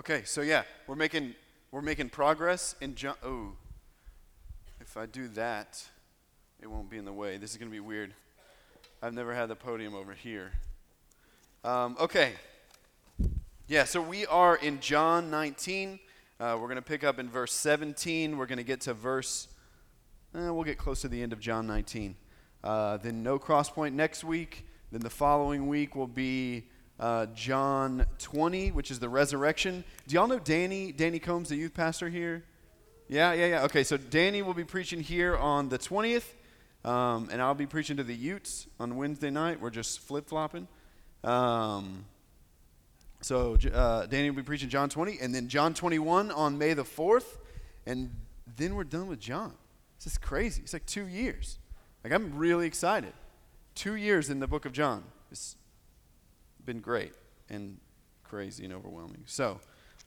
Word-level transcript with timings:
Okay, 0.00 0.22
so 0.24 0.40
yeah, 0.40 0.62
we're 0.86 0.94
making 0.94 1.34
we're 1.70 1.82
making 1.82 2.08
progress 2.08 2.74
in 2.80 2.94
John. 2.94 3.16
Oh, 3.22 3.52
if 4.80 4.96
I 4.96 5.04
do 5.04 5.28
that, 5.28 5.84
it 6.58 6.68
won't 6.68 6.88
be 6.88 6.96
in 6.96 7.04
the 7.04 7.12
way. 7.12 7.36
This 7.36 7.50
is 7.50 7.58
gonna 7.58 7.70
be 7.70 7.80
weird. 7.80 8.14
I've 9.02 9.12
never 9.12 9.34
had 9.34 9.50
the 9.50 9.56
podium 9.56 9.94
over 9.94 10.14
here. 10.14 10.52
Um, 11.64 11.98
okay. 12.00 12.32
Yeah, 13.68 13.84
so 13.84 14.00
we 14.00 14.24
are 14.24 14.56
in 14.56 14.80
John 14.80 15.30
19. 15.30 15.98
Uh, 16.40 16.56
we're 16.58 16.68
going 16.68 16.76
to 16.76 16.82
pick 16.82 17.04
up 17.04 17.18
in 17.18 17.28
verse 17.28 17.52
17. 17.52 18.38
We're 18.38 18.46
going 18.46 18.56
to 18.56 18.64
get 18.64 18.80
to 18.82 18.94
verse, 18.94 19.48
eh, 20.34 20.48
we'll 20.48 20.64
get 20.64 20.78
close 20.78 21.02
to 21.02 21.08
the 21.08 21.22
end 21.22 21.34
of 21.34 21.40
John 21.40 21.66
19. 21.66 22.16
Uh, 22.64 22.96
then 22.96 23.22
no 23.22 23.38
cross 23.38 23.68
point 23.68 23.94
next 23.94 24.24
week. 24.24 24.66
Then 24.90 25.02
the 25.02 25.10
following 25.10 25.68
week 25.68 25.94
will 25.94 26.06
be 26.06 26.64
uh, 27.00 27.26
John 27.34 28.04
20, 28.18 28.72
which 28.72 28.90
is 28.90 28.98
the 28.98 29.08
resurrection. 29.08 29.82
Do 30.06 30.14
y'all 30.14 30.28
know 30.28 30.38
Danny, 30.38 30.92
Danny 30.92 31.18
Combs, 31.18 31.48
the 31.48 31.56
youth 31.56 31.74
pastor 31.74 32.10
here? 32.10 32.44
Yeah, 33.08 33.32
yeah, 33.32 33.46
yeah. 33.46 33.64
Okay, 33.64 33.82
so 33.82 33.96
Danny 33.96 34.42
will 34.42 34.54
be 34.54 34.64
preaching 34.64 35.00
here 35.00 35.36
on 35.36 35.70
the 35.70 35.78
20th, 35.78 36.26
um, 36.84 37.28
and 37.32 37.40
I'll 37.40 37.54
be 37.54 37.66
preaching 37.66 37.96
to 37.96 38.04
the 38.04 38.14
Utes 38.14 38.66
on 38.78 38.96
Wednesday 38.96 39.30
night. 39.30 39.60
We're 39.60 39.70
just 39.70 40.00
flip 40.00 40.28
flopping. 40.28 40.68
Um, 41.24 42.04
so 43.22 43.56
uh, 43.72 44.06
Danny 44.06 44.30
will 44.30 44.36
be 44.36 44.42
preaching 44.42 44.68
John 44.68 44.90
20, 44.90 45.18
and 45.20 45.34
then 45.34 45.48
John 45.48 45.72
21 45.72 46.30
on 46.30 46.58
May 46.58 46.74
the 46.74 46.84
4th, 46.84 47.38
and 47.86 48.14
then 48.56 48.74
we're 48.74 48.84
done 48.84 49.08
with 49.08 49.20
John. 49.20 49.54
This 49.98 50.12
is 50.12 50.18
crazy. 50.18 50.62
It's 50.62 50.74
like 50.74 50.86
two 50.86 51.06
years. 51.06 51.58
Like, 52.04 52.12
I'm 52.12 52.36
really 52.36 52.66
excited. 52.66 53.12
Two 53.74 53.94
years 53.94 54.30
in 54.30 54.38
the 54.40 54.46
book 54.46 54.66
of 54.66 54.72
John. 54.72 55.04
It's 55.30 55.56
been 56.70 56.80
great 56.80 57.12
and 57.48 57.78
crazy 58.22 58.64
and 58.64 58.72
overwhelming. 58.72 59.24
So, 59.26 59.58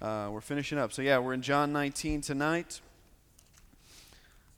uh, 0.02 0.30
we're 0.32 0.40
finishing 0.40 0.78
up. 0.78 0.94
So, 0.94 1.02
yeah, 1.02 1.18
we're 1.18 1.34
in 1.34 1.42
John 1.42 1.74
19 1.74 2.22
tonight, 2.22 2.80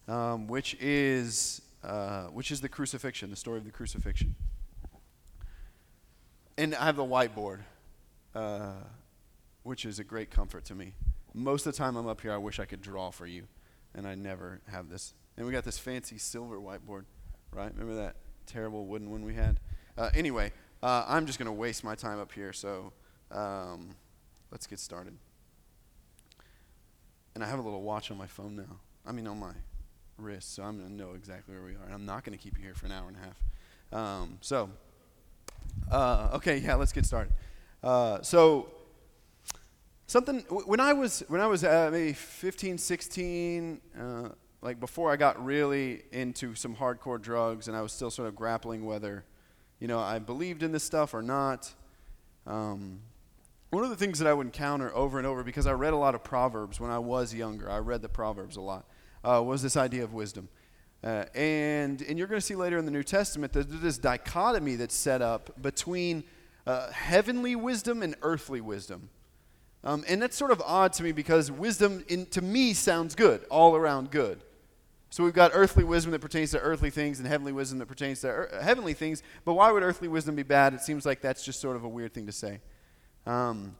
um, 0.08 0.46
which 0.46 0.76
is 0.80 1.64
uh, 1.84 2.26
which 2.26 2.52
is 2.52 2.62
the 2.62 2.70
crucifixion, 2.70 3.32
the 3.32 3.36
story 3.36 3.58
of 3.58 3.66
the 3.66 3.72
crucifixion. 3.72 4.36
And 6.60 6.76
I 6.76 6.86
have 6.86 6.96
the 6.96 7.04
whiteboard, 7.04 7.62
uh, 8.36 8.74
which 9.64 9.84
is 9.84 9.98
a 9.98 10.04
great 10.04 10.30
comfort 10.30 10.66
to 10.66 10.76
me. 10.76 10.94
Most 11.34 11.66
of 11.66 11.74
the 11.74 11.78
time 11.78 11.96
I'm 11.96 12.06
up 12.06 12.22
here, 12.22 12.34
I 12.34 12.38
wish 12.38 12.60
I 12.60 12.66
could 12.66 12.84
draw 12.84 13.10
for 13.10 13.26
you, 13.26 13.48
and 13.96 14.08
I 14.08 14.14
never 14.14 14.62
have 14.72 14.90
this. 14.90 15.16
And 15.38 15.48
we 15.48 15.52
got 15.52 15.64
this 15.64 15.80
fancy 15.80 16.20
silver 16.20 16.58
whiteboard, 16.58 17.06
right? 17.52 17.72
Remember 17.74 17.96
that 17.96 18.16
terrible 18.46 18.86
wooden 18.86 19.10
one 19.10 19.26
we 19.26 19.34
had? 19.34 19.60
Uh, 19.98 20.12
anyway, 20.14 20.52
uh, 20.86 21.04
I'm 21.08 21.26
just 21.26 21.40
going 21.40 21.48
to 21.48 21.52
waste 21.52 21.84
my 21.84 21.96
time 21.96 22.20
up 22.20 22.32
here, 22.32 22.54
so 22.54 22.94
um, 23.32 23.96
let's 24.52 24.68
get 24.68 24.78
started. 24.78 25.18
And 27.34 27.44
I 27.44 27.48
have 27.48 27.58
a 27.58 27.62
little 27.64 27.82
watch 27.82 28.12
on 28.12 28.20
my 28.20 28.28
phone 28.28 28.56
now. 28.56 28.80
I 29.04 29.12
mean, 29.12 29.26
on 29.26 29.40
my 29.40 29.54
wrist, 30.20 30.54
so 30.54 30.62
I'm 30.62 30.78
going 30.78 30.90
to 30.90 30.96
know 30.96 31.14
exactly 31.16 31.56
where 31.56 31.64
we 31.64 31.72
are. 31.72 31.86
And 31.86 31.94
I'm 31.96 32.06
not 32.06 32.24
going 32.24 32.38
to 32.38 32.44
keep 32.44 32.56
you 32.56 32.64
here 32.64 32.76
for 32.76 32.86
an 32.86 32.92
hour 32.92 33.08
and 33.08 33.18
a 33.18 33.20
half. 33.20 34.00
Um, 34.00 34.38
so, 34.42 34.70
uh, 35.90 36.30
okay, 36.36 36.58
yeah, 36.58 36.76
let's 36.76 36.92
get 36.92 37.04
started. 37.08 37.34
Uh, 37.84 38.22
so, 38.22 38.70
something 40.06 40.42
when 40.50 40.80
I 40.80 40.94
was 40.94 41.24
when 41.30 41.42
I 41.42 41.48
was 41.48 41.64
uh, 41.64 41.90
maybe 41.92 42.14
15, 42.14 42.78
16, 42.78 43.82
uh, 44.00 44.30
like 44.62 44.80
before 44.80 45.12
I 45.12 45.16
got 45.16 45.44
really 45.44 46.04
into 46.12 46.54
some 46.54 46.76
hardcore 46.76 47.20
drugs, 47.20 47.68
and 47.68 47.76
I 47.76 47.82
was 47.82 47.92
still 47.92 48.12
sort 48.12 48.28
of 48.28 48.36
grappling 48.36 48.86
whether, 48.86 49.26
you 49.80 49.88
know, 49.88 50.00
I 50.00 50.20
believed 50.20 50.64
in 50.64 50.72
this 50.72 50.84
stuff 50.84 51.14
or 51.14 51.22
not. 51.22 51.74
Um, 52.48 53.00
one 53.72 53.84
of 53.84 53.90
the 53.90 53.96
things 53.96 54.20
that 54.20 54.28
I 54.28 54.34
would 54.34 54.46
encounter 54.46 54.96
over 54.96 55.18
and 55.18 55.28
over, 55.28 55.44
because 55.44 55.68
I 55.68 55.74
read 55.74 55.94
a 55.94 55.98
lot 55.98 56.16
of 56.16 56.24
Proverbs 56.24 56.80
when 56.80 56.92
I 56.92 57.00
was 57.00 57.34
younger, 57.34 57.70
I 57.70 57.80
read 57.80 58.02
the 58.02 58.10
Proverbs 58.10 58.56
a 58.56 58.62
lot, 58.62 58.86
uh, 59.24 59.42
was 59.44 59.62
this 59.62 59.76
idea 59.76 60.04
of 60.04 60.14
wisdom. 60.14 60.48
Uh, 61.04 61.26
and, 61.36 62.02
and 62.04 62.18
you're 62.18 62.28
going 62.28 62.40
to 62.40 62.46
see 62.46 62.56
later 62.56 62.78
in 62.78 62.86
the 62.86 62.92
New 62.92 63.04
Testament 63.04 63.54
that 63.54 63.70
there's 63.70 63.82
this 63.82 63.98
dichotomy 63.98 64.76
that's 64.76 64.96
set 64.96 65.22
up 65.22 65.62
between 65.62 66.24
uh, 66.66 66.90
heavenly 66.92 67.56
wisdom 67.56 68.02
and 68.02 68.16
earthly 68.22 68.62
wisdom. 68.62 69.10
Um, 69.84 70.04
and 70.08 70.22
that's 70.22 70.36
sort 70.36 70.52
of 70.52 70.62
odd 70.66 70.94
to 70.94 71.04
me 71.04 71.12
because 71.12 71.52
wisdom, 71.52 72.04
in, 72.08 72.26
to 72.28 72.42
me, 72.42 72.74
sounds 72.74 73.14
good, 73.14 73.44
all 73.52 73.76
around 73.76 74.10
good. 74.10 74.40
So 75.16 75.24
we've 75.24 75.32
got 75.32 75.52
earthly 75.54 75.86
wisdom 75.86 76.12
that 76.12 76.20
pertains 76.20 76.52
to 76.52 76.60
earthly 76.60 76.90
things 76.90 77.20
and 77.20 77.28
heavenly 77.30 77.54
wisdom 77.54 77.80
that 77.80 77.86
pertains 77.86 78.20
to 78.20 78.28
er- 78.28 78.60
heavenly 78.62 78.94
things. 78.94 79.24
But 79.46 79.54
why 79.54 79.72
would 79.72 79.82
earthly 79.82 80.10
wisdom 80.10 80.36
be 80.36 80.44
bad? 80.44 80.74
It 80.74 80.82
seems 80.82 81.06
like 81.06 81.22
that's 81.22 81.46
just 81.46 81.62
sort 81.62 81.78
of 81.78 81.86
a 81.86 81.88
weird 81.88 82.14
thing 82.14 82.26
to 82.26 82.34
say. 82.34 82.60
Um, 83.26 83.78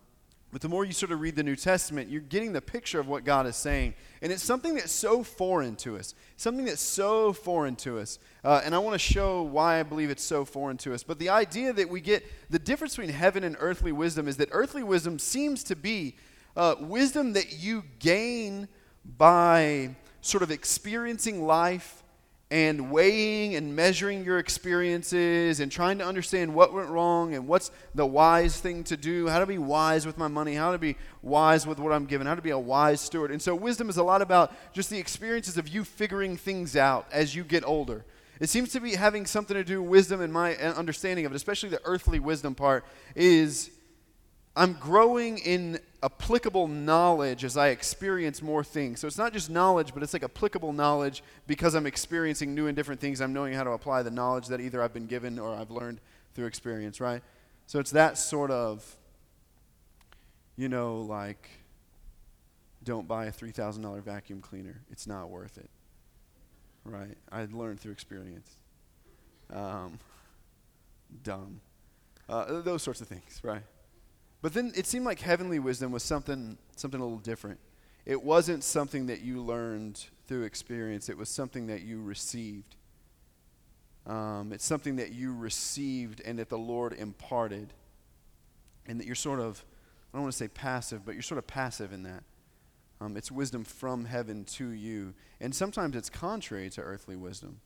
but 0.54 0.62
the 0.62 0.70
more 0.70 0.86
you 0.86 0.94
sort 0.94 1.12
of 1.12 1.20
read 1.20 1.36
the 1.36 1.44
New 1.44 1.58
Testament, 1.58 2.10
you're 2.10 2.22
getting 2.22 2.54
the 2.54 2.62
picture 2.62 3.02
of 3.02 3.10
what 3.10 3.26
God 3.26 3.48
is 3.48 3.58
saying. 3.58 3.96
And 4.22 4.32
it's 4.32 4.44
something 4.44 4.76
that's 4.76 4.94
so 4.94 5.24
foreign 5.24 5.76
to 5.76 5.98
us. 5.98 6.16
Something 6.38 6.64
that's 6.64 6.82
so 6.82 7.34
foreign 7.34 7.76
to 7.76 8.00
us. 8.00 8.18
Uh, 8.42 8.62
and 8.64 8.74
I 8.74 8.78
want 8.78 8.94
to 8.94 9.00
show 9.00 9.42
why 9.42 9.82
I 9.82 9.84
believe 9.84 10.10
it's 10.10 10.24
so 10.24 10.46
foreign 10.46 10.78
to 10.78 10.94
us. 10.94 11.04
But 11.04 11.20
the 11.20 11.28
idea 11.28 11.74
that 11.74 11.90
we 11.90 12.00
get 12.00 12.24
the 12.50 12.60
difference 12.60 12.96
between 12.96 13.14
heaven 13.14 13.44
and 13.44 13.58
earthly 13.60 13.92
wisdom 13.92 14.30
is 14.30 14.38
that 14.38 14.48
earthly 14.54 14.84
wisdom 14.84 15.20
seems 15.20 15.66
to 15.66 15.76
be 15.76 16.16
uh, 16.56 16.76
wisdom 16.80 17.34
that 17.34 17.60
you 17.60 17.84
gain 18.00 18.70
by 19.18 19.98
sort 20.26 20.44
of 20.44 20.52
experiencing 20.52 21.46
life 21.46 22.04
and 22.52 22.92
weighing 22.92 23.56
and 23.56 23.76
measuring 23.76 24.24
your 24.24 24.38
experiences 24.38 25.60
and 25.60 25.72
trying 25.72 25.98
to 25.98 26.06
understand 26.06 26.54
what 26.54 26.74
went 26.74 26.90
wrong 26.90 27.34
and 27.34 27.48
what's 27.48 27.72
the 27.96 28.06
wise 28.06 28.60
thing 28.60 28.84
to 28.84 28.96
do, 28.96 29.28
how 29.28 29.40
to 29.40 29.46
be 29.46 29.58
wise 29.58 30.06
with 30.06 30.18
my 30.18 30.28
money, 30.28 30.54
how 30.54 30.72
to 30.72 30.78
be 30.78 30.96
wise 31.22 31.66
with 31.66 31.80
what 31.80 31.92
I'm 31.92 32.06
given, 32.06 32.28
how 32.28 32.36
to 32.36 32.42
be 32.42 32.52
a 32.52 32.60
wise 32.60 33.02
steward. 33.02 33.32
And 33.32 33.42
so 33.42 33.56
wisdom 33.56 33.90
is 33.90 33.98
a 33.98 34.04
lot 34.04 34.22
about 34.22 34.54
just 34.74 34.90
the 34.90 35.00
experiences 35.00 35.58
of 35.58 35.68
you 35.68 35.84
figuring 35.84 36.38
things 36.38 36.76
out 36.76 37.08
as 37.12 37.36
you 37.36 37.44
get 37.44 37.66
older. 37.66 38.06
It 38.40 38.50
seems 38.50 38.72
to 38.74 38.80
be 38.80 38.96
having 38.96 39.26
something 39.26 39.56
to 39.56 39.64
do 39.64 39.82
wisdom 39.82 40.22
and 40.22 40.32
my 40.32 40.56
uh, 40.56 40.74
understanding 40.74 41.26
of 41.26 41.32
it, 41.32 41.36
especially 41.36 41.70
the 41.70 41.82
earthly 41.84 42.20
wisdom 42.20 42.54
part 42.54 42.86
is 43.16 43.72
I'm 44.56 44.74
growing 44.74 45.38
in 45.40 45.80
applicable 46.04 46.68
knowledge 46.68 47.44
as 47.44 47.58
I 47.58 47.70
experience 47.70 48.42
more 48.42 48.64
things. 48.64 49.00
So 49.00 49.08
it's 49.08 49.18
not 49.18 49.34
just 49.34 49.50
knowledge, 49.50 49.94
but 49.94 50.04
it's 50.04 50.14
like 50.14 50.24
applicable 50.24 50.74
knowledge 50.74 51.24
because 51.48 51.74
I'm 51.76 51.86
experiencing 51.86 52.54
new 52.54 52.68
and 52.68 52.76
different 52.76 53.02
things. 53.02 53.22
I'm 53.22 53.34
knowing 53.34 53.54
how 53.54 53.64
to 53.64 53.72
apply 53.72 54.04
the 54.04 54.12
knowledge 54.12 54.48
that 54.48 54.62
either 54.62 54.82
I've 54.82 54.94
been 54.94 55.08
given 55.08 55.40
or 55.40 55.56
I've 55.56 55.72
learned 55.72 56.00
through 56.34 56.46
experience, 56.46 57.00
right? 57.00 57.22
So 57.68 57.80
it's 57.80 57.92
that 57.92 58.18
sort 58.18 58.52
of, 58.52 58.96
you 60.56 60.70
know, 60.70 61.02
like, 61.02 61.50
don't 62.84 63.08
buy 63.08 63.26
a 63.26 63.32
$3,000 63.32 64.04
vacuum 64.04 64.42
cleaner. 64.42 64.82
It's 64.92 65.08
not 65.08 65.30
worth 65.30 65.58
it, 65.58 65.70
right? 66.84 67.18
I 67.32 67.48
learned 67.52 67.80
through 67.80 67.94
experience. 67.94 68.58
Um, 69.52 70.00
dumb. 71.24 71.62
Uh, 72.30 72.62
those 72.62 72.84
sorts 72.84 73.02
of 73.02 73.08
things, 73.08 73.40
right? 73.44 73.64
But 74.46 74.54
then 74.54 74.74
it 74.76 74.86
seemed 74.86 75.06
like 75.06 75.22
heavenly 75.22 75.58
wisdom 75.58 75.92
was 75.92 76.04
something, 76.04 76.60
something 76.76 77.02
a 77.02 77.04
little 77.04 77.18
different. 77.18 77.60
It 78.06 78.24
wasn't 78.24 78.64
something 78.64 79.08
that 79.08 79.22
you 79.22 79.42
learned 79.42 80.06
through 80.28 80.44
experience, 80.44 81.10
it 81.10 81.18
was 81.18 81.30
something 81.30 81.66
that 81.66 81.82
you 81.82 82.00
received. 82.00 82.76
Um, 84.06 84.52
it's 84.54 84.64
something 84.64 84.98
that 84.98 85.14
you 85.14 85.34
received 85.34 86.22
and 86.24 86.38
that 86.38 86.50
the 86.50 86.60
Lord 86.60 86.94
imparted. 86.94 87.74
And 88.86 89.00
that 89.00 89.08
you're 89.08 89.16
sort 89.16 89.40
of, 89.40 89.66
I 90.14 90.18
don't 90.18 90.26
want 90.26 90.34
to 90.34 90.38
say 90.38 90.48
passive, 90.48 91.04
but 91.04 91.16
you're 91.16 91.24
sort 91.24 91.40
of 91.40 91.48
passive 91.48 91.92
in 91.92 92.04
that. 92.04 92.22
Um, 93.02 93.18
it's 93.18 93.32
wisdom 93.32 93.64
from 93.64 94.06
heaven 94.06 94.46
to 94.46 94.70
you. 94.70 95.16
And 95.42 95.56
sometimes 95.56 95.96
it's 95.96 96.12
contrary 96.12 96.70
to 96.70 96.82
earthly 96.82 97.16
wisdom. 97.16 97.62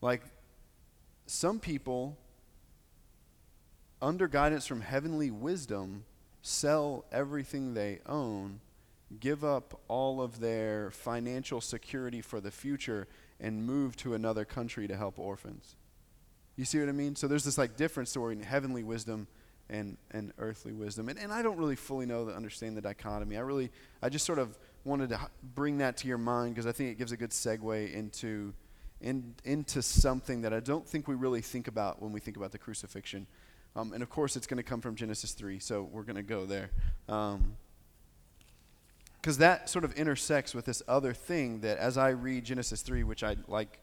Like, 0.00 0.22
some 1.26 1.60
people 1.60 2.16
under 4.02 4.28
guidance 4.28 4.66
from 4.66 4.80
heavenly 4.80 5.30
wisdom, 5.30 6.04
sell 6.42 7.04
everything 7.12 7.74
they 7.74 8.00
own, 8.06 8.60
give 9.18 9.44
up 9.44 9.80
all 9.88 10.22
of 10.22 10.40
their 10.40 10.90
financial 10.90 11.60
security 11.60 12.20
for 12.20 12.40
the 12.40 12.50
future, 12.50 13.08
and 13.40 13.64
move 13.64 13.96
to 13.96 14.14
another 14.14 14.44
country 14.44 14.86
to 14.86 14.96
help 14.96 15.18
orphans. 15.18 15.76
You 16.56 16.64
see 16.64 16.78
what 16.78 16.88
I 16.88 16.92
mean? 16.92 17.16
So 17.16 17.26
there's 17.26 17.44
this 17.44 17.58
like 17.58 17.76
difference 17.76 18.12
between 18.12 18.42
heavenly 18.42 18.82
wisdom 18.82 19.26
and, 19.70 19.96
and 20.10 20.32
earthly 20.38 20.72
wisdom. 20.72 21.08
And, 21.08 21.18
and 21.18 21.32
I 21.32 21.42
don't 21.42 21.56
really 21.56 21.76
fully 21.76 22.06
know 22.06 22.26
to 22.26 22.34
understand 22.34 22.76
the 22.76 22.82
dichotomy. 22.82 23.36
I 23.36 23.40
really, 23.40 23.70
I 24.02 24.08
just 24.08 24.26
sort 24.26 24.38
of 24.38 24.58
wanted 24.84 25.10
to 25.10 25.20
bring 25.54 25.78
that 25.78 25.96
to 25.98 26.08
your 26.08 26.18
mind 26.18 26.54
because 26.54 26.66
I 26.66 26.72
think 26.72 26.90
it 26.90 26.98
gives 26.98 27.12
a 27.12 27.16
good 27.16 27.30
segue 27.30 27.92
into, 27.94 28.52
in, 29.00 29.34
into 29.44 29.80
something 29.80 30.42
that 30.42 30.52
I 30.52 30.60
don't 30.60 30.86
think 30.86 31.08
we 31.08 31.14
really 31.14 31.40
think 31.40 31.68
about 31.68 32.02
when 32.02 32.12
we 32.12 32.20
think 32.20 32.36
about 32.36 32.52
the 32.52 32.58
crucifixion. 32.58 33.26
Um, 33.76 33.92
and 33.92 34.02
of 34.02 34.10
course, 34.10 34.36
it's 34.36 34.46
going 34.46 34.56
to 34.56 34.62
come 34.62 34.80
from 34.80 34.96
Genesis 34.96 35.32
3, 35.32 35.58
so 35.58 35.82
we're 35.82 36.02
going 36.02 36.16
to 36.16 36.22
go 36.22 36.44
there. 36.44 36.70
Because 37.06 37.36
um, 37.36 37.56
that 39.36 39.70
sort 39.70 39.84
of 39.84 39.92
intersects 39.94 40.54
with 40.54 40.64
this 40.64 40.82
other 40.88 41.14
thing 41.14 41.60
that 41.60 41.78
as 41.78 41.96
I 41.96 42.10
read 42.10 42.44
Genesis 42.44 42.82
3, 42.82 43.04
which 43.04 43.22
I 43.22 43.36
like, 43.46 43.78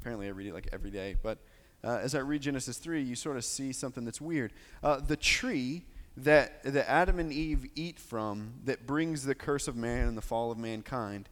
apparently 0.00 0.26
I 0.26 0.30
read 0.30 0.46
it 0.48 0.54
like 0.54 0.68
every 0.72 0.90
day, 0.90 1.16
but 1.22 1.38
uh, 1.84 1.98
as 2.02 2.14
I 2.14 2.20
read 2.20 2.42
Genesis 2.42 2.78
3, 2.78 3.02
you 3.02 3.14
sort 3.14 3.36
of 3.36 3.44
see 3.44 3.72
something 3.72 4.04
that's 4.04 4.20
weird. 4.20 4.52
Uh, 4.82 5.00
the 5.00 5.16
tree 5.16 5.84
that, 6.16 6.62
that 6.64 6.88
Adam 6.90 7.18
and 7.18 7.32
Eve 7.32 7.66
eat 7.74 7.98
from 7.98 8.54
that 8.64 8.86
brings 8.86 9.24
the 9.24 9.34
curse 9.34 9.68
of 9.68 9.76
man 9.76 10.08
and 10.08 10.16
the 10.16 10.22
fall 10.22 10.50
of 10.50 10.56
mankind, 10.56 11.28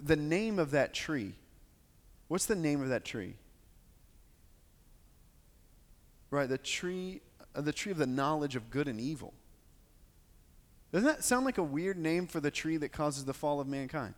the 0.00 0.16
name 0.16 0.58
of 0.60 0.70
that 0.70 0.94
tree, 0.94 1.34
what's 2.28 2.46
the 2.46 2.54
name 2.54 2.80
of 2.80 2.88
that 2.88 3.04
tree? 3.04 3.34
Right, 6.36 6.50
the 6.50 6.58
tree, 6.58 7.22
uh, 7.54 7.62
the 7.62 7.72
tree 7.72 7.90
of 7.90 7.96
the 7.96 8.06
knowledge 8.06 8.56
of 8.56 8.68
good 8.68 8.88
and 8.88 9.00
evil. 9.00 9.32
Doesn't 10.92 11.06
that 11.06 11.24
sound 11.24 11.46
like 11.46 11.56
a 11.56 11.62
weird 11.62 11.96
name 11.96 12.26
for 12.26 12.40
the 12.40 12.50
tree 12.50 12.76
that 12.76 12.90
causes 12.90 13.24
the 13.24 13.32
fall 13.32 13.58
of 13.58 13.66
mankind? 13.66 14.12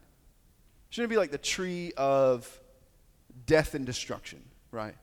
Shouldn't 0.91 1.13
it 1.13 1.15
be 1.15 1.17
like 1.17 1.31
the 1.31 1.39
tree 1.39 1.93
of 1.97 2.61
death 3.47 3.77
and 3.77 3.87
destruction, 3.87 4.43
right? 4.73 4.97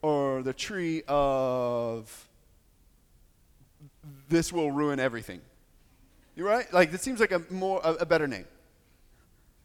Or 0.00 0.44
the 0.44 0.52
tree 0.52 1.02
of 1.08 2.28
this 4.28 4.52
will 4.52 4.70
ruin 4.70 5.00
everything. 5.00 5.40
You 6.36 6.46
right? 6.46 6.72
Like 6.72 6.94
it 6.94 7.00
seems 7.00 7.18
like 7.18 7.32
a 7.32 7.42
more 7.50 7.80
a, 7.82 7.94
a 7.94 8.06
better 8.06 8.28
name. 8.28 8.46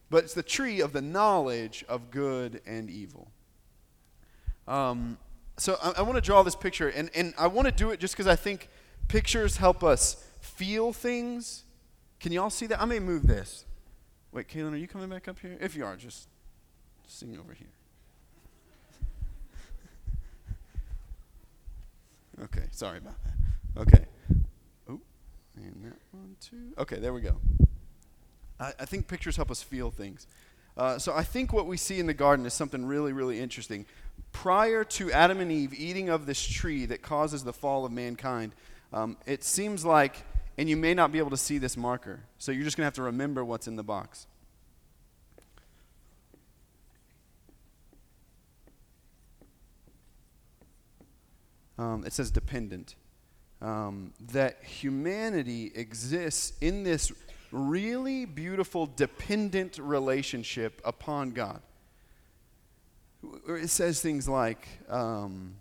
But 0.10 0.24
it's 0.24 0.34
the 0.34 0.42
tree 0.42 0.82
of 0.82 0.92
the 0.92 1.04
knowledge 1.04 1.86
of 1.88 2.10
good 2.10 2.62
and 2.66 2.90
evil. 2.90 3.28
Um, 4.68 5.20
so 5.58 5.78
I, 5.82 5.94
I 5.98 6.02
want 6.02 6.16
to 6.16 6.22
draw 6.22 6.44
this 6.44 6.56
picture, 6.56 6.90
and, 6.90 7.10
and 7.16 7.34
I 7.38 7.48
want 7.48 7.68
to 7.68 7.72
do 7.72 7.92
it 7.92 8.00
just 8.00 8.14
because 8.14 8.28
I 8.28 8.36
think 8.36 8.70
pictures 9.08 9.58
help 9.58 9.84
us 9.84 10.24
feel 10.40 10.94
things. 10.94 11.64
Can 12.20 12.32
you 12.32 12.42
all 12.42 12.50
see 12.50 12.66
that? 12.68 12.82
I 12.82 12.86
may 12.86 13.00
move 13.00 13.28
this. 13.28 13.66
Wait, 14.32 14.48
Kaylin, 14.48 14.74
are 14.74 14.78
you 14.78 14.88
coming 14.88 15.10
back 15.10 15.28
up 15.28 15.38
here? 15.40 15.58
If 15.62 15.76
you 15.76 15.86
are, 15.86 15.96
just 15.96 16.28
sing 17.08 17.38
over 17.40 17.54
here. 17.54 17.68
okay, 22.44 22.64
sorry 22.72 22.98
about 22.98 23.16
that. 23.24 23.82
Okay. 23.82 24.06
Oh, 24.90 25.00
and 25.56 25.86
that 25.86 25.98
one 26.12 26.36
too. 26.42 26.74
Okay, 26.80 26.98
there 26.98 27.14
we 27.14 27.22
go. 27.22 27.38
I, 28.60 28.74
I 28.80 28.86
think 28.86 29.08
pictures 29.08 29.36
help 29.36 29.52
us 29.52 29.62
feel 29.62 29.92
things. 29.92 30.26
Uh, 30.76 30.98
so 30.98 31.14
I 31.14 31.24
think 31.24 31.54
what 31.54 31.68
we 31.68 31.78
see 31.78 32.00
in 32.00 32.08
the 32.08 32.14
garden 32.14 32.46
is 32.46 32.54
something 32.54 32.86
really, 32.86 33.14
really 33.14 33.40
interesting. 33.40 33.86
Prior 34.34 34.84
to 34.84 35.12
Adam 35.12 35.40
and 35.40 35.52
Eve 35.52 35.74
eating 35.74 36.10
of 36.10 36.26
this 36.26 36.42
tree 36.44 36.86
that 36.88 37.02
causes 37.02 37.46
the 37.46 37.54
fall 37.54 37.86
of 37.86 37.92
mankind, 37.94 38.54
um, 38.92 39.16
it 39.26 39.44
seems 39.44 39.86
like 39.86 40.18
and 40.58 40.70
you 40.70 40.78
may 40.78 40.94
not 40.94 41.12
be 41.12 41.20
able 41.20 41.32
to 41.32 41.38
see 41.38 41.58
this 41.58 41.76
marker. 41.76 42.22
So 42.38 42.52
you're 42.52 42.64
just 42.64 42.78
going 42.78 42.84
to 42.84 42.88
have 42.88 42.94
to 42.96 43.04
remember 43.04 43.44
what's 43.44 43.68
in 43.68 43.76
the 43.76 43.84
box. 43.84 44.28
Um, 51.78 52.04
it 52.06 52.14
says 52.14 52.30
dependent. 52.30 52.96
Um, 53.62 54.14
that 54.32 54.64
humanity 54.64 55.72
exists 55.74 56.54
in 56.62 56.84
this 56.84 57.12
really 57.52 58.26
beautiful 58.26 58.86
dependent 58.86 59.80
relationship 59.80 60.82
upon 60.86 61.32
God. 61.32 61.62
It 63.48 63.70
says 63.70 64.02
things 64.02 64.28
like, 64.28 64.68
um, 64.90 65.56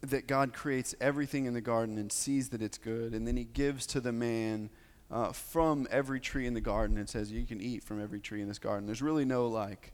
that 0.00 0.26
God 0.26 0.52
creates 0.52 0.94
everything 1.00 1.46
in 1.46 1.54
the 1.54 1.60
garden 1.60 1.98
and 1.98 2.10
sees 2.12 2.50
that 2.50 2.62
it's 2.62 2.78
good, 2.78 3.14
and 3.14 3.26
then 3.26 3.36
He 3.36 3.44
gives 3.44 3.86
to 3.88 4.00
the 4.00 4.12
man 4.12 4.70
uh, 5.10 5.32
from 5.32 5.86
every 5.90 6.20
tree 6.20 6.46
in 6.46 6.54
the 6.54 6.60
garden 6.60 6.96
and 6.96 7.08
says, 7.08 7.32
You 7.32 7.44
can 7.44 7.60
eat 7.60 7.82
from 7.82 8.02
every 8.02 8.20
tree 8.20 8.40
in 8.40 8.48
this 8.48 8.58
garden. 8.58 8.86
There's 8.86 9.02
really 9.02 9.24
no 9.24 9.46
like, 9.46 9.92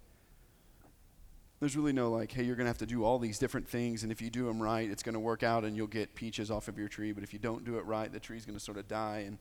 there's 1.61 1.77
really 1.77 1.93
no 1.93 2.11
like, 2.11 2.31
hey, 2.31 2.45
you're 2.45 2.55
going 2.55 2.67
to 2.67 2.71
have 2.71 2.79
to 2.79 2.87
do 2.87 3.05
all 3.05 3.19
these 3.19 3.39
different 3.39 3.67
things, 3.67 4.03
and 4.03 4.13
if 4.13 4.23
you 4.23 4.31
do 4.31 4.47
them 4.47 4.63
right, 4.63 4.89
it's 4.89 5.03
going 5.03 5.15
to 5.15 5.21
work 5.21 5.43
out 5.43 5.65
and 5.65 5.77
you'll 5.77 5.87
get 5.87 6.15
peaches 6.15 6.51
off 6.51 6.69
of 6.69 6.79
your 6.79 6.89
tree, 6.89 7.13
but 7.13 7.25
if 7.25 7.33
you 7.33 7.39
don't 7.39 7.65
do 7.65 7.79
it 7.79 7.85
right, 7.85 8.13
the 8.13 8.21
tree's 8.21 8.45
going 8.45 8.57
to 8.57 8.65
sort 8.65 8.79
of 8.79 8.87
die. 8.87 9.25
And 9.27 9.39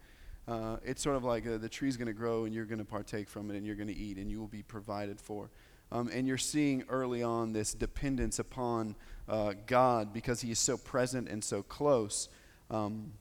uh, 0.48 0.78
it's 0.84 1.02
sort 1.02 1.18
of 1.18 1.24
like 1.24 1.46
uh, 1.46 1.58
the 1.58 1.70
tree's 1.70 1.98
going 1.98 2.08
to 2.08 2.14
grow 2.14 2.46
and 2.46 2.56
you're 2.56 2.66
going 2.66 2.80
to 2.80 2.86
partake 2.86 3.30
from 3.30 3.52
it 3.52 3.58
and 3.58 3.66
you're 3.66 3.76
going 3.76 3.90
to 3.90 3.96
eat 3.96 4.18
and 4.18 4.32
you 4.32 4.40
will 4.40 4.48
be 4.48 4.64
provided 4.64 5.20
for. 5.20 5.50
Um, 5.92 6.10
and 6.14 6.28
you're 6.28 6.38
seeing 6.38 6.84
early 6.90 7.24
on 7.24 7.54
this 7.54 7.74
dependence 7.74 8.40
upon 8.40 8.96
uh, 9.30 9.54
God 9.66 10.14
because 10.14 10.42
He 10.42 10.52
is 10.52 10.60
so 10.60 10.78
present 10.78 11.30
and 11.30 11.44
so 11.44 11.64
close. 11.64 12.30
Um, 12.70 13.14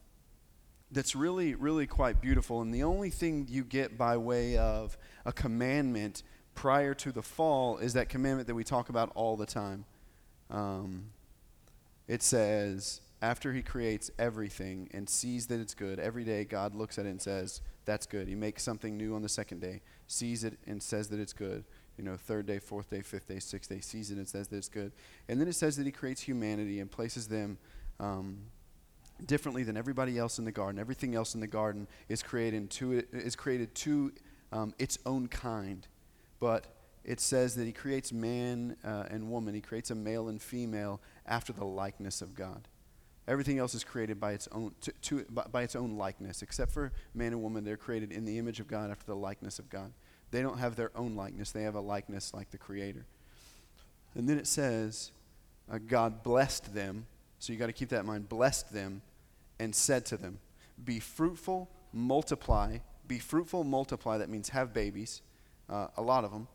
that's 0.90 1.14
really, 1.14 1.54
really 1.54 1.86
quite 1.86 2.20
beautiful. 2.20 2.62
And 2.62 2.72
the 2.72 2.82
only 2.82 3.10
thing 3.10 3.46
you 3.48 3.64
get 3.64 3.98
by 3.98 4.16
way 4.16 4.56
of 4.56 4.96
a 5.24 5.32
commandment 5.32 6.22
prior 6.54 6.94
to 6.94 7.12
the 7.12 7.22
fall 7.22 7.78
is 7.78 7.92
that 7.94 8.08
commandment 8.08 8.46
that 8.48 8.54
we 8.54 8.64
talk 8.64 8.88
about 8.88 9.12
all 9.14 9.36
the 9.36 9.46
time. 9.46 9.84
Um, 10.50 11.06
it 12.08 12.22
says, 12.22 13.00
after 13.20 13.52
he 13.52 13.62
creates 13.62 14.10
everything 14.18 14.88
and 14.92 15.08
sees 15.08 15.46
that 15.48 15.60
it's 15.60 15.74
good, 15.74 15.98
every 15.98 16.24
day 16.24 16.44
God 16.44 16.74
looks 16.74 16.98
at 16.98 17.06
it 17.06 17.10
and 17.10 17.20
says, 17.20 17.60
That's 17.84 18.06
good. 18.06 18.28
He 18.28 18.34
makes 18.34 18.62
something 18.62 18.96
new 18.96 19.14
on 19.14 19.22
the 19.22 19.28
second 19.28 19.60
day, 19.60 19.82
sees 20.06 20.44
it 20.44 20.58
and 20.66 20.82
says 20.82 21.08
that 21.08 21.20
it's 21.20 21.32
good 21.32 21.64
you 21.96 22.04
know, 22.04 22.16
third 22.16 22.46
day, 22.46 22.58
fourth 22.58 22.90
day, 22.90 23.00
fifth 23.00 23.28
day, 23.28 23.38
sixth 23.38 23.70
day, 23.70 23.80
season. 23.80 24.18
It 24.18 24.28
says 24.28 24.48
that 24.48 24.56
it's 24.56 24.68
good. 24.68 24.92
And 25.28 25.40
then 25.40 25.48
it 25.48 25.54
says 25.54 25.76
that 25.76 25.86
he 25.86 25.92
creates 25.92 26.20
humanity 26.20 26.80
and 26.80 26.90
places 26.90 27.28
them 27.28 27.58
um, 27.98 28.38
differently 29.24 29.62
than 29.62 29.76
everybody 29.76 30.18
else 30.18 30.38
in 30.38 30.44
the 30.44 30.52
garden. 30.52 30.78
Everything 30.78 31.14
else 31.14 31.34
in 31.34 31.40
the 31.40 31.46
garden 31.46 31.86
is 32.08 32.22
created 32.22 32.70
to, 32.70 33.02
is 33.12 33.34
created 33.36 33.74
to 33.76 34.12
um, 34.52 34.74
its 34.78 34.98
own 35.06 35.28
kind. 35.28 35.86
But 36.38 36.66
it 37.04 37.20
says 37.20 37.54
that 37.54 37.64
he 37.64 37.72
creates 37.72 38.12
man 38.12 38.76
uh, 38.84 39.04
and 39.10 39.30
woman. 39.30 39.54
He 39.54 39.60
creates 39.60 39.90
a 39.90 39.94
male 39.94 40.28
and 40.28 40.42
female 40.42 41.00
after 41.24 41.52
the 41.52 41.64
likeness 41.64 42.20
of 42.20 42.34
God. 42.34 42.68
Everything 43.28 43.58
else 43.58 43.74
is 43.74 43.82
created 43.82 44.20
by 44.20 44.32
its 44.32 44.48
own 44.52 44.72
to, 44.82 44.92
to, 45.02 45.24
by, 45.30 45.44
by 45.50 45.62
its 45.62 45.74
own 45.74 45.96
likeness, 45.96 46.42
except 46.42 46.70
for 46.72 46.92
man 47.14 47.32
and 47.32 47.42
woman. 47.42 47.64
They're 47.64 47.76
created 47.76 48.12
in 48.12 48.24
the 48.24 48.38
image 48.38 48.60
of 48.60 48.68
God 48.68 48.90
after 48.90 49.06
the 49.06 49.16
likeness 49.16 49.58
of 49.58 49.68
God. 49.68 49.92
They 50.30 50.42
don't 50.42 50.58
have 50.58 50.76
their 50.76 50.90
own 50.94 51.14
likeness, 51.14 51.52
they 51.52 51.62
have 51.62 51.74
a 51.74 51.80
likeness 51.80 52.34
like 52.34 52.50
the 52.50 52.58
Creator. 52.58 53.06
And 54.14 54.28
then 54.28 54.38
it 54.38 54.46
says, 54.46 55.12
uh, 55.70 55.78
God 55.78 56.22
blessed 56.22 56.74
them. 56.74 57.06
So 57.38 57.52
you 57.52 57.58
got 57.58 57.66
to 57.66 57.72
keep 57.72 57.90
that 57.90 58.00
in 58.00 58.06
mind. 58.06 58.28
Blessed 58.28 58.72
them 58.72 59.02
and 59.58 59.74
said 59.74 60.06
to 60.06 60.16
them, 60.16 60.38
Be 60.82 61.00
fruitful, 61.00 61.68
multiply. 61.92 62.78
Be 63.06 63.18
fruitful, 63.18 63.64
multiply. 63.64 64.18
That 64.18 64.28
means 64.30 64.48
have 64.50 64.72
babies, 64.72 65.22
uh, 65.68 65.88
a 65.96 66.02
lot 66.02 66.24
of 66.24 66.32
them. 66.32 66.48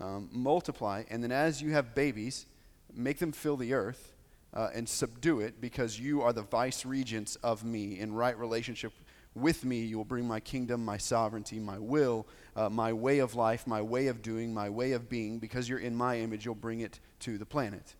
Um, 0.00 0.28
multiply. 0.32 1.04
And 1.10 1.22
then 1.22 1.32
as 1.32 1.60
you 1.60 1.72
have 1.72 1.94
babies, 1.94 2.46
make 2.94 3.18
them 3.18 3.32
fill 3.32 3.56
the 3.56 3.74
earth. 3.74 4.14
Uh, 4.52 4.68
and 4.74 4.88
subdue 4.88 5.38
it 5.38 5.60
because 5.60 6.00
you 6.00 6.22
are 6.22 6.32
the 6.32 6.42
vice 6.42 6.84
regents 6.84 7.36
of 7.36 7.62
me 7.62 8.00
in 8.00 8.12
right 8.12 8.36
relationship 8.36 8.92
with 9.34 9.64
me, 9.64 9.80
you 9.80 9.96
will 9.96 10.04
bring 10.04 10.26
my 10.26 10.40
kingdom, 10.40 10.84
my 10.84 10.96
sovereignty, 10.96 11.58
my 11.58 11.78
will, 11.78 12.26
uh, 12.56 12.68
my 12.68 12.92
way 12.92 13.20
of 13.20 13.34
life, 13.34 13.66
my 13.66 13.80
way 13.80 14.08
of 14.08 14.22
doing, 14.22 14.52
my 14.52 14.68
way 14.68 14.92
of 14.92 15.08
being. 15.08 15.38
Because 15.38 15.68
you're 15.68 15.78
in 15.78 15.94
my 15.94 16.18
image, 16.18 16.44
you'll 16.44 16.54
bring 16.54 16.80
it 16.80 16.98
to 17.20 17.38
the 17.38 17.46
planet. 17.46 17.94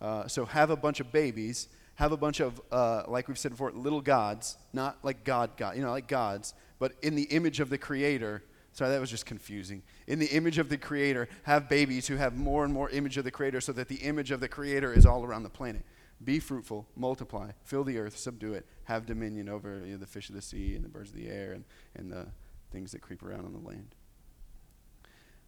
Uh, 0.00 0.28
so 0.28 0.44
have 0.44 0.70
a 0.70 0.76
bunch 0.76 1.00
of 1.00 1.10
babies, 1.10 1.68
have 1.94 2.12
a 2.12 2.16
bunch 2.16 2.40
of, 2.40 2.60
uh, 2.70 3.04
like 3.08 3.28
we've 3.28 3.38
said 3.38 3.52
before, 3.52 3.72
little 3.72 4.02
gods, 4.02 4.58
not 4.72 4.98
like 5.02 5.24
God, 5.24 5.56
God, 5.56 5.76
you 5.76 5.82
know, 5.82 5.90
like 5.90 6.08
gods, 6.08 6.52
but 6.78 6.92
in 7.02 7.14
the 7.14 7.24
image 7.24 7.60
of 7.60 7.70
the 7.70 7.78
Creator. 7.78 8.42
Sorry, 8.72 8.90
that 8.90 9.00
was 9.00 9.10
just 9.10 9.24
confusing. 9.24 9.82
In 10.06 10.18
the 10.18 10.26
image 10.26 10.58
of 10.58 10.68
the 10.68 10.76
Creator, 10.76 11.30
have 11.44 11.70
babies 11.70 12.06
who 12.06 12.16
have 12.16 12.36
more 12.36 12.62
and 12.64 12.74
more 12.74 12.90
image 12.90 13.16
of 13.16 13.24
the 13.24 13.30
Creator 13.30 13.62
so 13.62 13.72
that 13.72 13.88
the 13.88 13.96
image 13.96 14.30
of 14.30 14.40
the 14.40 14.48
Creator 14.48 14.92
is 14.92 15.06
all 15.06 15.24
around 15.24 15.44
the 15.44 15.48
planet. 15.48 15.82
Be 16.24 16.38
fruitful, 16.38 16.86
multiply, 16.96 17.50
fill 17.64 17.84
the 17.84 17.98
earth, 17.98 18.16
subdue 18.16 18.54
it, 18.54 18.66
have 18.84 19.04
dominion 19.04 19.48
over 19.48 19.82
you 19.84 19.92
know, 19.92 19.98
the 19.98 20.06
fish 20.06 20.28
of 20.28 20.34
the 20.34 20.42
sea 20.42 20.74
and 20.74 20.84
the 20.84 20.88
birds 20.88 21.10
of 21.10 21.16
the 21.16 21.28
air 21.28 21.52
and, 21.52 21.64
and 21.94 22.10
the 22.10 22.26
things 22.72 22.92
that 22.92 23.00
creep 23.00 23.22
around 23.22 23.44
on 23.44 23.52
the 23.52 23.66
land. 23.66 23.94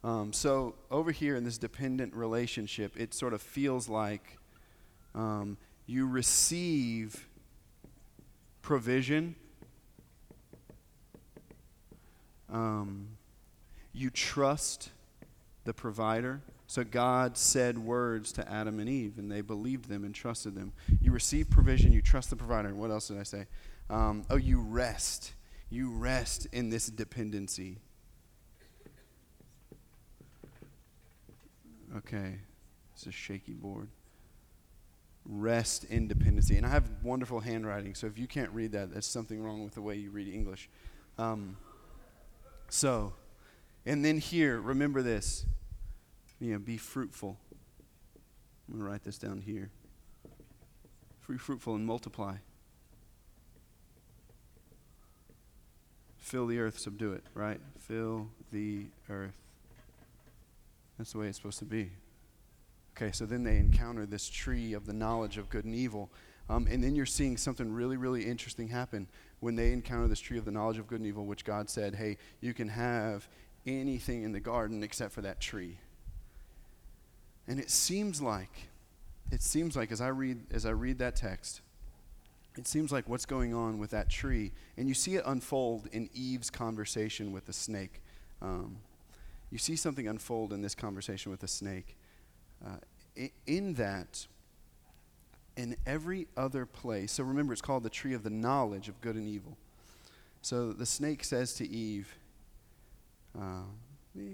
Um, 0.05 0.33
so, 0.33 0.77
over 0.91 1.11
here 1.11 1.35
in 1.35 1.45
this 1.45 1.59
dependent 1.59 2.15
relationship, 2.15 2.97
it 2.97 3.15
sort 3.15 3.33
of 3.33 3.43
feels 3.43 3.89
like 3.89 4.39
um, 5.15 5.57
you 5.87 6.07
receive 6.07 7.29
provision, 8.63 9.35
um, 12.53 13.09
you 13.93 14.11
trust 14.11 14.91
the 15.65 15.73
provider 15.73 16.43
so 16.69 16.85
God 16.85 17.39
said 17.39 17.79
words 17.79 18.31
to 18.33 18.47
Adam 18.47 18.79
and 18.79 18.91
Eve, 18.91 19.15
and 19.17 19.33
they 19.33 19.41
believed 19.41 19.89
them 19.89 20.05
and 20.05 20.15
trusted 20.15 20.55
them. 20.55 20.75
You 21.01 21.13
receive 21.13 21.49
provision, 21.49 21.93
you 21.93 22.03
trust 22.03 22.29
the 22.29 22.37
provider. 22.37 22.75
What 22.75 22.91
else 22.91 23.09
did 23.09 23.19
I 23.19 23.23
say? 23.23 23.47
Um, 23.89 24.27
oh, 24.29 24.37
you 24.37 24.61
rest. 24.61 25.33
You 25.71 25.91
rest 25.91 26.47
in 26.53 26.69
this 26.69 26.89
dependency. 26.89 27.79
Okay, 31.97 32.35
it's 32.93 33.07
a 33.07 33.13
shaky 33.13 33.55
board. 33.55 33.89
Rest 35.25 35.85
in 35.85 36.07
dependency. 36.07 36.59
And 36.59 36.67
I 36.67 36.69
have 36.69 36.85
wonderful 37.03 37.41
handwriting, 37.41 37.95
so 37.95 38.07
if 38.07 38.19
you 38.19 38.27
can't 38.27 38.51
read 38.51 38.73
that, 38.73 38.93
there's 38.93 39.07
something 39.07 39.43
wrong 39.43 39.65
with 39.65 39.73
the 39.73 39.83
way 39.83 39.97
you 39.97 40.11
read 40.11 40.29
English. 40.29 40.69
Um, 41.17 41.57
so, 42.69 43.15
and 43.87 44.05
then 44.05 44.19
here, 44.19 44.61
remember 44.61 45.01
this 45.01 45.47
you 46.41 46.53
know, 46.53 46.59
be 46.59 46.77
fruitful. 46.77 47.37
I'm 48.69 48.75
going 48.75 48.85
to 48.85 48.91
write 48.91 49.05
this 49.05 49.19
down 49.19 49.41
here. 49.41 49.71
Be 51.29 51.37
fruitful 51.37 51.75
and 51.75 51.85
multiply. 51.85 52.37
Fill 56.17 56.47
the 56.47 56.59
earth, 56.59 56.79
subdue 56.79 57.13
it, 57.13 57.25
right? 57.35 57.61
Fill 57.79 58.29
the 58.53 58.87
earth. 59.11 59.37
That's 60.97 61.13
the 61.13 61.19
way 61.19 61.27
it's 61.27 61.37
supposed 61.37 61.59
to 61.59 61.65
be. 61.65 61.91
Okay, 62.97 63.13
so 63.13 63.27
then 63.27 63.45
they 63.45 63.57
encounter 63.57 64.07
this 64.07 64.29
tree 64.29 64.73
of 64.73 64.87
the 64.87 64.93
knowledge 64.93 65.39
of 65.39 65.49
good 65.51 65.65
and 65.65 65.75
evil. 65.75 66.11
Um, 66.51 66.67
and 66.71 66.83
then 66.83 66.97
you're 66.97 67.07
seeing 67.07 67.37
something 67.37 67.73
really, 67.73 67.97
really 67.97 68.25
interesting 68.25 68.69
happen 68.69 69.07
when 69.41 69.55
they 69.55 69.73
encounter 69.73 70.09
this 70.09 70.21
tree 70.21 70.39
of 70.39 70.45
the 70.45 70.51
knowledge 70.51 70.79
of 70.79 70.87
good 70.87 71.01
and 71.01 71.07
evil, 71.07 71.27
which 71.27 71.45
God 71.45 71.69
said, 71.69 71.95
hey, 71.95 72.17
you 72.41 72.55
can 72.55 72.69
have 72.69 73.29
anything 73.67 74.23
in 74.23 74.33
the 74.33 74.41
garden 74.41 74.83
except 74.83 75.13
for 75.13 75.21
that 75.21 75.41
tree. 75.41 75.79
And 77.49 77.59
it 77.59 77.71
seems 77.71 78.21
like, 78.21 78.69
it 79.33 79.43
seems 79.43 79.75
like 79.75 79.91
as 79.91 80.01
I 80.01 80.09
read, 80.09 80.39
as 80.53 80.67
I 80.67 80.71
read 80.71 80.99
that 80.99 81.17
text, 81.17 81.63
it 82.57 82.69
seems 82.69 82.93
like 82.93 83.09
what's 83.09 83.25
going 83.25 83.55
on 83.55 83.79
with 83.79 83.91
that 83.91 84.11
tree, 84.11 84.53
and 84.77 84.89
you 84.89 84.95
see 84.95 85.15
it 85.15 85.23
unfold 85.25 85.89
in 85.93 86.11
Eve's 86.13 86.51
conversation 86.51 87.33
with 87.33 87.47
the 87.47 87.53
snake. 87.53 88.03
Um, 88.43 88.79
you 89.51 89.59
see 89.59 89.77
something 89.77 90.07
unfold 90.07 90.53
in 90.53 90.61
this 90.61 90.75
conversation 90.75 91.31
with 91.31 91.41
the 91.41 91.49
snake. 91.49 91.97
Uh, 92.65 92.77
in, 93.47 93.75
that, 93.75 94.27
in 95.57 95.77
every 95.87 96.27
other 96.37 96.67
place, 96.67 97.13
so 97.13 97.25
remember 97.25 97.53
it's 97.53 97.63
called 97.63 97.83
the 97.83 97.91
tree 97.91 98.13
of 98.13 98.25
the 98.25 98.31
knowledge 98.31 98.89
of 98.89 99.01
good 99.01 99.15
and 99.15 99.29
evil. 99.29 99.57
So 100.43 100.73
the 100.73 100.87
snake 100.87 101.25
says 101.25 101.55
to 101.55 101.69
Eve, 101.69 102.15
uh, 103.39 103.63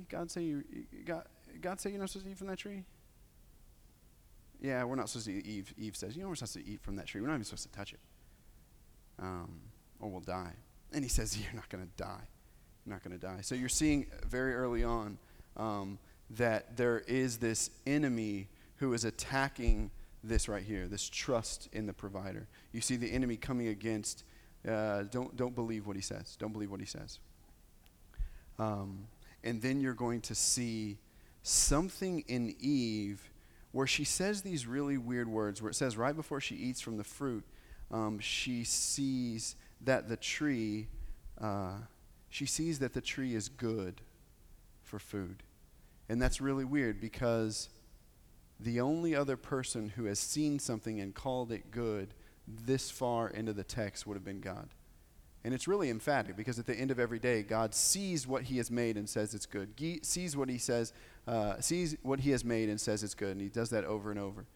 God 0.09 0.31
say 0.31 0.43
you, 0.43 0.65
God, 1.05 1.25
God 1.61 1.81
say 1.81 1.91
you're 1.91 2.01
not 2.01 2.09
supposed 2.09 2.27
to 2.27 2.33
eat 2.33 2.39
from 2.39 2.47
that 2.47 2.59
tree? 2.59 2.85
Yeah, 4.61 4.85
we're 4.85 4.97
not 4.97 5.09
supposed 5.09 5.27
to 5.27 5.33
eat. 5.33 5.47
Eve, 5.47 5.75
Eve 5.77 5.97
says, 5.97 6.17
you 6.17 6.23
know 6.23 6.29
we're 6.29 6.37
supposed 6.37 6.55
to 6.55 6.67
eat 6.67 6.81
from 6.81 6.97
that 6.97 7.07
tree. 7.07 7.21
We're 7.21 7.29
not 7.29 7.35
even 7.35 7.45
supposed 7.45 7.65
to 7.65 7.73
touch 7.73 7.93
it 7.93 8.01
um, 9.19 9.61
or 10.01 10.11
we'll 10.11 10.21
die. 10.21 10.53
And 10.93 11.03
he 11.05 11.09
says, 11.09 11.37
You're 11.43 11.55
not 11.55 11.69
going 11.69 11.85
to 11.85 12.03
die. 12.03 12.23
You're 12.85 12.95
not 12.95 13.05
going 13.05 13.19
to 13.19 13.27
die. 13.27 13.41
So 13.41 13.55
you're 13.55 13.69
seeing 13.71 14.07
very 14.27 14.55
early 14.55 14.85
on 14.85 15.17
um, 15.57 15.99
that 16.31 16.77
there 16.77 17.01
is 17.01 17.39
this 17.39 17.71
enemy 17.87 18.49
who 18.77 18.93
is 18.93 19.07
attacking 19.07 19.91
this 20.23 20.49
right 20.49 20.63
here, 20.63 20.87
this 20.87 21.09
trust 21.09 21.69
in 21.73 21.87
the 21.87 21.95
provider. 21.95 22.47
You 22.73 22.83
see 22.83 22.97
the 22.97 23.11
enemy 23.11 23.37
coming 23.37 23.69
against, 23.69 24.25
uh, 24.69 25.05
don't, 25.05 25.35
don't 25.35 25.55
believe 25.55 25.87
what 25.87 25.97
he 25.97 26.03
says. 26.03 26.37
Don't 26.39 26.53
believe 26.53 26.71
what 26.71 26.81
he 26.81 26.87
says. 26.87 27.21
Um, 28.59 29.07
and 29.43 29.63
then 29.63 29.81
you're 29.81 29.95
going 29.95 30.21
to 30.23 30.35
see 30.35 30.99
something 31.43 32.21
in 32.29 32.55
Eve 32.61 33.31
where 33.75 33.89
she 33.89 34.05
says 34.05 34.43
these 34.43 34.69
really 34.69 34.97
weird 34.97 35.27
words, 35.27 35.61
where 35.61 35.69
it 35.69 35.75
says 35.75 35.97
right 35.97 36.15
before 36.15 36.41
she 36.41 36.55
eats 36.55 36.81
from 36.81 36.97
the 36.97 37.03
fruit, 37.03 37.45
um, 37.91 38.21
she 38.21 38.63
sees 38.63 39.57
that 39.81 40.09
the 40.09 40.17
tree, 40.17 40.87
uh, 41.41 41.73
she 42.29 42.47
sees 42.47 42.79
that 42.79 42.93
the 42.93 43.01
tree 43.01 43.35
is 43.35 43.49
good 43.49 44.01
for 44.85 45.01
food. 45.01 45.43
And 46.09 46.23
that's 46.23 46.41
really 46.41 46.65
weird 46.65 47.01
because 47.01 47.69
the 48.61 48.81
only 48.81 49.13
other 49.13 49.37
person 49.37 49.89
who 49.89 50.05
has 50.05 50.21
seen 50.21 50.61
something 50.61 51.01
and 51.01 51.13
called 51.13 51.51
it 51.51 51.73
good 51.73 52.15
this 52.47 52.93
far 52.93 53.29
into 53.29 53.53
the 53.53 53.65
text 53.65 54.07
would 54.07 54.15
have 54.15 54.25
been 54.25 54.41
God. 54.41 54.69
And 55.45 55.53
it's 55.53 55.69
really 55.69 55.91
emphatic 55.91 56.37
because 56.37 56.59
at 56.59 56.67
the 56.67 56.75
end 56.75 56.91
of 56.91 56.99
every 56.99 57.19
day, 57.19 57.43
God 57.43 57.75
sees 57.75 58.27
what 58.27 58.45
He 58.45 58.57
has 58.57 58.71
made 58.71 58.97
and 58.97 59.09
says 59.09 59.35
it's 59.35 59.47
good. 59.47 59.75
He 59.77 60.01
sees 60.03 60.37
what 60.37 60.49
He 60.49 60.59
says, 60.59 60.93
uh, 61.29 61.61
sees 61.61 61.97
what 62.03 62.21
He 62.21 62.31
has 62.31 62.45
made 62.45 62.71
and 62.71 62.81
says 62.81 63.03
it's 63.03 63.15
good, 63.15 63.33
and 63.33 63.41
He 63.43 63.49
does 63.49 63.71
that 63.71 63.85
over 63.85 64.11
and 64.11 64.19
over. 64.19 64.47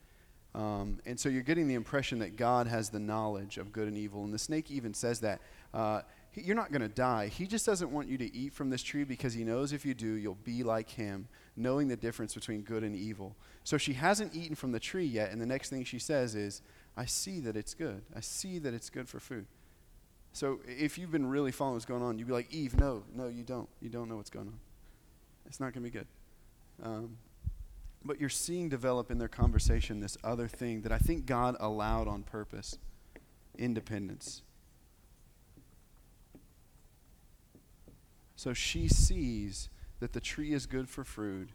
Um, 0.54 0.98
and 1.04 1.20
so 1.20 1.28
you're 1.28 1.42
getting 1.42 1.68
the 1.68 1.74
impression 1.74 2.18
that 2.20 2.36
God 2.36 2.66
has 2.66 2.88
the 2.88 2.98
knowledge 2.98 3.58
of 3.58 3.70
good 3.70 3.86
and 3.86 3.98
evil. 3.98 4.24
And 4.24 4.32
the 4.32 4.38
snake 4.38 4.70
even 4.70 4.94
says 4.94 5.20
that. 5.20 5.40
Uh, 5.74 6.00
he, 6.30 6.42
you're 6.42 6.56
not 6.56 6.72
going 6.72 6.82
to 6.82 6.88
die. 6.88 7.28
He 7.28 7.46
just 7.46 7.66
doesn't 7.66 7.90
want 7.90 8.08
you 8.08 8.18
to 8.18 8.36
eat 8.36 8.52
from 8.52 8.70
this 8.70 8.82
tree 8.82 9.04
because 9.04 9.34
he 9.34 9.44
knows 9.44 9.72
if 9.72 9.84
you 9.84 9.94
do, 9.94 10.14
you'll 10.14 10.38
be 10.44 10.62
like 10.62 10.90
him, 10.90 11.28
knowing 11.56 11.88
the 11.88 11.96
difference 11.96 12.34
between 12.34 12.62
good 12.62 12.82
and 12.82 12.94
evil. 12.94 13.36
So 13.64 13.78
she 13.78 13.92
hasn't 13.94 14.34
eaten 14.34 14.56
from 14.56 14.72
the 14.72 14.80
tree 14.80 15.04
yet. 15.04 15.30
And 15.30 15.40
the 15.40 15.46
next 15.46 15.70
thing 15.70 15.84
she 15.84 15.98
says 15.98 16.34
is, 16.34 16.62
I 16.96 17.04
see 17.04 17.40
that 17.40 17.56
it's 17.56 17.74
good. 17.74 18.02
I 18.16 18.20
see 18.20 18.58
that 18.58 18.74
it's 18.74 18.90
good 18.90 19.08
for 19.08 19.20
food. 19.20 19.46
So 20.38 20.60
if 20.68 20.98
you've 20.98 21.10
been 21.10 21.26
really 21.26 21.50
following 21.50 21.74
what's 21.74 21.84
going 21.84 22.00
on, 22.00 22.16
you'd 22.16 22.28
be 22.28 22.32
like, 22.32 22.54
Eve, 22.54 22.78
no, 22.78 23.02
no, 23.12 23.26
you 23.26 23.42
don't. 23.42 23.68
You 23.80 23.88
don't 23.88 24.08
know 24.08 24.18
what's 24.18 24.30
going 24.30 24.46
on. 24.46 24.60
It's 25.46 25.58
not 25.58 25.72
going 25.72 25.82
to 25.82 25.90
be 25.90 25.90
good. 25.90 26.06
Um, 26.80 27.18
but 28.04 28.20
you're 28.20 28.28
seeing 28.28 28.68
develop 28.68 29.10
in 29.10 29.18
their 29.18 29.26
conversation 29.26 29.98
this 29.98 30.16
other 30.22 30.46
thing 30.46 30.82
that 30.82 30.92
I 30.92 30.98
think 30.98 31.26
God 31.26 31.56
allowed 31.58 32.06
on 32.06 32.22
purpose 32.22 32.78
independence. 33.58 34.42
So 38.36 38.54
she 38.54 38.86
sees 38.86 39.68
that 39.98 40.12
the 40.12 40.20
tree 40.20 40.52
is 40.52 40.66
good 40.66 40.88
for 40.88 41.02
food, 41.02 41.50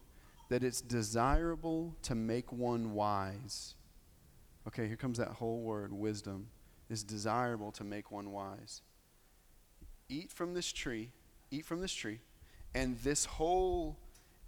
that 0.49 0.61
it's 0.61 0.81
desirable 0.81 1.95
to 2.01 2.15
make 2.15 2.51
one 2.51 2.91
wise. 2.91 3.75
Okay, 4.67 4.87
here 4.87 4.97
comes 4.97 5.19
that 5.19 5.29
whole 5.29 5.61
word 5.61 5.93
wisdom 5.93 6.47
is 6.89 7.03
desirable 7.03 7.71
to 7.73 7.83
make 7.83 8.11
one 8.11 8.31
wise. 8.31 8.81
Eat 10.09 10.31
from 10.31 10.53
this 10.53 10.71
tree, 10.71 11.09
eat 11.51 11.65
from 11.65 11.81
this 11.81 11.93
tree, 11.93 12.19
and 12.75 12.97
this 12.99 13.25
whole 13.25 13.97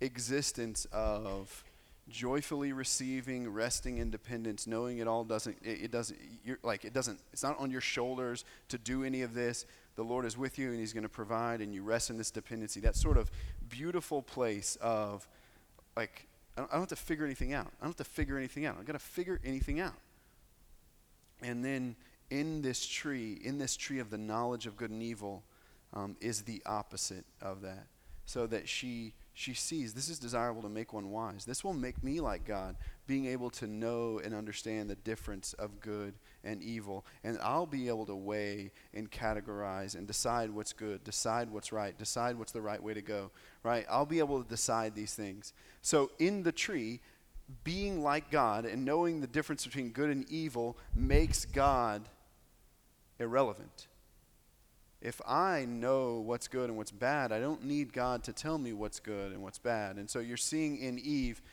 existence 0.02 0.86
of 0.92 1.64
joyfully 2.08 2.72
receiving 2.72 3.50
resting 3.50 3.98
independence 3.98 4.68
knowing 4.68 5.00
it 5.00 5.08
all 5.08 5.24
doesn't 5.24 5.58
it, 5.64 5.86
it 5.86 5.92
doesn't 5.92 6.20
you're 6.44 6.60
like 6.62 6.86
it 6.86 6.94
doesn't 6.94 7.20
it's 7.34 7.42
not 7.42 7.60
on 7.60 7.72
your 7.72 7.82
shoulders 7.82 8.46
to 8.70 8.78
do 8.78 9.04
any 9.04 9.22
of 9.24 9.34
this. 9.34 9.66
The 9.96 10.04
lord 10.04 10.26
is 10.26 10.38
with 10.38 10.60
you 10.60 10.70
and 10.70 10.80
he's 10.80 10.94
going 10.94 11.04
to 11.04 11.10
provide 11.10 11.62
and 11.62 11.74
you 11.74 11.82
rest 11.82 12.10
in 12.10 12.18
this 12.18 12.30
dependency. 12.30 12.80
That 12.80 12.96
sort 12.96 13.18
of 13.18 13.32
beautiful 13.70 14.22
place 14.22 14.78
of 14.82 15.28
like 15.96 16.28
I 16.58 16.62
don't, 16.62 16.70
I 16.70 16.74
don't 16.74 16.82
have 16.82 16.90
to 16.90 16.96
figure 16.96 17.26
anything 17.26 17.54
out. 17.54 17.68
I 17.82 17.86
don't 17.86 17.98
have 17.98 18.08
to 18.08 18.12
figure 18.12 18.38
anything 18.38 18.66
out. 18.66 18.78
I 18.80 18.84
got 18.84 18.94
to 18.94 19.00
figure 19.00 19.40
anything 19.44 19.80
out. 19.80 19.96
And 21.42 21.66
then 21.66 21.96
in 22.30 22.62
this 22.62 22.86
tree 22.86 23.40
in 23.44 23.58
this 23.58 23.76
tree 23.76 24.00
of 24.00 24.10
the 24.10 24.18
knowledge 24.18 24.66
of 24.66 24.76
good 24.76 24.92
and 24.92 25.04
evil 25.04 25.44
um, 25.94 26.16
is 26.20 26.42
the 26.44 26.62
opposite 26.66 27.26
of 27.42 27.62
that 27.62 27.88
so 28.26 28.48
that 28.48 28.68
she 28.68 29.14
she 29.34 29.54
sees 29.54 29.94
this 29.94 30.10
is 30.10 30.18
desirable 30.18 30.62
to 30.62 30.70
make 30.70 30.94
one 30.94 31.12
wise. 31.12 31.44
This 31.44 31.64
will 31.64 31.74
make 31.74 32.02
me 32.02 32.22
like 32.22 32.46
God, 32.46 32.78
being 33.06 33.26
able 33.26 33.50
to 33.52 33.68
know 33.68 34.22
and 34.24 34.34
understand 34.34 34.90
the 34.90 34.96
difference 34.96 35.52
of 35.54 35.82
good 35.82 36.14
and 36.46 36.64
evil. 36.64 37.06
And 37.24 37.38
I'll 37.44 37.66
be 37.66 37.90
able 37.90 38.06
to 38.06 38.16
weigh 38.16 38.72
and 38.94 39.12
categorize 39.12 39.96
and 39.96 40.08
decide 40.08 40.50
what's 40.50 40.72
good, 40.72 41.04
decide 41.04 41.52
what's 41.52 41.74
right, 41.74 41.98
decide 41.98 42.38
what's 42.40 42.54
the 42.54 42.62
right 42.62 42.82
way 42.82 42.94
to 42.94 43.02
go, 43.02 43.30
right? 43.62 43.86
I'll 43.90 44.06
be 44.06 44.20
able 44.20 44.42
to 44.42 44.48
decide 44.48 44.96
these 44.96 45.14
things. 45.14 45.52
So 45.82 46.12
in 46.18 46.44
the 46.44 46.54
tree, 46.54 47.02
being 47.66 48.02
like 48.02 48.32
God 48.32 48.66
and 48.66 48.86
knowing 48.86 49.20
the 49.20 49.28
difference 49.28 49.66
between 49.66 49.90
good 49.90 50.10
and 50.10 50.28
evil 50.32 50.78
makes 50.96 51.44
God 51.44 52.04
irrelevant 53.20 53.88
if 55.06 55.22
I 55.28 55.66
know 55.66 56.20
what's 56.20 56.48
good 56.48 56.68
and 56.70 56.78
what's 56.78 56.90
bad, 56.90 57.32
I 57.32 57.40
don't 57.40 57.64
need 57.64 57.94
God 57.94 58.24
to 58.24 58.34
tell 58.34 58.58
me 58.58 58.74
what's 58.74 59.00
good 59.00 59.34
and 59.34 59.44
what's 59.44 59.60
bad. 59.60 59.98
And 59.98 60.10
so 60.10 60.20
you're 60.20 60.36
seeing 60.36 60.78
in 60.78 60.98
Eve, 60.98 61.44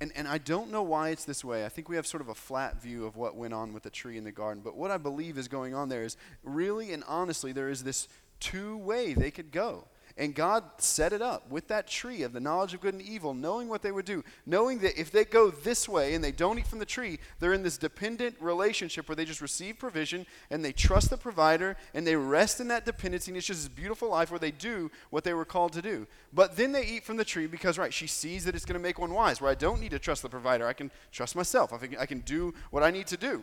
and, 0.00 0.12
and 0.14 0.28
I 0.28 0.38
don't 0.38 0.70
know 0.70 0.84
why 0.84 1.08
it's 1.08 1.24
this 1.24 1.44
way. 1.44 1.64
I 1.66 1.68
think 1.68 1.88
we 1.88 1.96
have 1.96 2.06
sort 2.06 2.20
of 2.20 2.28
a 2.28 2.36
flat 2.36 2.80
view 2.80 3.04
of 3.04 3.16
what 3.16 3.34
went 3.34 3.52
on 3.52 3.72
with 3.72 3.82
the 3.82 3.90
tree 3.90 4.16
in 4.16 4.22
the 4.22 4.30
garden. 4.30 4.62
But 4.64 4.76
what 4.76 4.92
I 4.92 4.96
believe 4.96 5.38
is 5.38 5.48
going 5.48 5.74
on 5.74 5.88
there 5.88 6.04
is 6.04 6.16
really 6.44 6.92
and 6.92 7.02
honestly, 7.08 7.50
there 7.50 7.68
is 7.68 7.82
this 7.82 8.06
two 8.38 8.76
way 8.76 9.12
they 9.12 9.32
could 9.32 9.50
go. 9.50 9.88
And 10.20 10.34
God 10.34 10.64
set 10.76 11.14
it 11.14 11.22
up 11.22 11.50
with 11.50 11.68
that 11.68 11.86
tree 11.86 12.24
of 12.24 12.34
the 12.34 12.40
knowledge 12.40 12.74
of 12.74 12.82
good 12.82 12.92
and 12.92 13.02
evil, 13.02 13.32
knowing 13.32 13.68
what 13.68 13.80
they 13.80 13.90
would 13.90 14.04
do, 14.04 14.22
knowing 14.44 14.78
that 14.80 15.00
if 15.00 15.10
they 15.10 15.24
go 15.24 15.50
this 15.50 15.88
way 15.88 16.12
and 16.12 16.22
they 16.22 16.30
don't 16.30 16.58
eat 16.58 16.66
from 16.66 16.78
the 16.78 16.84
tree, 16.84 17.18
they're 17.38 17.54
in 17.54 17.62
this 17.62 17.78
dependent 17.78 18.36
relationship 18.38 19.08
where 19.08 19.16
they 19.16 19.24
just 19.24 19.40
receive 19.40 19.78
provision 19.78 20.26
and 20.50 20.62
they 20.62 20.72
trust 20.72 21.08
the 21.08 21.16
provider 21.16 21.74
and 21.94 22.06
they 22.06 22.16
rest 22.16 22.60
in 22.60 22.68
that 22.68 22.84
dependency. 22.84 23.30
And 23.30 23.38
it's 23.38 23.46
just 23.46 23.62
this 23.62 23.68
beautiful 23.68 24.10
life 24.10 24.30
where 24.30 24.38
they 24.38 24.50
do 24.50 24.90
what 25.08 25.24
they 25.24 25.32
were 25.32 25.46
called 25.46 25.72
to 25.72 25.80
do. 25.80 26.06
But 26.34 26.54
then 26.54 26.72
they 26.72 26.84
eat 26.84 27.04
from 27.04 27.16
the 27.16 27.24
tree 27.24 27.46
because, 27.46 27.78
right, 27.78 27.94
she 27.94 28.06
sees 28.06 28.44
that 28.44 28.54
it's 28.54 28.66
going 28.66 28.78
to 28.78 28.82
make 28.82 28.98
one 28.98 29.14
wise, 29.14 29.40
where 29.40 29.50
I 29.50 29.54
don't 29.54 29.80
need 29.80 29.92
to 29.92 29.98
trust 29.98 30.20
the 30.20 30.28
provider. 30.28 30.66
I 30.66 30.74
can 30.74 30.90
trust 31.10 31.34
myself, 31.34 31.72
I 31.72 31.78
can 31.78 31.96
I 31.96 32.04
can 32.04 32.20
do 32.20 32.52
what 32.70 32.82
I 32.82 32.90
need 32.90 33.06
to 33.06 33.16
do. 33.16 33.42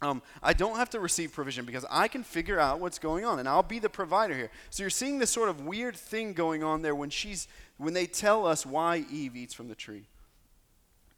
Um, 0.00 0.22
I 0.42 0.52
don't 0.52 0.76
have 0.76 0.90
to 0.90 1.00
receive 1.00 1.32
provision 1.32 1.64
because 1.64 1.84
I 1.90 2.06
can 2.06 2.22
figure 2.22 2.60
out 2.60 2.78
what's 2.78 2.98
going 2.98 3.24
on, 3.24 3.40
and 3.40 3.48
I'll 3.48 3.64
be 3.64 3.80
the 3.80 3.88
provider 3.88 4.34
here. 4.34 4.50
So 4.70 4.82
you're 4.82 4.90
seeing 4.90 5.18
this 5.18 5.30
sort 5.30 5.48
of 5.48 5.62
weird 5.62 5.96
thing 5.96 6.34
going 6.34 6.62
on 6.62 6.82
there 6.82 6.94
when 6.94 7.10
she's 7.10 7.48
when 7.78 7.94
they 7.94 8.06
tell 8.06 8.46
us 8.46 8.64
why 8.64 9.04
Eve 9.10 9.34
eats 9.36 9.54
from 9.54 9.68
the 9.68 9.74
tree. 9.74 10.04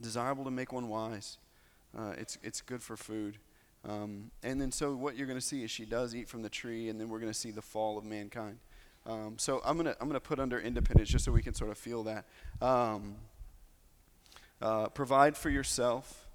Desirable 0.00 0.44
to 0.44 0.50
make 0.50 0.72
one 0.72 0.88
wise. 0.88 1.36
Uh, 1.96 2.14
it's 2.16 2.38
it's 2.42 2.62
good 2.62 2.82
for 2.82 2.96
food. 2.96 3.36
Um, 3.86 4.30
and 4.42 4.60
then 4.60 4.72
so 4.72 4.94
what 4.94 5.16
you're 5.16 5.26
going 5.26 5.38
to 5.38 5.44
see 5.44 5.62
is 5.62 5.70
she 5.70 5.84
does 5.84 6.14
eat 6.14 6.28
from 6.28 6.42
the 6.42 6.50
tree, 6.50 6.88
and 6.88 6.98
then 7.00 7.08
we're 7.08 7.20
going 7.20 7.32
to 7.32 7.38
see 7.38 7.50
the 7.50 7.62
fall 7.62 7.98
of 7.98 8.04
mankind. 8.04 8.58
Um, 9.06 9.36
so 9.38 9.62
I'm 9.64 9.76
gonna 9.76 9.96
I'm 10.00 10.08
gonna 10.08 10.20
put 10.20 10.38
under 10.38 10.60
independence 10.60 11.08
just 11.08 11.24
so 11.24 11.32
we 11.32 11.42
can 11.42 11.54
sort 11.54 11.70
of 11.70 11.78
feel 11.78 12.04
that. 12.04 12.24
Um, 12.60 13.16
uh, 14.60 14.88
provide 14.88 15.36
for 15.36 15.48
yourself. 15.48 16.26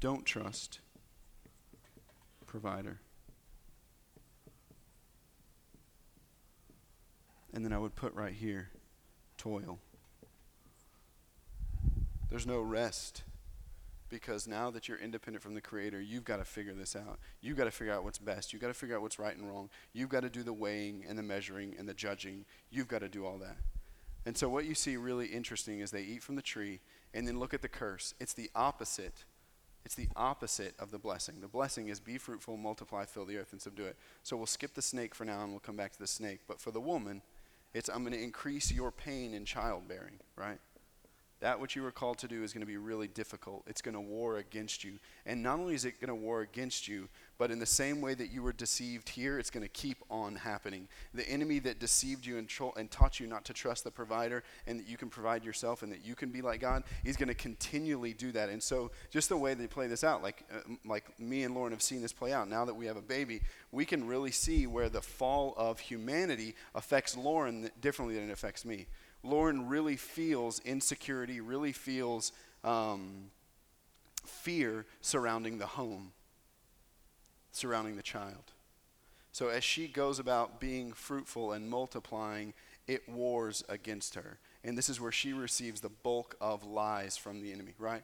Don't 0.00 0.24
trust 0.24 0.80
provider. 2.46 3.00
And 7.52 7.64
then 7.64 7.72
I 7.72 7.78
would 7.78 7.94
put 7.94 8.14
right 8.14 8.32
here 8.32 8.70
toil. 9.38 9.78
There's 12.28 12.46
no 12.46 12.60
rest 12.60 13.22
because 14.08 14.46
now 14.46 14.70
that 14.70 14.88
you're 14.88 14.98
independent 14.98 15.42
from 15.42 15.54
the 15.54 15.60
creator 15.60 16.00
you've 16.00 16.24
got 16.24 16.36
to 16.36 16.44
figure 16.44 16.74
this 16.74 16.94
out. 16.94 17.18
You've 17.40 17.56
got 17.56 17.64
to 17.64 17.70
figure 17.70 17.92
out 17.92 18.04
what's 18.04 18.18
best. 18.18 18.52
You've 18.52 18.62
got 18.62 18.68
to 18.68 18.74
figure 18.74 18.96
out 18.96 19.02
what's 19.02 19.18
right 19.18 19.36
and 19.36 19.48
wrong. 19.48 19.70
You've 19.92 20.08
got 20.08 20.20
to 20.20 20.30
do 20.30 20.42
the 20.42 20.52
weighing 20.52 21.04
and 21.08 21.18
the 21.18 21.22
measuring 21.22 21.74
and 21.78 21.88
the 21.88 21.94
judging. 21.94 22.44
You've 22.70 22.88
got 22.88 23.00
to 23.00 23.08
do 23.08 23.24
all 23.24 23.38
that. 23.38 23.56
And 24.24 24.36
so 24.36 24.48
what 24.48 24.64
you 24.64 24.74
see 24.74 24.96
really 24.96 25.26
interesting 25.26 25.80
is 25.80 25.90
they 25.90 26.02
eat 26.02 26.22
from 26.22 26.36
the 26.36 26.42
tree 26.42 26.80
and 27.14 27.26
then 27.26 27.38
look 27.38 27.54
at 27.54 27.62
the 27.62 27.68
curse. 27.68 28.12
It's 28.18 28.34
the 28.34 28.50
opposite 28.54 29.24
it's 29.86 29.94
the 29.94 30.08
opposite 30.16 30.74
of 30.80 30.90
the 30.90 30.98
blessing 30.98 31.36
the 31.40 31.46
blessing 31.46 31.88
is 31.88 32.00
be 32.00 32.18
fruitful 32.18 32.56
multiply 32.56 33.04
fill 33.04 33.24
the 33.24 33.38
earth 33.38 33.52
and 33.52 33.62
subdue 33.62 33.84
it 33.84 33.96
so 34.24 34.36
we'll 34.36 34.44
skip 34.44 34.74
the 34.74 34.82
snake 34.82 35.14
for 35.14 35.24
now 35.24 35.44
and 35.44 35.52
we'll 35.52 35.60
come 35.60 35.76
back 35.76 35.92
to 35.92 35.98
the 36.00 36.06
snake 36.08 36.40
but 36.48 36.60
for 36.60 36.72
the 36.72 36.80
woman 36.80 37.22
it's 37.72 37.88
i'm 37.88 38.00
going 38.00 38.12
to 38.12 38.20
increase 38.20 38.72
your 38.72 38.90
pain 38.90 39.32
in 39.32 39.44
childbearing 39.44 40.18
right 40.34 40.58
that 41.40 41.60
which 41.60 41.76
you 41.76 41.82
were 41.82 41.92
called 41.92 42.18
to 42.18 42.26
do 42.28 42.42
is 42.42 42.52
going 42.52 42.62
to 42.62 42.66
be 42.66 42.78
really 42.78 43.08
difficult. 43.08 43.62
It's 43.66 43.82
going 43.82 43.94
to 43.94 44.00
war 44.00 44.38
against 44.38 44.84
you. 44.84 44.94
And 45.26 45.42
not 45.42 45.58
only 45.58 45.74
is 45.74 45.84
it 45.84 46.00
going 46.00 46.08
to 46.08 46.14
war 46.14 46.40
against 46.40 46.88
you, 46.88 47.08
but 47.38 47.50
in 47.50 47.58
the 47.58 47.66
same 47.66 48.00
way 48.00 48.14
that 48.14 48.30
you 48.30 48.42
were 48.42 48.52
deceived 48.52 49.08
here, 49.08 49.38
it's 49.38 49.50
going 49.50 49.62
to 49.62 49.68
keep 49.68 49.98
on 50.10 50.36
happening. 50.36 50.88
The 51.14 51.28
enemy 51.28 51.58
that 51.60 51.78
deceived 51.78 52.24
you 52.24 52.38
and, 52.38 52.48
tro- 52.48 52.72
and 52.76 52.90
taught 52.90 53.20
you 53.20 53.26
not 53.26 53.44
to 53.46 53.52
trust 53.52 53.84
the 53.84 53.90
provider 53.90 54.42
and 54.66 54.80
that 54.80 54.88
you 54.88 54.96
can 54.96 55.08
provide 55.08 55.44
yourself 55.44 55.82
and 55.82 55.92
that 55.92 56.04
you 56.04 56.14
can 56.14 56.30
be 56.30 56.42
like 56.42 56.60
God, 56.60 56.84
he's 57.04 57.16
going 57.16 57.28
to 57.28 57.34
continually 57.34 58.12
do 58.12 58.32
that. 58.32 58.48
And 58.48 58.62
so, 58.62 58.90
just 59.10 59.28
the 59.28 59.36
way 59.36 59.54
they 59.54 59.66
play 59.66 59.86
this 59.86 60.04
out, 60.04 60.22
like, 60.22 60.44
uh, 60.52 60.74
like 60.84 61.18
me 61.18 61.44
and 61.44 61.54
Lauren 61.54 61.72
have 61.72 61.82
seen 61.82 62.00
this 62.02 62.12
play 62.12 62.32
out, 62.32 62.48
now 62.48 62.64
that 62.64 62.74
we 62.74 62.86
have 62.86 62.96
a 62.96 63.02
baby, 63.02 63.42
we 63.72 63.84
can 63.84 64.06
really 64.06 64.30
see 64.30 64.66
where 64.66 64.88
the 64.88 65.02
fall 65.02 65.54
of 65.56 65.78
humanity 65.78 66.54
affects 66.74 67.16
Lauren 67.16 67.70
differently 67.80 68.16
than 68.16 68.30
it 68.30 68.32
affects 68.32 68.64
me. 68.64 68.86
Lauren 69.22 69.68
really 69.68 69.96
feels 69.96 70.60
insecurity, 70.60 71.40
really 71.40 71.72
feels 71.72 72.32
um, 72.64 73.30
fear 74.24 74.86
surrounding 75.00 75.58
the 75.58 75.66
home, 75.66 76.12
surrounding 77.56 77.96
the 77.96 78.02
child. 78.02 78.52
So 79.32 79.48
as 79.48 79.64
she 79.64 79.88
goes 79.88 80.18
about 80.18 80.60
being 80.60 80.92
fruitful 80.92 81.52
and 81.52 81.68
multiplying, 81.68 82.54
it 82.86 83.08
wars 83.08 83.64
against 83.68 84.14
her. 84.14 84.38
And 84.64 84.76
this 84.76 84.88
is 84.88 85.00
where 85.00 85.12
she 85.12 85.32
receives 85.32 85.80
the 85.80 85.90
bulk 85.90 86.36
of 86.40 86.64
lies 86.64 87.16
from 87.16 87.42
the 87.42 87.52
enemy, 87.52 87.74
right? 87.78 88.02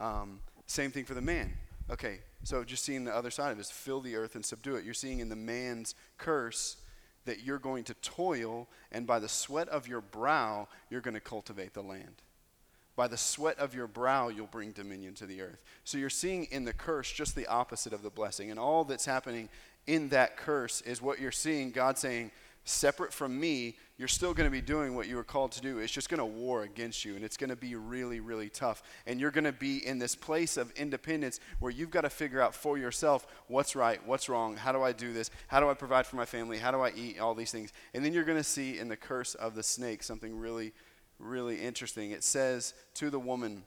Um, 0.00 0.40
same 0.66 0.90
thing 0.90 1.04
for 1.04 1.14
the 1.14 1.20
man. 1.20 1.52
Okay, 1.90 2.20
so 2.42 2.64
just 2.64 2.84
seeing 2.84 3.04
the 3.04 3.14
other 3.14 3.30
side 3.30 3.52
of 3.52 3.58
it 3.58 3.60
is 3.60 3.70
fill 3.70 4.00
the 4.00 4.16
earth 4.16 4.34
and 4.34 4.44
subdue 4.44 4.76
it. 4.76 4.84
You're 4.84 4.94
seeing 4.94 5.20
in 5.20 5.28
the 5.28 5.36
man's 5.36 5.94
curse 6.18 6.76
that 7.24 7.44
you're 7.44 7.58
going 7.58 7.84
to 7.84 7.94
toil, 7.94 8.68
and 8.90 9.06
by 9.06 9.18
the 9.18 9.28
sweat 9.28 9.68
of 9.68 9.86
your 9.86 10.00
brow, 10.00 10.66
you're 10.90 11.00
going 11.00 11.14
to 11.14 11.20
cultivate 11.20 11.74
the 11.74 11.82
land. 11.82 12.22
By 12.94 13.08
the 13.08 13.16
sweat 13.16 13.58
of 13.58 13.74
your 13.74 13.86
brow, 13.86 14.28
you'll 14.28 14.46
bring 14.46 14.72
dominion 14.72 15.14
to 15.14 15.26
the 15.26 15.40
earth. 15.40 15.62
So 15.84 15.96
you're 15.96 16.10
seeing 16.10 16.44
in 16.46 16.64
the 16.64 16.74
curse 16.74 17.10
just 17.10 17.34
the 17.34 17.46
opposite 17.46 17.92
of 17.92 18.02
the 18.02 18.10
blessing. 18.10 18.50
And 18.50 18.60
all 18.60 18.84
that's 18.84 19.06
happening 19.06 19.48
in 19.86 20.10
that 20.10 20.36
curse 20.36 20.82
is 20.82 21.00
what 21.00 21.18
you're 21.18 21.32
seeing 21.32 21.70
God 21.70 21.96
saying, 21.96 22.30
separate 22.64 23.12
from 23.12 23.38
me, 23.38 23.76
you're 23.98 24.08
still 24.08 24.34
going 24.34 24.46
to 24.46 24.50
be 24.50 24.60
doing 24.60 24.94
what 24.94 25.08
you 25.08 25.16
were 25.16 25.24
called 25.24 25.52
to 25.52 25.60
do. 25.60 25.78
It's 25.78 25.92
just 25.92 26.08
going 26.08 26.18
to 26.18 26.24
war 26.24 26.62
against 26.62 27.04
you, 27.04 27.14
and 27.14 27.24
it's 27.24 27.36
going 27.36 27.50
to 27.50 27.56
be 27.56 27.74
really, 27.74 28.20
really 28.20 28.48
tough. 28.48 28.82
And 29.06 29.20
you're 29.20 29.30
going 29.30 29.44
to 29.44 29.52
be 29.52 29.84
in 29.86 29.98
this 29.98 30.14
place 30.14 30.56
of 30.56 30.70
independence 30.72 31.40
where 31.60 31.72
you've 31.72 31.90
got 31.90 32.02
to 32.02 32.10
figure 32.10 32.40
out 32.40 32.54
for 32.54 32.78
yourself 32.78 33.26
what's 33.48 33.74
right, 33.74 34.04
what's 34.06 34.28
wrong, 34.28 34.56
how 34.56 34.72
do 34.72 34.82
I 34.82 34.92
do 34.92 35.12
this, 35.12 35.30
how 35.48 35.60
do 35.60 35.68
I 35.68 35.74
provide 35.74 36.06
for 36.06 36.16
my 36.16 36.24
family, 36.24 36.58
how 36.58 36.70
do 36.70 36.80
I 36.80 36.92
eat, 36.96 37.18
all 37.18 37.34
these 37.34 37.52
things. 37.52 37.72
And 37.94 38.04
then 38.04 38.12
you're 38.12 38.24
going 38.24 38.38
to 38.38 38.44
see 38.44 38.78
in 38.78 38.88
the 38.88 38.96
curse 38.96 39.34
of 39.34 39.54
the 39.54 39.62
snake 39.62 40.02
something 40.02 40.36
really, 40.36 40.72
really 41.22 41.60
interesting. 41.60 42.10
It 42.10 42.24
says 42.24 42.74
to 42.94 43.10
the 43.10 43.18
woman, 43.18 43.62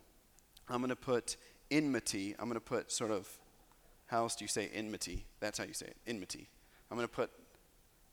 I'm 0.68 0.78
going 0.78 0.90
to 0.90 0.96
put 0.96 1.36
enmity, 1.70 2.34
I'm 2.38 2.46
going 2.46 2.54
to 2.54 2.60
put 2.60 2.92
sort 2.92 3.10
of, 3.10 3.28
how 4.06 4.22
else 4.22 4.36
do 4.36 4.44
you 4.44 4.48
say 4.48 4.70
enmity? 4.72 5.24
That's 5.40 5.58
how 5.58 5.64
you 5.64 5.72
say 5.72 5.86
it, 5.86 5.96
enmity. 6.06 6.48
I'm 6.90 6.96
going 6.96 7.08
to 7.08 7.14
put 7.14 7.30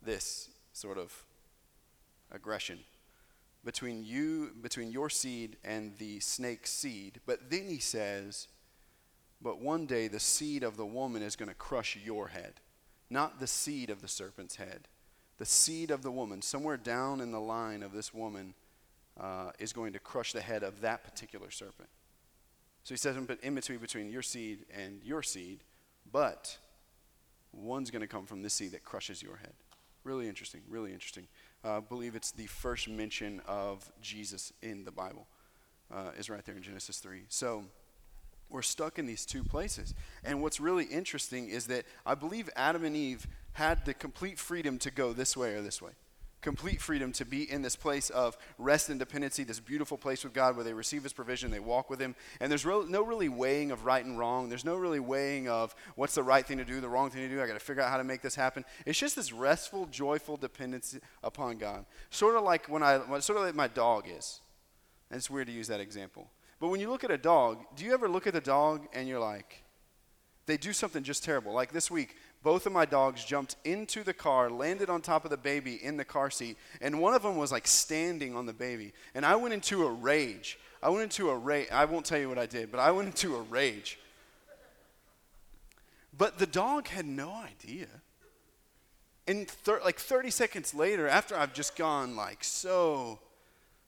this 0.02 0.50
sort 0.72 0.98
of 0.98 1.14
aggression 2.32 2.80
between 3.64 4.04
you 4.04 4.52
between 4.62 4.92
your 4.92 5.10
seed 5.10 5.56
and 5.64 5.96
the 5.98 6.20
snake's 6.20 6.72
seed 6.72 7.20
but 7.26 7.50
then 7.50 7.68
he 7.68 7.78
says 7.78 8.48
but 9.42 9.60
one 9.60 9.86
day 9.86 10.08
the 10.08 10.20
seed 10.20 10.64
of 10.64 10.76
the 10.76 10.86
woman 10.86 11.22
is 11.22 11.36
going 11.36 11.48
to 11.48 11.56
crush 11.56 11.98
your 12.04 12.30
head 12.30 12.54
not 13.10 13.40
the 13.40 13.48
seed 13.48 13.90
of 13.90 14.02
the 14.02 14.08
serpent's 14.08 14.56
head 14.56 14.88
the 15.38 15.46
seed 15.46 15.92
of 15.92 16.02
the 16.02 16.12
woman 16.12 16.42
somewhere 16.42 16.76
down 16.76 17.22
in 17.22 17.32
the 17.32 17.40
line 17.40 17.84
of 17.84 17.94
this 17.94 18.14
woman 18.14 18.54
uh, 19.20 19.52
is 19.60 19.74
going 19.74 19.94
to 19.94 20.00
crush 20.00 20.34
the 20.34 20.42
head 20.42 20.64
of 20.64 20.82
that 20.82 21.04
particular 21.04 21.52
serpent 21.52 21.90
so 22.84 22.94
he 22.94 22.98
says 22.98 23.16
but 23.28 23.40
enmity 23.44 23.78
between 23.78 24.10
your 24.10 24.22
seed 24.22 24.66
and 24.76 25.02
your 25.04 25.24
seed 25.24 25.64
but 26.12 26.58
one's 27.52 27.92
going 27.92 28.02
to 28.02 28.08
come 28.08 28.26
from 28.26 28.42
this 28.42 28.54
seed 28.54 28.72
that 28.72 28.84
crushes 28.84 29.22
your 29.22 29.38
head 29.38 29.54
Really 30.04 30.28
interesting, 30.28 30.62
really 30.68 30.92
interesting. 30.92 31.28
Uh, 31.64 31.78
I 31.78 31.80
believe 31.80 32.16
it's 32.16 32.32
the 32.32 32.48
first 32.48 32.90
mention 32.90 33.42
of 33.48 33.90
Jesus 34.02 34.52
in 34.62 34.84
the 34.84 34.92
Bible, 34.92 35.28
uh, 35.94 36.12
is 36.18 36.30
right 36.30 36.44
there 36.44 36.56
in 36.56 36.62
Genesis 36.62 36.98
3. 37.00 37.24
So 37.30 37.64
we're 38.50 38.64
stuck 38.64 39.00
in 39.00 39.06
these 39.06 39.26
two 39.26 39.44
places. 39.44 39.94
And 40.26 40.42
what's 40.42 40.60
really 40.60 40.84
interesting 40.86 41.48
is 41.48 41.68
that 41.68 41.86
I 42.06 42.16
believe 42.16 42.50
Adam 42.58 42.84
and 42.84 42.98
Eve 42.98 43.28
had 43.54 43.86
the 43.86 43.94
complete 43.94 44.40
freedom 44.40 44.78
to 44.80 44.92
go 44.92 45.14
this 45.14 45.38
way 45.38 45.54
or 45.54 45.62
this 45.62 45.82
way 45.82 45.92
complete 46.44 46.82
freedom 46.82 47.12
to 47.14 47.26
be 47.26 47.50
in 47.50 47.62
this 47.62 47.76
place 47.76 48.10
of 48.12 48.38
rest 48.60 48.90
and 48.90 49.00
dependency, 49.00 49.44
this 49.44 49.60
beautiful 49.60 49.98
place 49.98 50.24
with 50.24 50.34
God 50.34 50.56
where 50.56 50.64
they 50.64 50.74
receive 50.74 51.02
His 51.02 51.14
provision, 51.14 51.50
they 51.50 51.60
walk 51.60 51.90
with 51.90 52.00
Him. 52.00 52.16
And 52.40 52.52
there's 52.52 52.66
no 52.66 53.02
really 53.02 53.30
weighing 53.30 53.72
of 53.72 53.86
right 53.86 54.04
and 54.04 54.20
wrong. 54.20 54.50
There's 54.50 54.66
no 54.66 54.76
really 54.76 55.00
weighing 55.00 55.50
of 55.50 55.74
what's 55.96 56.16
the 56.16 56.24
right 56.24 56.46
thing 56.46 56.60
to 56.60 56.66
do, 56.66 56.80
the 56.82 56.90
wrong 56.90 57.10
thing 57.10 57.28
to 57.28 57.34
do. 57.34 57.42
I 57.42 57.48
got 57.48 57.54
to 57.54 57.60
figure 57.60 57.82
out 57.82 57.90
how 57.90 57.98
to 57.98 58.04
make 58.04 58.22
this 58.22 58.36
happen. 58.36 58.64
It's 58.86 59.00
just 59.00 59.16
this 59.16 59.32
restful, 59.32 59.88
joyful 59.88 60.38
dependency 60.38 61.00
upon 61.24 61.58
God. 61.58 61.86
Sort 62.10 62.36
of 62.36 62.44
like 62.44 62.68
when 62.68 62.84
I, 62.84 63.00
sort 63.20 63.40
of 63.40 63.46
like 63.46 63.56
my 63.56 63.68
dog 63.68 64.06
is. 64.08 64.42
And 65.10 65.18
it's 65.18 65.30
weird 65.30 65.48
to 65.48 65.54
use 65.54 65.68
that 65.68 65.80
example. 65.80 66.30
But 66.60 66.70
when 66.70 66.80
you 66.80 66.90
look 66.90 67.04
at 67.04 67.12
a 67.12 67.18
dog, 67.18 67.60
do 67.76 67.86
you 67.86 67.94
ever 67.94 68.08
look 68.08 68.28
at 68.28 68.34
the 68.34 68.42
dog 68.42 68.88
and 68.94 69.08
you're 69.08 69.20
like, 69.20 69.64
they 70.46 70.58
do 70.58 70.74
something 70.74 71.04
just 71.04 71.24
terrible? 71.24 71.54
Like 71.54 71.72
this 71.72 71.90
week, 71.90 72.16
both 72.44 72.66
of 72.66 72.74
my 72.74 72.86
dogs 72.86 73.24
jumped 73.24 73.56
into 73.64 74.04
the 74.04 74.14
car, 74.14 74.50
landed 74.50 74.90
on 74.90 75.02
top 75.02 75.24
of 75.24 75.32
the 75.32 75.38
baby 75.38 75.80
in 75.82 75.96
the 75.96 76.06
car 76.06 76.30
seat, 76.30 76.58
and 76.82 77.00
one 77.00 77.14
of 77.14 77.24
them 77.24 77.38
was 77.38 77.52
like 77.52 77.66
standing 77.66 78.36
on 78.36 78.46
the 78.46 78.54
baby. 78.54 78.94
And 79.16 79.26
I 79.26 79.38
went 79.38 79.54
into 79.54 79.86
a 79.86 79.92
rage. 79.92 80.60
I 80.82 80.90
went 80.90 81.04
into 81.04 81.30
a 81.30 81.38
rage. 81.38 81.70
I 81.72 81.86
won't 81.86 82.06
tell 82.06 82.20
you 82.20 82.28
what 82.28 82.38
I 82.38 82.46
did, 82.46 82.70
but 82.70 82.82
I 82.82 82.92
went 82.92 83.08
into 83.08 83.36
a 83.38 83.42
rage. 83.42 83.98
But 86.16 86.38
the 86.38 86.46
dog 86.46 86.90
had 86.90 87.06
no 87.06 87.32
idea. 87.32 87.88
And 89.26 89.48
thir- 89.48 89.82
like 89.84 89.98
30 89.98 90.30
seconds 90.30 90.74
later, 90.74 91.08
after 91.08 91.36
I've 91.38 91.54
just 91.54 91.78
gone 91.78 92.18
like 92.18 92.44
so, 92.44 93.20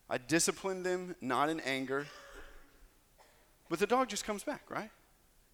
I 0.10 0.18
disciplined 0.18 0.86
them, 0.86 1.16
not 1.20 1.50
in 1.50 1.60
anger. 1.60 2.08
But 3.70 3.80
the 3.80 3.88
dog 3.88 4.08
just 4.08 4.24
comes 4.24 4.44
back, 4.44 4.64
right? 4.70 4.92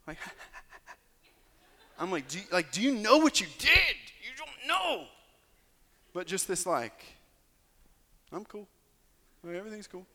Like, 0.05 0.17
I'm 2.01 2.09
like, 2.09 2.27
do 2.27 2.39
you, 2.39 2.43
like, 2.51 2.71
do 2.71 2.81
you 2.81 2.93
know 2.93 3.19
what 3.19 3.39
you 3.39 3.45
did? 3.59 3.95
You 4.23 4.31
don't 4.35 4.67
know. 4.67 5.03
But 6.13 6.25
just 6.25 6.47
this, 6.47 6.65
like, 6.65 7.05
I'm 8.33 8.43
cool. 8.43 8.67
Like, 9.43 9.55
everything's 9.55 9.85
cool. 9.85 10.07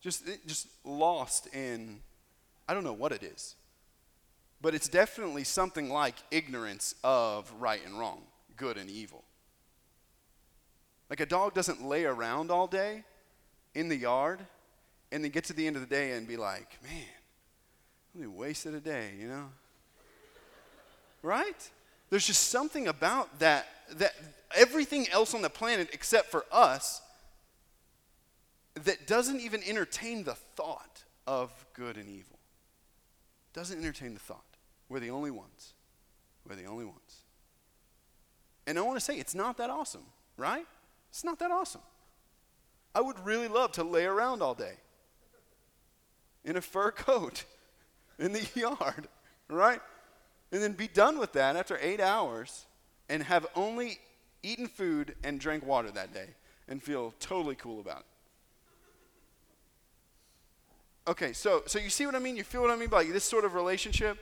Just, 0.00 0.24
just 0.46 0.68
lost 0.84 1.52
in, 1.52 1.98
I 2.68 2.74
don't 2.74 2.84
know 2.84 2.92
what 2.92 3.10
it 3.10 3.24
is, 3.24 3.56
but 4.62 4.76
it's 4.76 4.88
definitely 4.88 5.42
something 5.42 5.90
like 5.90 6.14
ignorance 6.30 6.94
of 7.02 7.52
right 7.58 7.80
and 7.84 7.98
wrong, 7.98 8.22
good 8.56 8.76
and 8.76 8.88
evil. 8.88 9.24
Like 11.10 11.18
a 11.18 11.26
dog 11.26 11.54
doesn't 11.54 11.84
lay 11.84 12.04
around 12.04 12.52
all 12.52 12.68
day 12.68 13.02
in 13.74 13.88
the 13.88 13.96
yard 13.96 14.38
and 15.10 15.24
then 15.24 15.32
get 15.32 15.44
to 15.44 15.52
the 15.52 15.66
end 15.66 15.74
of 15.74 15.82
the 15.82 15.88
day 15.88 16.12
and 16.12 16.28
be 16.28 16.36
like, 16.36 16.78
man, 16.82 17.02
we 18.14 18.28
wasted 18.28 18.74
a 18.74 18.80
day, 18.80 19.10
you 19.18 19.26
know? 19.26 19.46
Right? 21.24 21.70
There's 22.10 22.26
just 22.26 22.48
something 22.48 22.86
about 22.86 23.40
that 23.40 23.66
that 23.96 24.14
everything 24.54 25.08
else 25.10 25.34
on 25.34 25.42
the 25.42 25.50
planet 25.50 25.88
except 25.92 26.30
for 26.30 26.44
us 26.52 27.02
that 28.74 29.06
doesn't 29.06 29.40
even 29.40 29.62
entertain 29.64 30.24
the 30.24 30.34
thought 30.34 31.04
of 31.26 31.50
good 31.74 31.96
and 31.96 32.08
evil. 32.08 32.38
Doesn't 33.52 33.78
entertain 33.78 34.14
the 34.14 34.20
thought. 34.20 34.44
We're 34.88 35.00
the 35.00 35.10
only 35.10 35.30
ones. 35.30 35.74
We're 36.48 36.56
the 36.56 36.66
only 36.66 36.84
ones. 36.84 37.24
And 38.66 38.78
I 38.78 38.82
want 38.82 38.98
to 38.98 39.04
say 39.04 39.16
it's 39.16 39.34
not 39.34 39.56
that 39.58 39.70
awesome, 39.70 40.04
right? 40.36 40.66
It's 41.10 41.24
not 41.24 41.38
that 41.38 41.50
awesome. 41.50 41.82
I 42.94 43.00
would 43.00 43.18
really 43.24 43.48
love 43.48 43.72
to 43.72 43.84
lay 43.84 44.04
around 44.04 44.42
all 44.42 44.54
day 44.54 44.74
in 46.44 46.56
a 46.56 46.60
fur 46.60 46.90
coat 46.90 47.44
in 48.18 48.32
the 48.32 48.46
yard, 48.54 49.08
right? 49.48 49.80
And 50.54 50.62
then 50.62 50.74
be 50.74 50.86
done 50.86 51.18
with 51.18 51.32
that 51.32 51.56
after 51.56 51.76
eight 51.82 52.00
hours 52.00 52.66
and 53.08 53.24
have 53.24 53.44
only 53.56 53.98
eaten 54.44 54.68
food 54.68 55.16
and 55.24 55.40
drank 55.40 55.66
water 55.66 55.90
that 55.90 56.14
day 56.14 56.28
and 56.68 56.80
feel 56.80 57.12
totally 57.18 57.56
cool 57.56 57.80
about 57.80 58.04
it. 61.06 61.10
Okay, 61.10 61.32
so 61.32 61.64
so 61.66 61.80
you 61.80 61.90
see 61.90 62.06
what 62.06 62.14
I 62.14 62.20
mean? 62.20 62.36
You 62.36 62.44
feel 62.44 62.62
what 62.62 62.70
I 62.70 62.76
mean 62.76 62.88
by 62.88 63.02
this 63.02 63.24
sort 63.24 63.44
of 63.44 63.54
relationship? 63.54 64.16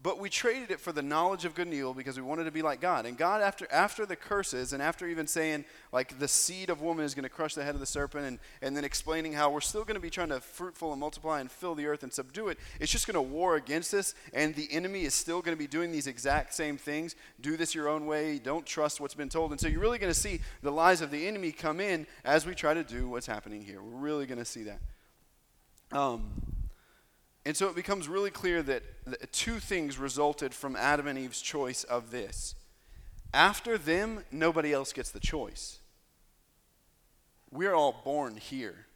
But 0.00 0.20
we 0.20 0.30
traded 0.30 0.70
it 0.70 0.78
for 0.78 0.92
the 0.92 1.02
knowledge 1.02 1.44
of 1.44 1.56
good 1.56 1.66
and 1.66 1.74
evil 1.74 1.92
because 1.92 2.16
we 2.16 2.22
wanted 2.22 2.44
to 2.44 2.52
be 2.52 2.62
like 2.62 2.80
God. 2.80 3.04
And 3.04 3.18
God, 3.18 3.42
after, 3.42 3.66
after 3.72 4.06
the 4.06 4.14
curses, 4.14 4.72
and 4.72 4.80
after 4.80 5.08
even 5.08 5.26
saying, 5.26 5.64
like, 5.90 6.20
the 6.20 6.28
seed 6.28 6.70
of 6.70 6.80
woman 6.80 7.04
is 7.04 7.16
going 7.16 7.24
to 7.24 7.28
crush 7.28 7.56
the 7.56 7.64
head 7.64 7.74
of 7.74 7.80
the 7.80 7.86
serpent, 7.86 8.24
and, 8.24 8.38
and 8.62 8.76
then 8.76 8.84
explaining 8.84 9.32
how 9.32 9.50
we're 9.50 9.60
still 9.60 9.82
going 9.82 9.96
to 9.96 10.00
be 10.00 10.08
trying 10.08 10.28
to 10.28 10.40
fruitful 10.40 10.92
and 10.92 11.00
multiply 11.00 11.40
and 11.40 11.50
fill 11.50 11.74
the 11.74 11.86
earth 11.86 12.04
and 12.04 12.12
subdue 12.12 12.46
it, 12.46 12.58
it's 12.78 12.92
just 12.92 13.08
going 13.08 13.16
to 13.16 13.20
war 13.20 13.56
against 13.56 13.92
us, 13.92 14.14
and 14.32 14.54
the 14.54 14.68
enemy 14.70 15.02
is 15.02 15.14
still 15.14 15.42
going 15.42 15.56
to 15.56 15.58
be 15.58 15.66
doing 15.66 15.90
these 15.90 16.06
exact 16.06 16.54
same 16.54 16.76
things. 16.76 17.16
Do 17.40 17.56
this 17.56 17.74
your 17.74 17.88
own 17.88 18.06
way. 18.06 18.38
Don't 18.38 18.64
trust 18.64 19.00
what's 19.00 19.14
been 19.14 19.28
told. 19.28 19.50
And 19.50 19.60
so 19.60 19.66
you're 19.66 19.80
really 19.80 19.98
going 19.98 20.12
to 20.12 20.18
see 20.18 20.40
the 20.62 20.70
lies 20.70 21.00
of 21.00 21.10
the 21.10 21.26
enemy 21.26 21.50
come 21.50 21.80
in 21.80 22.06
as 22.24 22.46
we 22.46 22.54
try 22.54 22.72
to 22.72 22.84
do 22.84 23.08
what's 23.08 23.26
happening 23.26 23.62
here. 23.62 23.82
We're 23.82 23.98
really 23.98 24.26
going 24.26 24.38
to 24.38 24.44
see 24.44 24.62
that. 24.62 24.78
Um, 25.90 26.30
and 27.44 27.56
so 27.56 27.68
it 27.68 27.74
becomes 27.74 28.08
really 28.08 28.30
clear 28.30 28.62
that 28.62 28.82
two 29.32 29.58
things 29.58 29.98
resulted 29.98 30.52
from 30.52 30.76
Adam 30.76 31.06
and 31.06 31.18
Eve's 31.18 31.40
choice 31.40 31.84
of 31.84 32.10
this. 32.10 32.54
After 33.32 33.78
them, 33.78 34.24
nobody 34.30 34.72
else 34.72 34.92
gets 34.92 35.10
the 35.10 35.20
choice. 35.20 35.78
We're 37.50 37.74
all 37.74 38.02
born 38.04 38.36
here. 38.36 38.86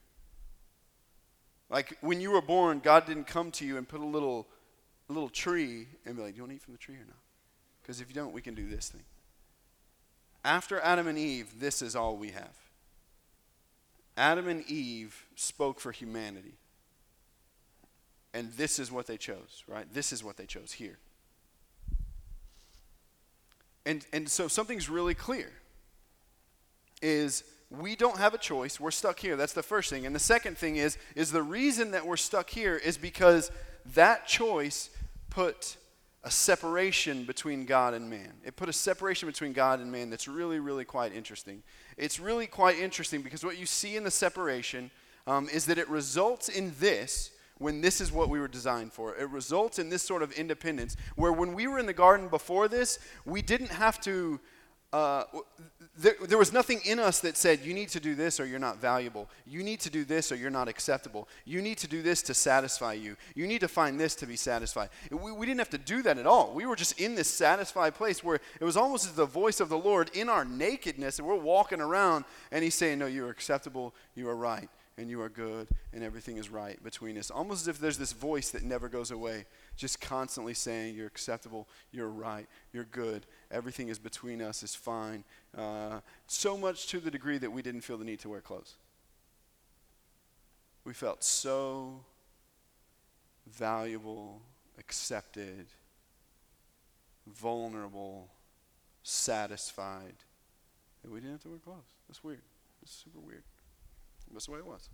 Like 1.70 1.96
when 2.00 2.20
you 2.20 2.30
were 2.30 2.42
born, 2.42 2.80
God 2.80 3.06
didn't 3.06 3.26
come 3.26 3.50
to 3.52 3.64
you 3.64 3.78
and 3.78 3.88
put 3.88 4.00
a 4.00 4.06
little, 4.06 4.46
little 5.08 5.30
tree 5.30 5.88
and 6.04 6.16
be 6.16 6.22
like, 6.22 6.32
Do 6.32 6.36
you 6.36 6.42
want 6.42 6.50
to 6.50 6.56
eat 6.56 6.62
from 6.62 6.74
the 6.74 6.78
tree 6.78 6.96
or 6.96 7.06
not? 7.06 7.16
Because 7.80 8.00
if 8.00 8.08
you 8.08 8.14
don't, 8.14 8.32
we 8.32 8.42
can 8.42 8.54
do 8.54 8.68
this 8.68 8.90
thing. 8.90 9.02
After 10.44 10.80
Adam 10.80 11.06
and 11.06 11.18
Eve, 11.18 11.60
this 11.60 11.82
is 11.82 11.96
all 11.96 12.16
we 12.16 12.30
have. 12.30 12.56
Adam 14.16 14.48
and 14.48 14.68
Eve 14.68 15.26
spoke 15.34 15.80
for 15.80 15.92
humanity. 15.92 16.54
And 18.34 18.52
this 18.54 18.78
is 18.78 18.90
what 18.90 19.06
they 19.06 19.16
chose, 19.16 19.62
right? 19.66 19.86
This 19.92 20.12
is 20.12 20.24
what 20.24 20.36
they 20.36 20.46
chose 20.46 20.72
here. 20.72 20.98
And, 23.84 24.06
and 24.12 24.28
so 24.28 24.48
something's 24.48 24.88
really 24.88 25.14
clear 25.14 25.50
is 27.02 27.44
we 27.68 27.96
don't 27.96 28.18
have 28.18 28.34
a 28.34 28.38
choice. 28.38 28.78
We're 28.78 28.90
stuck 28.90 29.18
here. 29.18 29.36
That's 29.36 29.52
the 29.52 29.62
first 29.62 29.90
thing. 29.90 30.06
And 30.06 30.14
the 30.14 30.20
second 30.20 30.56
thing 30.56 30.76
is, 30.76 30.98
is 31.16 31.32
the 31.32 31.42
reason 31.42 31.90
that 31.92 32.06
we're 32.06 32.16
stuck 32.16 32.50
here 32.50 32.76
is 32.76 32.96
because 32.96 33.50
that 33.94 34.26
choice 34.26 34.90
put 35.30 35.76
a 36.24 36.30
separation 36.30 37.24
between 37.24 37.64
God 37.64 37.94
and 37.94 38.08
man. 38.08 38.32
It 38.44 38.54
put 38.54 38.68
a 38.68 38.72
separation 38.72 39.28
between 39.28 39.52
God 39.52 39.80
and 39.80 39.90
man 39.90 40.10
that's 40.10 40.28
really, 40.28 40.60
really 40.60 40.84
quite 40.84 41.12
interesting. 41.12 41.62
It's 41.96 42.20
really 42.20 42.46
quite 42.46 42.78
interesting 42.78 43.22
because 43.22 43.44
what 43.44 43.58
you 43.58 43.66
see 43.66 43.96
in 43.96 44.04
the 44.04 44.10
separation 44.10 44.90
um, 45.26 45.48
is 45.48 45.66
that 45.66 45.78
it 45.78 45.88
results 45.88 46.48
in 46.48 46.74
this 46.78 47.32
when 47.58 47.80
this 47.80 48.00
is 48.00 48.10
what 48.12 48.28
we 48.28 48.40
were 48.40 48.48
designed 48.48 48.92
for. 48.92 49.16
It 49.16 49.28
results 49.30 49.78
in 49.78 49.88
this 49.88 50.02
sort 50.02 50.22
of 50.22 50.32
independence 50.32 50.96
where 51.16 51.32
when 51.32 51.54
we 51.54 51.66
were 51.66 51.78
in 51.78 51.86
the 51.86 51.92
garden 51.92 52.28
before 52.28 52.68
this, 52.68 52.98
we 53.24 53.42
didn't 53.42 53.70
have 53.70 54.00
to. 54.02 54.40
Uh, 54.92 55.24
there, 55.96 56.14
there, 56.28 56.36
was 56.36 56.52
nothing 56.52 56.80
in 56.84 56.98
us 56.98 57.20
that 57.20 57.38
said, 57.38 57.60
you 57.60 57.72
need 57.72 57.88
to 57.88 57.98
do 57.98 58.14
this 58.14 58.38
or 58.38 58.44
you're 58.44 58.58
not 58.58 58.76
valuable. 58.76 59.26
You 59.46 59.62
need 59.62 59.80
to 59.80 59.90
do 59.90 60.04
this 60.04 60.30
or 60.30 60.36
you're 60.36 60.50
not 60.50 60.68
acceptable. 60.68 61.30
You 61.46 61.62
need 61.62 61.78
to 61.78 61.88
do 61.88 62.02
this 62.02 62.20
to 62.24 62.34
satisfy 62.34 62.92
you. 62.92 63.16
You 63.34 63.46
need 63.46 63.62
to 63.62 63.68
find 63.68 63.98
this 63.98 64.14
to 64.16 64.26
be 64.26 64.36
satisfied. 64.36 64.90
We, 65.10 65.32
we 65.32 65.46
didn't 65.46 65.60
have 65.60 65.70
to 65.70 65.78
do 65.78 66.02
that 66.02 66.18
at 66.18 66.26
all. 66.26 66.52
We 66.52 66.66
were 66.66 66.76
just 66.76 67.00
in 67.00 67.14
this 67.14 67.28
satisfied 67.28 67.94
place 67.94 68.22
where 68.22 68.38
it 68.60 68.64
was 68.64 68.76
almost 68.76 69.06
as 69.06 69.12
the 69.12 69.24
voice 69.24 69.60
of 69.60 69.70
the 69.70 69.78
Lord 69.78 70.10
in 70.14 70.28
our 70.28 70.44
nakedness, 70.44 71.18
and 71.18 71.26
we're 71.26 71.36
walking 71.36 71.80
around, 71.80 72.26
and 72.50 72.62
He's 72.62 72.74
saying, 72.74 72.98
No, 72.98 73.06
you 73.06 73.24
are 73.24 73.30
acceptable, 73.30 73.94
you 74.14 74.28
are 74.28 74.36
right 74.36 74.68
and 74.98 75.08
you 75.08 75.20
are 75.22 75.28
good 75.28 75.68
and 75.92 76.02
everything 76.02 76.36
is 76.36 76.50
right 76.50 76.82
between 76.82 77.16
us. 77.16 77.30
Almost 77.30 77.62
as 77.62 77.68
if 77.68 77.78
there's 77.78 77.98
this 77.98 78.12
voice 78.12 78.50
that 78.50 78.62
never 78.62 78.88
goes 78.88 79.10
away, 79.10 79.46
just 79.76 80.00
constantly 80.00 80.54
saying, 80.54 80.94
You're 80.94 81.06
acceptable, 81.06 81.68
you're 81.90 82.08
right, 82.08 82.46
you're 82.72 82.84
good, 82.84 83.26
everything 83.50 83.88
is 83.88 83.98
between 83.98 84.42
us, 84.42 84.62
is 84.62 84.74
fine. 84.74 85.24
Uh, 85.56 86.00
so 86.26 86.56
much 86.56 86.86
to 86.88 87.00
the 87.00 87.10
degree 87.10 87.38
that 87.38 87.50
we 87.50 87.62
didn't 87.62 87.82
feel 87.82 87.98
the 87.98 88.04
need 88.04 88.20
to 88.20 88.28
wear 88.28 88.40
clothes. 88.40 88.74
We 90.84 90.92
felt 90.92 91.22
so 91.22 92.00
valuable, 93.46 94.42
accepted, 94.78 95.66
vulnerable, 97.26 98.28
satisfied 99.02 100.14
that 101.02 101.10
we 101.10 101.20
didn't 101.20 101.32
have 101.32 101.42
to 101.42 101.48
wear 101.48 101.58
clothes. 101.58 101.78
That's 102.08 102.22
weird. 102.22 102.42
It's 102.82 102.92
super 102.92 103.20
weird. 103.20 103.44
That's 104.32 104.46
the 104.46 104.52
way 104.52 104.58
it 104.58 104.66
was. 104.66 104.88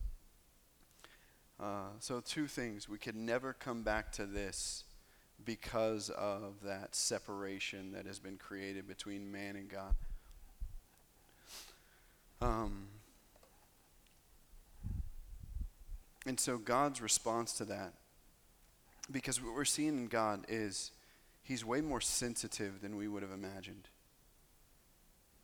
Uh, 1.61 1.89
so, 2.01 2.21
two 2.21 2.47
things. 2.47 2.89
We 2.89 2.99
could 2.99 3.17
never 3.17 3.53
come 3.53 3.83
back 3.83 4.13
to 4.13 4.27
this 4.27 4.85
because 5.45 6.11
of 6.11 6.55
that 6.65 6.95
separation 6.95 7.93
that 7.93 8.07
has 8.07 8.19
been 8.19 8.37
created 8.37 8.87
between 8.87 9.31
man 9.31 9.57
and 9.57 9.69
God. 9.69 9.95
Um, 12.41 12.87
and 16.27 16.39
so, 16.39 16.59
God's 16.59 17.01
response 17.01 17.53
to 17.55 17.65
that, 17.67 17.95
because 19.11 19.43
what 19.43 19.55
we're 19.55 19.65
seeing 19.65 19.99
in 19.99 20.07
God 20.07 20.45
is 20.49 20.93
He's 21.43 21.65
way 21.65 21.81
more 21.81 22.01
sensitive 22.01 22.81
than 22.83 22.97
we 22.97 23.09
would 23.09 23.23
have 23.23 23.33
imagined 23.33 23.89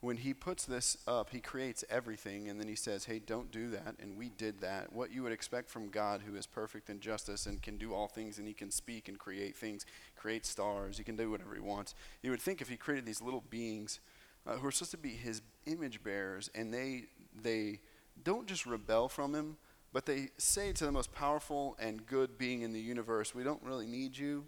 when 0.04 0.18
he 0.18 0.34
puts 0.34 0.66
this 0.66 0.98
up, 1.08 1.30
he 1.30 1.40
creates 1.40 1.82
everything, 1.88 2.48
and 2.48 2.60
then 2.60 2.68
he 2.68 2.74
says, 2.74 3.06
Hey, 3.06 3.18
don't 3.18 3.50
do 3.50 3.70
that. 3.70 3.94
And 3.98 4.18
we 4.18 4.28
did 4.28 4.60
that. 4.60 4.92
What 4.92 5.10
you 5.10 5.22
would 5.22 5.32
expect 5.32 5.70
from 5.70 5.88
God, 5.88 6.20
who 6.26 6.36
is 6.36 6.46
perfect 6.46 6.90
in 6.90 7.00
justice 7.00 7.46
and 7.46 7.62
can 7.62 7.78
do 7.78 7.94
all 7.94 8.06
things, 8.06 8.38
and 8.38 8.46
he 8.46 8.52
can 8.52 8.70
speak 8.70 9.08
and 9.08 9.18
create 9.18 9.56
things, 9.56 9.86
create 10.14 10.44
stars, 10.44 10.98
he 10.98 11.04
can 11.04 11.16
do 11.16 11.30
whatever 11.30 11.54
he 11.54 11.60
wants. 11.60 11.94
You 12.22 12.30
would 12.30 12.42
think 12.42 12.60
if 12.60 12.68
he 12.68 12.76
created 12.76 13.06
these 13.06 13.22
little 13.22 13.44
beings 13.48 14.00
uh, 14.46 14.56
who 14.56 14.66
are 14.66 14.70
supposed 14.70 14.90
to 14.90 14.98
be 14.98 15.08
his 15.08 15.40
image 15.64 16.02
bearers, 16.02 16.50
and 16.54 16.72
they, 16.72 17.04
they 17.42 17.80
don't 18.22 18.46
just 18.46 18.66
rebel 18.66 19.08
from 19.08 19.34
him, 19.34 19.56
but 19.94 20.04
they 20.04 20.28
say 20.36 20.72
to 20.72 20.84
the 20.84 20.92
most 20.92 21.14
powerful 21.14 21.76
and 21.80 22.04
good 22.04 22.36
being 22.36 22.60
in 22.60 22.74
the 22.74 22.80
universe, 22.80 23.34
We 23.34 23.42
don't 23.42 23.62
really 23.62 23.86
need 23.86 24.18
you. 24.18 24.44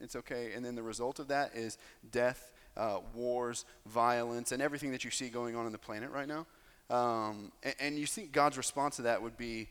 It's 0.00 0.16
okay. 0.16 0.52
And 0.54 0.64
then 0.64 0.74
the 0.74 0.82
result 0.82 1.18
of 1.18 1.28
that 1.28 1.54
is 1.54 1.78
death 2.10 2.52
uh, 2.76 2.98
wars, 3.14 3.64
violence, 3.86 4.52
and 4.52 4.62
everything 4.62 4.90
that 4.92 5.04
you 5.04 5.10
see 5.10 5.28
going 5.28 5.56
on 5.56 5.66
in 5.66 5.72
the 5.72 5.78
planet 5.78 6.10
right 6.10 6.28
now. 6.28 6.46
Um, 6.90 7.52
and, 7.62 7.74
and, 7.80 7.98
you 7.98 8.06
think 8.06 8.32
God's 8.32 8.56
response 8.56 8.96
to 8.96 9.02
that 9.02 9.22
would 9.22 9.36
be, 9.36 9.68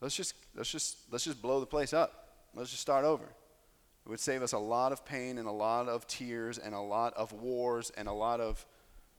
let's 0.00 0.16
just 0.16 0.34
let's 0.54 0.70
just 0.70 0.96
let's 1.10 1.24
just 1.24 1.42
blow 1.42 1.60
the 1.60 1.66
place 1.66 1.92
up. 1.92 2.28
Let's 2.54 2.70
just 2.70 2.82
start 2.82 3.04
over. 3.04 3.24
It 3.24 4.08
would 4.08 4.20
save 4.20 4.42
us 4.42 4.52
a 4.52 4.58
lot 4.58 4.92
of 4.92 5.04
pain 5.04 5.36
and 5.36 5.48
a 5.48 5.52
lot 5.52 5.88
of 5.88 6.06
tears 6.06 6.58
and 6.58 6.74
a 6.74 6.80
lot 6.80 7.12
of 7.14 7.32
wars 7.32 7.90
and 7.96 8.06
a 8.08 8.12
lot 8.12 8.40
of 8.40 8.64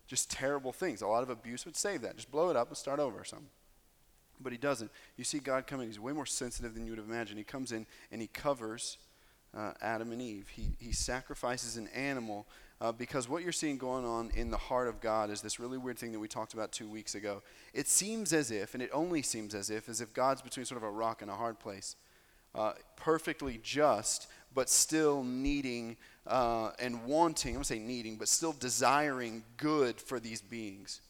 just 0.08 0.32
terrible 0.32 0.72
things. 0.72 1.02
A 1.02 1.08
lot 1.08 1.24
of 1.24 1.30
abuse 1.30 1.66
would 1.66 1.76
save 1.76 2.02
that. 2.02 2.16
Just 2.16 2.32
blow 2.32 2.50
it 2.50 2.56
up 2.56 2.70
and 2.70 2.78
start 2.78 3.00
over 3.00 3.20
or 3.20 3.26
something. 3.26 3.50
But 4.40 4.54
he 4.54 4.58
doesn't. 4.58 4.90
You 5.18 5.24
see 5.24 5.40
God 5.40 5.68
coming. 5.68 5.88
He's 5.88 6.00
way 6.00 6.14
more 6.14 6.26
sensitive 6.26 6.74
than 6.74 6.86
you 6.86 6.92
would 6.92 7.00
have 7.00 7.10
imagined. 7.10 7.38
He 7.38 7.44
comes 7.44 7.72
in 7.72 7.86
and 8.12 8.22
he 8.22 8.28
covers 8.28 8.98
uh, 9.56 9.74
Adam 9.82 10.12
and 10.12 10.22
Eve. 10.22 10.48
He, 10.50 10.76
he 10.80 10.94
sacrifices 10.94 11.76
an 11.76 11.90
animal 11.90 12.48
uh, 12.80 12.92
because 12.92 13.28
what 13.28 13.44
you're 13.44 13.52
seeing 13.52 13.78
going 13.78 14.06
on 14.06 14.32
in 14.36 14.52
the 14.52 14.58
heart 14.58 14.88
of 14.88 15.02
God 15.02 15.30
is 15.30 15.42
this 15.42 15.60
really 15.60 15.78
weird 15.78 15.98
thing 15.98 16.12
that 16.12 16.20
we 16.20 16.28
talked 16.28 16.54
about 16.54 16.72
two 16.72 16.88
weeks 16.88 17.16
ago. 17.16 17.42
It 17.74 17.88
seems 17.88 18.34
as 18.34 18.52
if, 18.52 18.74
and 18.74 18.84
it 18.84 18.90
only 18.94 19.22
seems 19.22 19.56
as 19.56 19.70
if, 19.70 19.90
as 19.90 20.02
if 20.02 20.14
God's 20.14 20.42
between 20.42 20.66
sort 20.66 20.82
of 20.82 20.88
a 20.88 20.92
rock 20.92 21.22
and 21.22 21.32
a 21.32 21.36
hard 21.36 21.60
place, 21.60 21.96
uh, 22.54 22.74
perfectly 22.96 23.60
just, 23.64 24.28
but 24.54 24.70
still 24.70 25.24
needing 25.24 25.98
uh, 26.28 26.72
and 26.80 27.04
wanting, 27.06 27.52
I'm 27.52 27.56
going 27.56 27.64
to 27.64 27.68
say 27.68 27.80
needing, 27.80 28.16
but 28.18 28.28
still 28.28 28.54
desiring 28.54 29.44
good 29.58 30.00
for 30.00 30.20
these 30.20 30.42
beings 30.42 31.02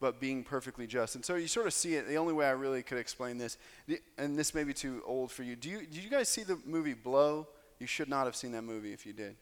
but 0.00 0.20
being 0.20 0.44
perfectly 0.44 0.86
just. 0.86 1.14
And 1.14 1.24
so 1.24 1.36
you 1.36 1.48
sort 1.48 1.66
of 1.66 1.72
see 1.72 1.94
it. 1.94 2.06
The 2.06 2.16
only 2.16 2.34
way 2.34 2.46
I 2.46 2.50
really 2.50 2.82
could 2.82 2.98
explain 2.98 3.38
this, 3.38 3.56
and 4.18 4.38
this 4.38 4.52
may 4.52 4.62
be 4.62 4.74
too 4.74 5.02
old 5.06 5.30
for 5.30 5.44
you. 5.44 5.56
Do 5.56 5.70
you 5.70 5.78
did 5.78 5.96
you 5.96 6.10
guys 6.10 6.28
see 6.28 6.42
the 6.42 6.58
movie 6.66 6.92
Blow? 6.92 7.48
You 7.78 7.86
should 7.86 8.10
not 8.10 8.26
have 8.26 8.36
seen 8.36 8.52
that 8.52 8.62
movie 8.62 8.92
if 8.92 9.06
you 9.06 9.14
did. 9.14 9.36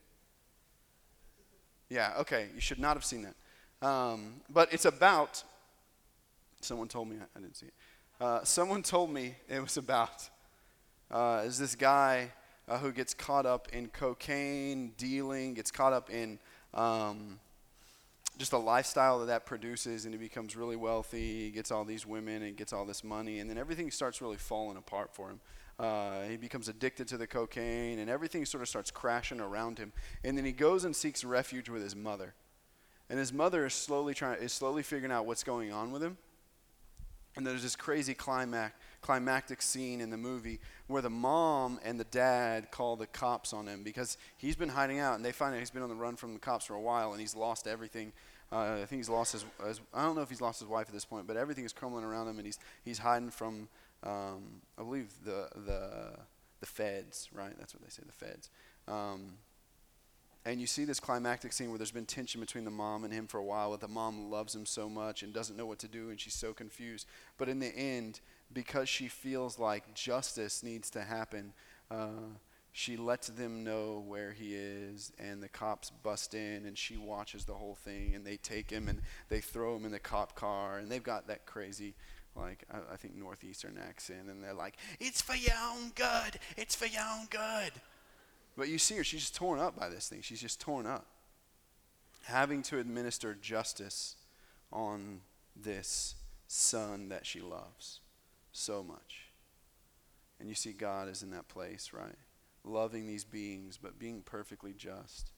Yeah, 1.93 2.15
okay. 2.21 2.49
You 2.55 2.61
should 2.63 2.79
not 2.79 2.97
have 2.97 3.05
seen 3.05 3.27
that. 3.29 3.87
Um, 3.87 4.41
but 4.49 4.73
it's 4.73 4.87
about, 4.87 5.43
someone 6.63 6.89
told 6.89 7.09
me, 7.09 7.17
I, 7.37 7.39
didn't 7.39 7.57
see 7.57 7.67
it. 7.67 7.75
Uh, 8.19 8.43
someone 8.45 8.83
told 8.83 9.13
me 9.13 9.35
it 9.47 9.61
was 9.61 9.77
about, 9.77 10.31
uh, 11.11 11.43
is 11.45 11.59
this 11.59 11.75
guy 11.75 12.31
uh, 12.67 12.79
who 12.79 12.93
gets 12.93 13.13
caught 13.13 13.45
up 13.45 13.69
in 13.75 13.89
cocaine 13.89 14.93
dealing, 14.97 15.53
gets 15.53 15.71
caught 15.71 15.93
up 15.93 16.09
in 16.09 16.39
um, 16.73 17.39
just 18.39 18.53
the 18.53 18.59
lifestyle 18.59 19.19
that 19.19 19.27
that 19.27 19.45
produces, 19.45 20.07
and 20.07 20.15
he 20.15 20.19
becomes 20.19 20.57
really 20.57 20.77
wealthy. 20.77 21.45
He 21.45 21.51
gets 21.51 21.71
all 21.71 21.85
these 21.85 22.07
women 22.07 22.43
and 22.43 22.57
gets 22.57 22.73
all 22.73 22.87
this 22.87 23.05
money, 23.05 23.41
and 23.41 23.51
then 23.51 23.59
everything 23.59 23.91
starts 23.91 24.23
really 24.23 24.39
falling 24.39 24.79
apart 24.79 25.11
for 25.13 25.29
him. 25.29 25.41
Uh, 25.79 26.23
he 26.25 26.37
becomes 26.37 26.69
addicted 26.69 27.09
to 27.09 27.17
the 27.17 27.27
cocaine, 27.27 27.99
and 27.99 28.09
everything 28.09 28.45
sort 28.45 28.63
of 28.63 28.69
starts 28.69 28.91
crashing 28.91 29.41
around 29.41 29.79
him. 29.79 29.93
And 30.23 30.37
then 30.37 30.45
he 30.45 30.53
goes 30.53 30.85
and 30.85 30.95
seeks 30.95 31.25
refuge 31.25 31.69
with 31.69 31.83
his 31.83 31.97
mother, 31.97 32.35
and 33.11 33.19
his 33.19 33.33
mother 33.33 33.67
is 33.67 33.75
slowly 33.75 34.15
trying 34.15 34.41
is 34.41 34.53
slowly 34.53 34.83
figuring 34.83 35.13
out 35.13 35.27
what's 35.27 35.43
going 35.43 35.73
on 35.73 35.91
with 35.93 36.03
him. 36.03 36.19
And 37.35 37.47
there's 37.47 37.63
this 37.63 37.77
crazy 37.77 38.13
climax, 38.13 38.75
climactic 39.01 39.63
scene 39.63 40.03
in 40.03 40.11
the 40.11 40.19
movie 40.19 40.61
where 40.87 41.01
the 41.01 41.11
mom 41.11 41.81
and 41.83 41.99
the 41.99 42.05
dad 42.05 42.71
call 42.71 42.97
the 42.97 43.07
cops 43.07 43.55
on 43.55 43.67
him 43.67 43.83
because 43.83 44.19
he's 44.37 44.55
been 44.55 44.69
hiding 44.69 44.99
out, 44.99 45.17
and 45.17 45.25
they 45.25 45.33
find 45.33 45.55
out 45.55 45.61
he's 45.61 45.71
been 45.71 45.83
on 45.83 45.89
the 45.89 45.95
run 45.95 46.15
from 46.15 46.35
the 46.35 46.39
cops 46.39 46.67
for 46.67 46.75
a 46.75 46.81
while, 46.81 47.13
and 47.13 47.21
he's 47.21 47.35
lost 47.35 47.67
everything. 47.67 48.13
Uh, 48.53 48.81
I 48.83 48.85
think 48.85 48.99
he's 48.99 49.09
lost 49.09 49.33
his, 49.33 49.47
his, 49.67 49.81
I 49.95 50.05
don't 50.05 50.15
know 50.15 50.21
if 50.21 50.29
he's 50.29 50.43
lost 50.43 50.61
his 50.61 50.69
wife 50.69 50.87
at 50.89 50.93
this 50.93 51.07
point, 51.07 51.27
but 51.27 51.39
everything 51.39 51.65
is 51.65 51.73
crumbling 51.73 52.05
around 52.05 52.29
him, 52.29 52.37
and 52.37 52.45
he's 52.45 52.59
he's 52.85 52.99
hiding 52.99 53.31
from, 53.31 53.69
um, 54.03 54.63
I 54.79 54.83
believe 54.83 55.13
the 55.25 55.49
the 55.55 56.17
the 56.61 56.67
feds, 56.67 57.29
right? 57.33 57.53
That's 57.59 57.75
what 57.75 57.83
they 57.83 57.91
say, 57.91 58.03
the 58.07 58.13
feds. 58.13 58.51
Um, 58.89 59.35
and 60.45 60.61
you 60.61 60.67
see 60.67 60.85
this 60.85 60.99
climactic 60.99 61.53
scene 61.53 61.69
where 61.69 61.79
there's 61.79 61.93
been 61.93 62.05
tension 62.05 62.41
between 62.41 62.65
the 62.65 62.71
mom 62.71 63.05
and 63.05 63.13
him 63.13 63.29
for 63.29 63.39
a 63.39 63.45
while, 63.45 63.71
but 63.71 63.81
the 63.81 63.89
mom 63.89 64.31
loves 64.31 64.55
him 64.55 64.67
so 64.67 64.89
much 64.89 65.23
and 65.23 65.33
doesn't 65.33 65.57
know 65.57 65.67
what 65.67 65.79
to 65.81 65.89
do, 65.89 66.11
and 66.11 66.21
she's 66.21 66.35
so 66.35 66.53
confused. 66.53 67.07
But 67.39 67.49
in 67.49 67.61
the 67.61 67.75
end, 67.77 68.21
because 68.53 68.89
she 68.89 69.07
feels 69.07 69.59
like 69.59 69.95
justice 69.95 70.65
needs 70.65 70.91
to 70.91 71.03
happen, 71.03 71.53
uh, 71.91 72.35
she 72.73 72.97
lets 72.97 73.29
them 73.29 73.63
know 73.63 74.03
where 74.07 74.33
he 74.33 74.55
is, 74.55 75.13
and 75.19 75.43
the 75.43 75.49
cops 75.49 75.91
bust 75.91 76.35
in, 76.35 76.65
and 76.67 76.77
she 76.77 76.97
watches 76.97 77.45
the 77.45 77.55
whole 77.55 77.77
thing, 77.77 78.15
and 78.15 78.27
they 78.27 78.39
take 78.39 78.71
him 78.71 78.89
and 78.89 79.01
they 79.29 79.41
throw 79.41 79.77
him 79.77 79.85
in 79.85 79.93
the 79.93 79.99
cop 80.01 80.35
car, 80.35 80.79
and 80.79 80.91
they've 80.91 81.03
got 81.03 81.29
that 81.29 81.47
crazy, 81.47 81.95
like 82.37 82.65
I, 82.71 82.95
I 82.95 82.97
think 82.97 83.17
northeastern 83.17 83.79
accent, 83.79 84.29
and 84.29 84.43
they're 84.43 84.55
like, 84.55 84.77
"It's 85.01 85.21
for 85.21 85.35
your 85.35 85.57
own 85.63 85.93
good. 85.95 86.39
It's 86.57 86.75
for 86.75 86.87
your 86.87 87.03
own 87.03 87.27
good." 87.31 87.73
But 88.57 88.69
you 88.69 88.79
see 88.79 88.97
her; 88.97 89.05
she's 89.05 89.21
just 89.21 89.35
torn 89.35 89.59
up 89.59 89.79
by 89.79 89.89
this 89.89 90.09
thing. 90.09 90.23
She's 90.23 90.41
just 90.41 90.61
torn 90.61 90.87
up, 90.87 91.07
having 92.25 92.63
to 92.65 92.79
administer 92.79 93.35
justice 93.35 94.17
on 94.73 95.21
this 95.55 96.15
son 96.47 97.09
that 97.09 97.27
she 97.27 97.41
loves 97.41 98.01
so 98.53 98.83
much. 98.83 99.29
And 100.39 100.49
you 100.49 100.55
see 100.55 100.73
God 100.73 101.09
is 101.09 101.23
in 101.23 101.31
that 101.31 101.49
place, 101.49 101.93
right? 101.93 102.17
Loving 102.65 103.07
these 103.07 103.25
beings, 103.25 103.79
but 103.81 103.99
being 103.99 104.23
perfectly 104.23 104.73
just. 104.77 105.31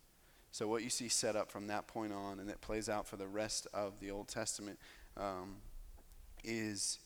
So, 0.51 0.69
what 0.69 0.83
you 0.83 0.91
see 0.91 1.09
set 1.09 1.37
up 1.37 1.51
from 1.51 1.67
that 1.67 1.87
point 1.87 2.13
on, 2.13 2.39
and 2.39 2.49
it 2.49 2.61
plays 2.61 2.89
out 2.89 3.07
for 3.07 3.17
the 3.17 3.27
rest 3.27 3.67
of 3.75 3.99
the 4.01 4.11
Old 4.11 4.29
Testament, 4.29 4.79
um, 5.17 5.57
is 6.45 6.99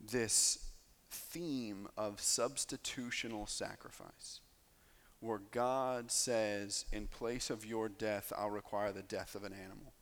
this 0.00 0.70
theme 1.10 1.88
of 1.96 2.16
substitutional 2.16 3.48
sacrifice, 3.48 4.40
where 5.20 5.40
God 5.50 6.10
says, 6.10 6.84
In 6.92 7.06
place 7.06 7.50
of 7.50 7.64
your 7.64 7.88
death, 7.88 8.32
I'll 8.36 8.50
require 8.50 8.92
the 8.92 9.02
death 9.02 9.34
of 9.34 9.44
an 9.44 9.52
animal. 9.52 9.92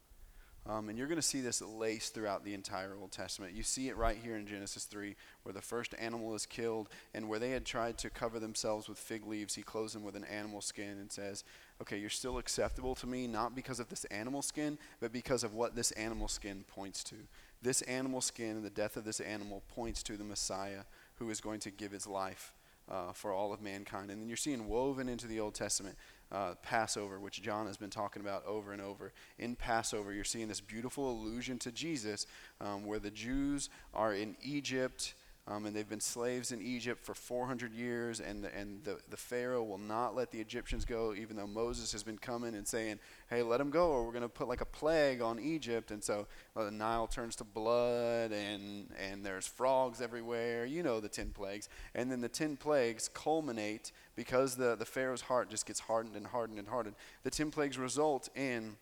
Um, 0.65 0.89
and 0.89 0.97
you're 0.97 1.09
going 1.09 1.17
to 1.17 1.23
see 1.23 1.41
this 1.41 1.61
laced 1.61 2.15
throughout 2.15 2.45
the 2.45 2.55
entire 2.55 2.95
Old 2.95 3.11
Testament. 3.11 3.53
You 3.53 3.65
see 3.65 3.89
it 3.89 3.97
right 3.97 4.17
here 4.17 4.37
in 4.37 4.47
Genesis 4.47 4.85
3, 4.85 5.17
where 5.43 5.53
the 5.53 5.61
first 5.61 5.93
animal 5.99 6.37
is 6.37 6.47
killed, 6.47 6.89
and 7.15 7.29
where 7.29 7.41
they 7.41 7.51
had 7.51 7.65
tried 7.65 7.99
to 7.99 8.11
cover 8.11 8.39
themselves 8.39 8.89
with 8.89 8.97
fig 8.97 9.27
leaves, 9.27 9.57
he 9.57 9.63
clothes 9.63 9.93
them 9.93 10.05
with 10.05 10.15
an 10.15 10.25
animal 10.25 10.61
skin 10.61 10.99
and 11.01 11.11
says, 11.11 11.43
Okay, 11.81 11.99
you're 11.99 12.09
still 12.09 12.39
acceptable 12.39 12.95
to 12.95 13.09
me, 13.09 13.27
not 13.27 13.57
because 13.57 13.81
of 13.81 13.89
this 13.89 14.05
animal 14.05 14.41
skin, 14.41 14.79
but 15.01 15.13
because 15.13 15.43
of 15.43 15.53
what 15.53 15.75
this 15.75 15.91
animal 15.93 16.29
skin 16.29 16.65
points 16.69 17.03
to. 17.05 17.17
This 17.63 17.83
animal 17.83 18.21
skin 18.21 18.57
and 18.57 18.65
the 18.65 18.71
death 18.71 18.97
of 18.97 19.05
this 19.05 19.21
animal 19.21 19.63
points 19.75 20.03
to 20.05 20.17
the 20.17 20.25
Messiah 20.25 20.83
who 21.17 21.31
is 21.31 21.41
going 21.41 21.61
to 21.61 21.71
give 21.71 21.93
his 21.93 22.07
life 22.07 22.53
uh, 22.91 23.13
for 23.13 23.33
all 23.33 23.53
of 23.53 23.63
mankind. 23.63 24.11
And 24.11 24.21
then 24.21 24.29
you're 24.29 24.37
seeing 24.37 24.69
woven 24.69 25.09
into 25.09 25.27
the 25.27 25.41
Old 25.41 25.55
Testament 25.55 25.97
uh, 26.31 26.55
Passover, 26.63 27.21
which 27.21 27.43
John 27.43 27.67
has 27.67 27.77
been 27.77 27.91
talking 27.91 28.23
about 28.23 28.45
over 28.47 28.73
and 28.73 28.83
over. 28.83 29.13
In 29.39 29.55
Passover, 29.55 30.13
you're 30.13 30.25
seeing 30.25 30.49
this 30.49 30.61
beautiful 30.61 31.11
allusion 31.11 31.59
to 31.61 31.73
Jesus 31.73 32.27
um, 32.61 32.85
where 32.85 32.99
the 32.99 33.11
Jews 33.11 33.69
are 33.95 34.15
in 34.15 34.37
Egypt. 34.43 35.15
Um, 35.49 35.67
and 35.67 35.75
they've 35.75 35.89
been 35.89 36.01
slaves 36.01 36.53
in 36.53 36.63
Egypt 36.63 37.05
for 37.05 37.15
400 37.15 37.75
years, 37.75 38.21
and 38.21 38.45
the, 38.45 38.55
and 38.57 38.85
the, 38.85 39.01
the 39.11 39.17
Pharaoh 39.17 39.65
will 39.65 39.77
not 39.77 40.15
let 40.15 40.31
the 40.31 40.41
Egyptians 40.41 40.85
go, 40.85 41.15
even 41.15 41.35
though 41.35 41.49
Moses 41.49 41.91
has 41.91 42.05
been 42.05 42.17
coming 42.17 42.55
and 42.55 42.67
saying, 42.67 43.01
"Hey, 43.29 43.43
let 43.43 43.59
them 43.59 43.71
go, 43.71 43.89
or 43.89 44.05
we're 44.05 44.13
going 44.13 44.23
to 44.23 44.29
put 44.29 44.47
like 44.47 44.61
a 44.61 44.67
plague 44.67 45.21
on 45.21 45.41
Egypt." 45.41 45.91
And 45.91 46.03
so 46.03 46.29
well, 46.55 46.65
the 46.65 46.71
Nile 46.71 47.09
turns 47.09 47.35
to 47.37 47.45
blood, 47.45 48.31
and 48.31 48.91
and 48.97 49.27
there's 49.27 49.49
frogs 49.49 50.01
everywhere. 50.01 50.65
You 50.65 50.85
know 50.85 51.01
the 51.01 51.09
ten 51.09 51.31
plagues, 51.31 51.69
and 51.93 52.09
then 52.09 52.21
the 52.21 52.29
ten 52.29 52.57
plagues 52.57 53.11
culminate 53.13 53.91
because 54.15 54.55
the 54.55 54.77
the 54.77 54.87
Pharaoh's 54.87 55.23
heart 55.23 55.51
just 55.51 55.67
gets 55.67 55.81
hardened 55.81 56.15
and 56.15 56.29
hardened 56.29 56.61
and 56.61 56.69
hardened. 56.69 56.95
The 57.25 57.31
ten 57.31 57.51
plagues 57.51 57.79
result 57.79 58.29
in 58.37 58.77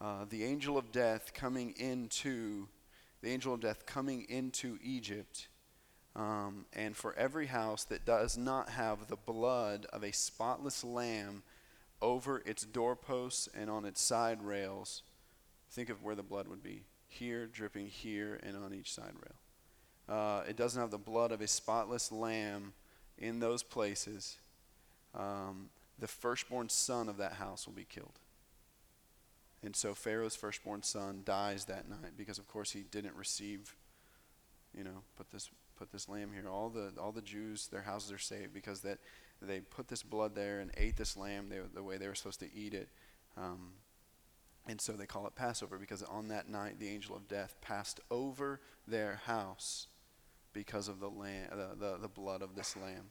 uh, 0.00 0.26
the 0.28 0.44
angel 0.44 0.78
of 0.78 0.92
death 0.92 1.32
coming 1.34 1.74
into 1.76 2.68
the 3.24 3.30
angel 3.30 3.54
of 3.54 3.60
death 3.60 3.86
coming 3.86 4.26
into 4.28 4.78
Egypt. 4.82 5.48
Um, 6.14 6.66
and 6.74 6.94
for 6.94 7.14
every 7.14 7.46
house 7.46 7.84
that 7.84 8.04
does 8.04 8.36
not 8.36 8.68
have 8.68 9.08
the 9.08 9.16
blood 9.16 9.86
of 9.92 10.04
a 10.04 10.12
spotless 10.12 10.84
lamb 10.84 11.42
over 12.02 12.42
its 12.44 12.64
doorposts 12.64 13.48
and 13.54 13.70
on 13.70 13.86
its 13.86 14.00
side 14.00 14.42
rails, 14.42 15.02
think 15.70 15.88
of 15.88 16.02
where 16.04 16.14
the 16.14 16.22
blood 16.22 16.48
would 16.48 16.62
be 16.62 16.82
here, 17.08 17.46
dripping 17.46 17.86
here, 17.86 18.38
and 18.42 18.56
on 18.56 18.74
each 18.74 18.92
side 18.92 19.14
rail. 19.14 20.16
Uh, 20.16 20.42
it 20.46 20.56
doesn't 20.56 20.80
have 20.80 20.90
the 20.90 20.98
blood 20.98 21.32
of 21.32 21.40
a 21.40 21.46
spotless 21.46 22.12
lamb 22.12 22.74
in 23.16 23.40
those 23.40 23.62
places. 23.62 24.36
Um, 25.14 25.70
the 25.98 26.08
firstborn 26.08 26.68
son 26.68 27.08
of 27.08 27.16
that 27.16 27.32
house 27.32 27.66
will 27.66 27.74
be 27.74 27.86
killed. 27.88 28.18
And 29.64 29.74
so 29.74 29.94
Pharaoh's 29.94 30.36
firstborn 30.36 30.82
son 30.82 31.22
dies 31.24 31.64
that 31.64 31.88
night 31.88 32.12
because, 32.16 32.38
of 32.38 32.46
course, 32.46 32.72
he 32.72 32.82
didn't 32.82 33.16
receive, 33.16 33.74
you 34.76 34.84
know, 34.84 35.02
put 35.16 35.30
this 35.30 35.50
put 35.76 35.90
this 35.90 36.08
lamb 36.08 36.30
here. 36.34 36.48
All 36.48 36.68
the 36.68 36.92
all 37.00 37.12
the 37.12 37.22
Jews, 37.22 37.68
their 37.68 37.82
houses 37.82 38.12
are 38.12 38.18
saved 38.18 38.52
because 38.52 38.80
that 38.82 38.98
they 39.40 39.60
put 39.60 39.88
this 39.88 40.02
blood 40.02 40.34
there 40.34 40.60
and 40.60 40.70
ate 40.76 40.96
this 40.96 41.16
lamb 41.16 41.48
they, 41.48 41.60
the 41.72 41.82
way 41.82 41.96
they 41.96 42.08
were 42.08 42.14
supposed 42.14 42.40
to 42.40 42.54
eat 42.54 42.74
it. 42.74 42.90
Um, 43.36 43.72
and 44.66 44.80
so 44.80 44.92
they 44.92 45.06
call 45.06 45.26
it 45.26 45.34
Passover 45.34 45.78
because 45.78 46.02
on 46.02 46.28
that 46.28 46.48
night 46.48 46.78
the 46.78 46.88
angel 46.88 47.16
of 47.16 47.28
death 47.28 47.56
passed 47.60 48.00
over 48.10 48.60
their 48.86 49.20
house 49.24 49.88
because 50.52 50.88
of 50.88 51.00
the, 51.00 51.10
lamb, 51.10 51.48
the, 51.50 51.74
the, 51.76 51.98
the 51.98 52.08
blood 52.08 52.40
of 52.40 52.54
this 52.54 52.76
lamb. 52.76 53.10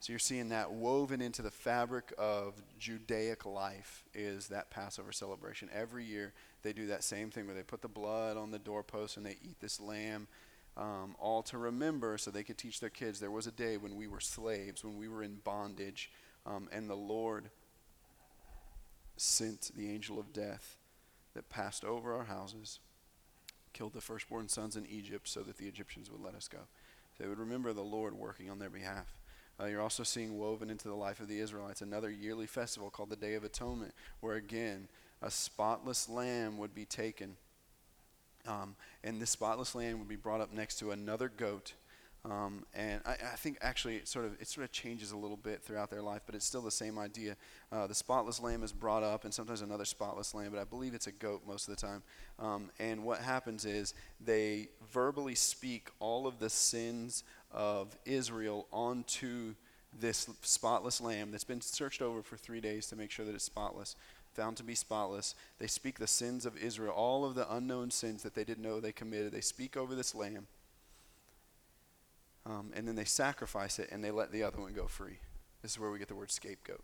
So 0.00 0.12
you're 0.12 0.20
seeing 0.20 0.50
that 0.50 0.70
woven 0.70 1.20
into 1.20 1.42
the 1.42 1.50
fabric 1.50 2.12
of 2.16 2.54
Judaic 2.78 3.44
life 3.44 4.04
is 4.14 4.48
that 4.48 4.70
Passover 4.70 5.10
celebration. 5.10 5.68
Every 5.74 6.04
year 6.04 6.32
they 6.62 6.72
do 6.72 6.86
that 6.86 7.02
same 7.02 7.30
thing 7.30 7.46
where 7.46 7.54
they 7.54 7.64
put 7.64 7.82
the 7.82 7.88
blood 7.88 8.36
on 8.36 8.52
the 8.52 8.60
doorpost 8.60 9.16
and 9.16 9.26
they 9.26 9.36
eat 9.42 9.58
this 9.60 9.80
lamb, 9.80 10.28
um, 10.76 11.16
all 11.18 11.42
to 11.44 11.58
remember 11.58 12.16
so 12.16 12.30
they 12.30 12.44
could 12.44 12.58
teach 12.58 12.78
their 12.78 12.90
kids 12.90 13.18
there 13.18 13.32
was 13.32 13.48
a 13.48 13.52
day 13.52 13.76
when 13.76 13.96
we 13.96 14.06
were 14.06 14.20
slaves, 14.20 14.84
when 14.84 14.96
we 14.96 15.08
were 15.08 15.24
in 15.24 15.40
bondage, 15.42 16.12
um, 16.46 16.68
and 16.70 16.88
the 16.88 16.94
Lord 16.94 17.50
sent 19.16 19.72
the 19.76 19.90
angel 19.90 20.20
of 20.20 20.32
death 20.32 20.76
that 21.34 21.50
passed 21.50 21.84
over 21.84 22.14
our 22.14 22.24
houses, 22.24 22.78
killed 23.72 23.94
the 23.94 24.00
firstborn 24.00 24.48
sons 24.48 24.76
in 24.76 24.86
Egypt 24.86 25.28
so 25.28 25.40
that 25.40 25.58
the 25.58 25.66
Egyptians 25.66 26.08
would 26.08 26.20
let 26.20 26.36
us 26.36 26.46
go. 26.46 26.60
They 27.18 27.26
would 27.26 27.40
remember 27.40 27.72
the 27.72 27.82
Lord 27.82 28.14
working 28.14 28.48
on 28.48 28.60
their 28.60 28.70
behalf. 28.70 29.17
Uh, 29.60 29.66
you're 29.66 29.82
also 29.82 30.02
seeing 30.02 30.38
woven 30.38 30.70
into 30.70 30.88
the 30.88 30.94
life 30.94 31.20
of 31.20 31.28
the 31.28 31.40
Israelites 31.40 31.82
another 31.82 32.10
yearly 32.10 32.46
festival 32.46 32.90
called 32.90 33.10
the 33.10 33.16
Day 33.16 33.34
of 33.34 33.44
Atonement, 33.44 33.92
where 34.20 34.36
again, 34.36 34.88
a 35.20 35.30
spotless 35.30 36.08
lamb 36.08 36.58
would 36.58 36.74
be 36.74 36.84
taken. 36.84 37.36
Um, 38.46 38.76
and 39.02 39.20
this 39.20 39.30
spotless 39.30 39.74
lamb 39.74 39.98
would 39.98 40.08
be 40.08 40.16
brought 40.16 40.40
up 40.40 40.52
next 40.52 40.78
to 40.78 40.92
another 40.92 41.28
goat. 41.28 41.74
Um, 42.24 42.64
and 42.74 43.00
I, 43.06 43.12
I, 43.12 43.36
think 43.36 43.58
actually 43.60 43.96
it 43.96 44.08
sort 44.08 44.24
of 44.24 44.32
it 44.40 44.48
sort 44.48 44.64
of 44.64 44.72
changes 44.72 45.12
a 45.12 45.16
little 45.16 45.36
bit 45.36 45.62
throughout 45.62 45.88
their 45.88 46.02
life, 46.02 46.22
but 46.26 46.34
it's 46.34 46.44
still 46.44 46.60
the 46.60 46.70
same 46.70 46.98
idea. 46.98 47.36
Uh, 47.70 47.86
the 47.86 47.94
spotless 47.94 48.40
lamb 48.40 48.64
is 48.64 48.72
brought 48.72 49.04
up, 49.04 49.24
and 49.24 49.32
sometimes 49.32 49.62
another 49.62 49.84
spotless 49.84 50.34
lamb, 50.34 50.50
but 50.50 50.60
I 50.60 50.64
believe 50.64 50.94
it's 50.94 51.06
a 51.06 51.12
goat 51.12 51.42
most 51.46 51.68
of 51.68 51.76
the 51.76 51.80
time. 51.80 52.02
Um, 52.38 52.70
and 52.80 53.04
what 53.04 53.20
happens 53.20 53.64
is 53.64 53.94
they 54.20 54.68
verbally 54.92 55.36
speak 55.36 55.90
all 56.00 56.26
of 56.26 56.40
the 56.40 56.50
sins 56.50 57.22
of 57.52 57.96
Israel 58.04 58.66
onto 58.72 59.54
this 59.98 60.28
spotless 60.42 61.00
lamb 61.00 61.30
that's 61.30 61.44
been 61.44 61.60
searched 61.60 62.02
over 62.02 62.22
for 62.22 62.36
three 62.36 62.60
days 62.60 62.88
to 62.88 62.96
make 62.96 63.10
sure 63.10 63.24
that 63.24 63.34
it's 63.34 63.44
spotless, 63.44 63.96
found 64.34 64.56
to 64.56 64.64
be 64.64 64.74
spotless. 64.74 65.34
They 65.58 65.66
speak 65.68 65.98
the 65.98 66.06
sins 66.06 66.44
of 66.44 66.56
Israel, 66.58 66.92
all 66.92 67.24
of 67.24 67.34
the 67.34 67.50
unknown 67.52 67.90
sins 67.90 68.22
that 68.24 68.34
they 68.34 68.44
didn't 68.44 68.62
know 68.64 68.80
they 68.80 68.92
committed. 68.92 69.32
They 69.32 69.40
speak 69.40 69.76
over 69.76 69.94
this 69.94 70.14
lamb. 70.14 70.46
Um, 72.48 72.72
and 72.74 72.88
then 72.88 72.94
they 72.94 73.04
sacrifice 73.04 73.78
it 73.78 73.90
and 73.92 74.02
they 74.02 74.10
let 74.10 74.32
the 74.32 74.42
other 74.42 74.58
one 74.58 74.72
go 74.72 74.86
free. 74.86 75.18
This 75.60 75.72
is 75.72 75.78
where 75.78 75.90
we 75.90 75.98
get 75.98 76.08
the 76.08 76.14
word 76.14 76.30
scapegoat. 76.30 76.82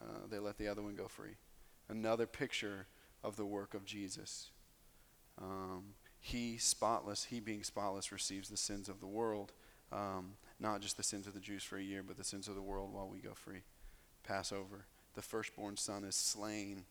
Uh, 0.00 0.26
they 0.30 0.38
let 0.38 0.56
the 0.58 0.68
other 0.68 0.82
one 0.82 0.94
go 0.94 1.06
free. 1.06 1.36
Another 1.88 2.26
picture 2.26 2.86
of 3.22 3.36
the 3.36 3.44
work 3.44 3.74
of 3.74 3.84
Jesus. 3.84 4.50
Um, 5.40 5.94
he, 6.18 6.56
spotless, 6.56 7.24
he 7.24 7.40
being 7.40 7.62
spotless, 7.62 8.10
receives 8.10 8.48
the 8.48 8.56
sins 8.56 8.88
of 8.88 9.00
the 9.00 9.06
world, 9.06 9.52
um, 9.92 10.32
not 10.58 10.80
just 10.80 10.96
the 10.96 11.02
sins 11.02 11.26
of 11.26 11.34
the 11.34 11.40
Jews 11.40 11.62
for 11.62 11.76
a 11.76 11.82
year, 11.82 12.02
but 12.02 12.16
the 12.16 12.24
sins 12.24 12.48
of 12.48 12.54
the 12.54 12.62
world 12.62 12.92
while 12.92 13.08
we 13.08 13.18
go 13.18 13.34
free. 13.34 13.62
Passover. 14.24 14.86
The 15.14 15.22
firstborn 15.22 15.76
son 15.76 16.04
is 16.04 16.14
slain 16.14 16.84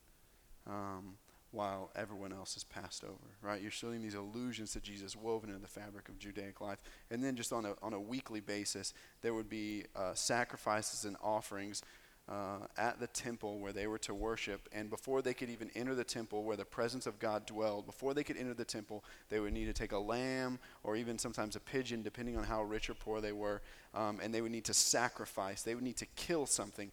um, 0.67 1.15
while 1.55 1.89
everyone 1.95 2.33
else 2.33 2.57
is 2.57 2.63
passed 2.63 3.03
over, 3.03 3.37
right? 3.41 3.61
You're 3.61 3.71
showing 3.71 4.01
these 4.01 4.13
allusions 4.13 4.73
to 4.73 4.79
Jesus 4.81 5.15
woven 5.15 5.49
into 5.49 5.61
the 5.61 5.67
fabric 5.67 6.09
of 6.09 6.19
Judaic 6.19 6.59
life. 6.59 6.79
And 7.09 7.23
then 7.23 7.35
just 7.35 7.53
on 7.53 7.65
a, 7.65 7.75
on 7.81 7.93
a 7.93 7.99
weekly 7.99 8.41
basis, 8.41 8.93
there 9.21 9.33
would 9.33 9.49
be 9.49 9.85
uh, 9.95 10.13
sacrifices 10.13 11.05
and 11.05 11.15
offerings 11.23 11.81
uh, 12.27 12.57
at 12.77 12.99
the 12.99 13.07
temple 13.07 13.59
where 13.59 13.71
they 13.71 13.87
were 13.87 13.99
to 13.99 14.13
worship. 14.13 14.67
And 14.71 14.89
before 14.89 15.21
they 15.21 15.33
could 15.33 15.49
even 15.49 15.69
enter 15.75 15.93
the 15.93 16.03
temple 16.03 16.43
where 16.43 16.57
the 16.57 16.65
presence 16.65 17.05
of 17.05 17.19
God 17.19 17.45
dwelled, 17.45 17.85
before 17.85 18.13
they 18.13 18.23
could 18.23 18.37
enter 18.37 18.53
the 18.53 18.65
temple, 18.65 19.03
they 19.29 19.39
would 19.39 19.53
need 19.53 19.65
to 19.65 19.73
take 19.73 19.91
a 19.91 19.99
lamb 19.99 20.59
or 20.83 20.95
even 20.95 21.19
sometimes 21.19 21.55
a 21.55 21.59
pigeon, 21.59 22.01
depending 22.01 22.35
on 22.35 22.43
how 22.43 22.63
rich 22.63 22.89
or 22.89 22.95
poor 22.95 23.21
they 23.21 23.31
were. 23.31 23.61
Um, 23.93 24.19
and 24.21 24.33
they 24.33 24.41
would 24.41 24.51
need 24.51 24.65
to 24.65 24.73
sacrifice. 24.73 25.61
They 25.61 25.75
would 25.75 25.83
need 25.83 25.97
to 25.97 26.07
kill 26.15 26.45
something. 26.47 26.91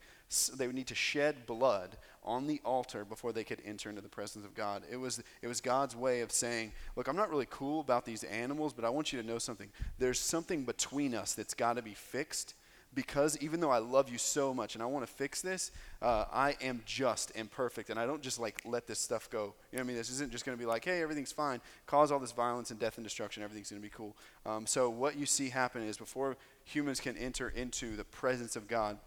They 0.55 0.67
would 0.67 0.77
need 0.77 0.87
to 0.89 0.95
shed 0.95 1.47
blood 1.47 1.97
on 2.25 2.47
the 2.47 2.61
altar 2.65 3.05
before 3.05 3.33
they 3.33 3.45
could 3.45 3.61
enter 3.65 3.89
into 3.89 4.01
the 4.01 4.09
presence 4.09 4.45
of 4.45 4.55
God. 4.55 4.83
It 4.91 4.97
was, 4.97 5.23
it 5.43 5.49
was 5.49 5.61
God's 5.61 5.97
way 5.97 6.21
of 6.21 6.31
saying, 6.31 6.73
Look, 6.97 7.09
I'm 7.09 7.17
not 7.17 7.31
really 7.31 7.49
cool 7.51 7.81
about 7.81 8.05
these 8.05 8.25
animals, 8.25 8.73
but 8.73 8.85
I 8.85 8.91
want 8.91 9.13
you 9.13 9.21
to 9.21 9.27
know 9.27 9.39
something. 9.39 9.69
There's 9.99 10.19
something 10.19 10.65
between 10.65 11.15
us 11.15 11.35
that's 11.35 11.55
got 11.55 11.77
to 11.77 11.83
be 11.83 11.95
fixed 11.95 12.55
because 12.95 13.39
even 13.39 13.61
though 13.61 13.71
I 13.71 13.79
love 13.79 14.11
you 14.11 14.19
so 14.19 14.53
much 14.53 14.75
and 14.75 14.83
I 14.83 14.87
want 14.87 15.07
to 15.07 15.13
fix 15.13 15.41
this, 15.41 15.71
uh, 16.01 16.27
I 16.33 16.57
am 16.61 16.83
just 16.85 17.33
and 17.35 17.51
perfect, 17.51 17.91
and 17.91 17.99
I 17.99 18.07
don't 18.07 18.23
just 18.23 18.39
like 18.39 18.61
let 18.65 18.87
this 18.87 18.99
stuff 18.99 19.31
go. 19.31 19.39
You 19.39 19.79
know 19.79 19.79
what 19.79 19.81
I 19.81 19.83
mean? 19.85 19.97
This 19.97 20.11
isn't 20.11 20.31
just 20.31 20.45
going 20.45 20.57
to 20.57 20.61
be 20.61 20.67
like, 20.67 20.85
hey, 20.85 21.03
everything's 21.03 21.33
fine, 21.33 21.61
cause 21.87 22.13
all 22.13 22.19
this 22.19 22.33
violence 22.33 22.71
and 22.71 22.79
death 22.79 22.99
and 22.99 23.05
destruction, 23.05 23.43
everything's 23.43 23.71
going 23.71 23.81
to 23.81 23.87
be 23.87 23.95
cool. 23.95 24.17
Um, 24.45 24.67
so 24.67 24.91
what 24.91 25.17
you 25.17 25.27
see 25.27 25.49
happen 25.49 25.83
is 25.83 25.97
before 25.97 26.37
humans 26.65 27.01
can 27.01 27.17
enter 27.17 27.49
into 27.49 27.97
the 27.97 28.05
presence 28.05 28.57
of 28.57 28.69
God, 28.69 28.99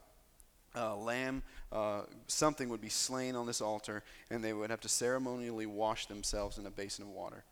uh, 0.76 0.96
lamb, 0.96 1.44
uh, 1.72 2.02
something 2.28 2.70
would 2.70 2.82
be 2.82 2.90
slain 2.90 3.36
on 3.36 3.46
this 3.46 3.62
altar, 3.62 4.04
and 4.30 4.44
they 4.44 4.54
would 4.54 4.70
have 4.70 4.82
to 4.82 4.90
ceremonially 4.90 5.66
wash 5.66 6.06
themselves 6.08 6.58
in 6.58 6.66
a 6.66 6.72
basin 6.72 7.04
of 7.04 7.10
water. 7.10 7.44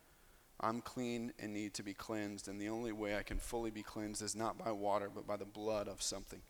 I'm 0.59 0.81
clean 0.81 1.33
and 1.39 1.53
need 1.53 1.73
to 1.75 1.83
be 1.83 1.93
cleansed, 1.93 2.47
and 2.47 2.59
the 2.59 2.69
only 2.69 2.91
way 2.91 3.17
I 3.17 3.23
can 3.23 3.37
fully 3.37 3.71
be 3.71 3.83
cleansed 3.83 4.21
is 4.21 4.35
not 4.35 4.57
by 4.57 4.71
water, 4.71 5.09
but 5.13 5.27
by 5.27 5.35
the 5.35 5.45
blood 5.45 5.87
of 5.87 6.01
something. 6.01 6.41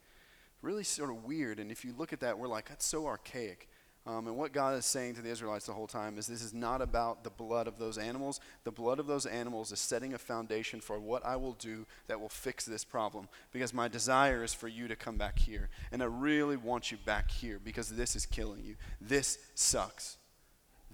Really 0.61 0.83
sort 0.83 1.09
of 1.09 1.25
weird, 1.25 1.59
and 1.59 1.71
if 1.71 1.83
you 1.83 1.93
look 1.97 2.13
at 2.13 2.19
that, 2.19 2.37
we're 2.37 2.47
like, 2.47 2.69
that's 2.69 2.85
so 2.85 3.07
archaic. 3.07 3.67
Um, 4.05 4.27
and 4.27 4.35
what 4.35 4.51
God 4.51 4.77
is 4.77 4.85
saying 4.85 5.15
to 5.15 5.21
the 5.21 5.29
Israelites 5.29 5.65
the 5.65 5.73
whole 5.73 5.87
time 5.87 6.17
is 6.17 6.27
this 6.27 6.41
is 6.41 6.53
not 6.53 6.81
about 6.81 7.23
the 7.23 7.29
blood 7.29 7.67
of 7.67 7.79
those 7.79 7.97
animals. 7.97 8.41
The 8.65 8.71
blood 8.71 8.99
of 8.99 9.07
those 9.07 9.25
animals 9.25 9.71
is 9.71 9.79
setting 9.79 10.13
a 10.13 10.17
foundation 10.17 10.81
for 10.81 10.99
what 10.99 11.25
I 11.25 11.37
will 11.37 11.53
do 11.53 11.85
that 12.07 12.19
will 12.19 12.27
fix 12.27 12.65
this 12.65 12.83
problem. 12.83 13.29
Because 13.53 13.73
my 13.73 13.87
desire 13.87 14.43
is 14.43 14.53
for 14.53 14.67
you 14.67 14.89
to 14.89 14.97
come 14.97 15.17
back 15.17 15.39
here. 15.39 15.69
And 15.91 16.03
I 16.03 16.07
really 16.07 16.57
want 16.57 16.91
you 16.91 16.97
back 17.05 17.31
here 17.31 17.61
because 17.63 17.89
this 17.89 18.15
is 18.17 18.25
killing 18.25 18.65
you. 18.65 18.75
This 18.99 19.37
sucks. 19.55 20.17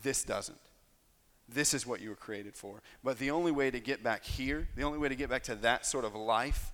This 0.03 0.23
doesn't. 0.23 0.59
This 1.51 1.73
is 1.73 1.87
what 1.87 2.01
you 2.01 2.09
were 2.09 2.15
created 2.15 2.55
for. 2.55 2.83
But 3.03 3.17
the 3.17 3.31
only 3.31 3.51
way 3.51 3.71
to 3.71 3.79
get 3.79 4.03
back 4.03 4.23
here, 4.23 4.67
the 4.75 4.83
only 4.83 4.99
way 4.99 5.09
to 5.09 5.15
get 5.15 5.31
back 5.31 5.43
to 5.43 5.55
that 5.55 5.83
sort 5.83 6.05
of 6.05 6.13
life, 6.13 6.71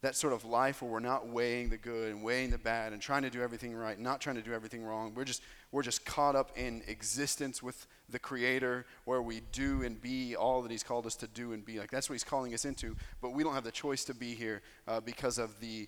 that 0.00 0.14
sort 0.14 0.32
of 0.32 0.44
life 0.44 0.80
where 0.80 0.90
we're 0.90 1.00
not 1.00 1.28
weighing 1.28 1.70
the 1.70 1.76
good 1.76 2.12
and 2.12 2.22
weighing 2.22 2.50
the 2.50 2.58
bad 2.58 2.92
and 2.92 3.02
trying 3.02 3.22
to 3.22 3.30
do 3.30 3.42
everything 3.42 3.74
right, 3.74 3.98
not 3.98 4.20
trying 4.20 4.36
to 4.36 4.42
do 4.42 4.52
everything 4.52 4.84
wrong. 4.84 5.12
We're 5.14 5.24
just 5.24 5.42
we're 5.72 5.82
just 5.82 6.04
caught 6.04 6.36
up 6.36 6.56
in 6.56 6.82
existence 6.86 7.62
with 7.62 7.86
the 8.08 8.18
creator 8.18 8.86
where 9.04 9.20
we 9.20 9.42
do 9.52 9.82
and 9.82 10.00
be 10.00 10.34
all 10.36 10.62
that 10.62 10.70
he's 10.70 10.82
called 10.82 11.06
us 11.06 11.16
to 11.16 11.26
do 11.26 11.52
and 11.52 11.64
be 11.64 11.78
like 11.78 11.90
that's 11.90 12.08
what 12.08 12.14
he's 12.14 12.24
calling 12.24 12.54
us 12.54 12.64
into 12.64 12.96
but 13.20 13.34
we 13.34 13.42
don't 13.42 13.52
have 13.52 13.64
the 13.64 13.70
choice 13.70 14.02
to 14.04 14.14
be 14.14 14.34
here 14.34 14.62
uh, 14.86 14.98
because 14.98 15.36
of 15.36 15.60
the 15.60 15.86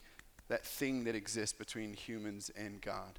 that 0.49 0.67
thing 0.67 1.05
that 1.05 1.15
exists 1.15 1.57
between 1.57 1.95
humans 1.95 2.51
and 2.57 2.83
god 2.83 3.19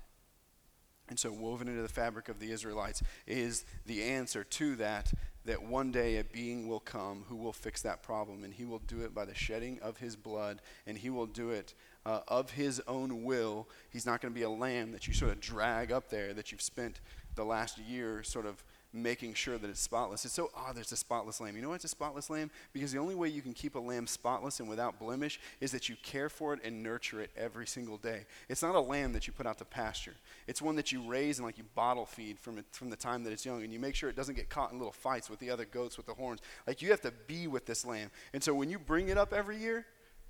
and 1.12 1.20
so, 1.20 1.30
woven 1.30 1.68
into 1.68 1.82
the 1.82 1.90
fabric 1.90 2.30
of 2.30 2.40
the 2.40 2.54
Israelites 2.54 3.04
is 3.28 3.66
the 3.86 4.02
answer 4.02 4.46
to 4.46 4.78
that 4.78 5.12
that 5.46 5.64
one 5.64 5.92
day 5.92 6.18
a 6.18 6.24
being 6.24 6.68
will 6.68 6.80
come 6.80 7.26
who 7.28 7.36
will 7.36 7.54
fix 7.54 7.82
that 7.82 8.04
problem. 8.04 8.44
And 8.44 8.54
he 8.54 8.66
will 8.66 8.80
do 8.80 9.02
it 9.02 9.14
by 9.14 9.26
the 9.26 9.36
shedding 9.36 9.80
of 9.82 9.98
his 9.98 10.16
blood, 10.16 10.62
and 10.86 10.98
he 10.98 11.10
will 11.10 11.26
do 11.26 11.50
it 11.50 11.74
uh, 12.06 12.22
of 12.28 12.52
his 12.52 12.82
own 12.88 13.24
will. 13.24 13.68
He's 13.90 14.06
not 14.06 14.22
going 14.22 14.34
to 14.34 14.38
be 14.38 14.44
a 14.44 14.50
lamb 14.50 14.92
that 14.92 15.08
you 15.08 15.14
sort 15.14 15.32
of 15.32 15.40
drag 15.40 15.92
up 15.92 16.10
there 16.10 16.34
that 16.34 16.52
you've 16.52 16.62
spent 16.62 17.00
the 17.36 17.46
last 17.46 17.78
year 17.78 18.24
sort 18.24 18.46
of 18.46 18.64
making 18.94 19.34
sure 19.34 19.58
that 19.58 19.70
it's 19.70 19.80
spotless. 19.80 20.26
It's 20.26 20.34
so 20.34 20.52
odd 20.56 20.76
there's 20.76 20.92
a 20.92 20.98
spotless 20.98 21.40
lamb. 21.40 21.56
You 21.56 21.62
know 21.62 21.70
why 21.70 21.76
it's 21.76 21.86
a 21.86 21.90
spotless 21.90 22.30
lamb? 22.30 22.52
Because 22.74 22.92
the 22.92 23.00
only 23.00 23.16
way 23.16 23.30
you 23.30 23.42
can 23.42 23.54
keep 23.54 23.76
a 23.76 23.80
lamb 23.80 24.06
spotless 24.06 24.60
and 24.60 24.68
without 24.68 25.00
blemish 25.00 25.40
is 25.62 25.72
that 25.72 25.88
you 25.88 25.96
care 26.04 26.30
for 26.30 26.54
it 26.54 26.60
and 26.64 26.84
nurture 26.84 27.22
it 27.22 27.32
every 27.38 27.66
single 27.66 27.98
day. 27.98 28.26
It's 28.50 28.62
not 28.62 28.76
a 28.76 28.82
lamb 28.82 29.14
that 29.14 29.28
you 29.28 29.34
put 29.34 29.46
out 29.46 29.58
to 29.60 29.66
pasture. 29.66 30.16
It's 30.48 30.62
one 30.62 30.76
that 30.76 30.92
you 30.92 31.02
raise 31.04 31.40
and 31.40 31.46
like 31.46 31.58
you 31.58 31.64
bottle 31.76 32.06
feed 32.06 32.40
from 32.40 32.58
it, 32.58 32.66
from 32.72 32.90
the 32.90 32.98
time 32.98 33.24
that 33.24 33.32
it's 33.32 33.46
young 33.46 33.64
and 33.64 33.72
you 33.72 33.80
make 33.80 33.96
sure 33.96 34.10
it 34.10 34.16
doesn't 34.16 34.36
get 34.36 34.50
caught 34.50 34.72
in 34.72 34.78
little 34.78 34.92
fights 34.92 35.30
with 35.30 35.40
the 35.40 35.50
other 35.50 35.66
goats 35.66 35.96
with 35.96 36.06
the 36.06 36.14
horns. 36.14 36.42
Like 36.68 36.82
you 36.82 36.92
have 36.92 37.02
to 37.02 37.12
be 37.28 37.48
with 37.48 37.66
this 37.66 37.86
lamb. 37.86 38.12
And 38.34 38.44
so 38.44 38.54
when 38.54 38.70
you 38.70 38.78
bring 38.78 39.08
it 39.08 39.18
up 39.18 39.32
every 39.34 39.58
year, 39.58 39.86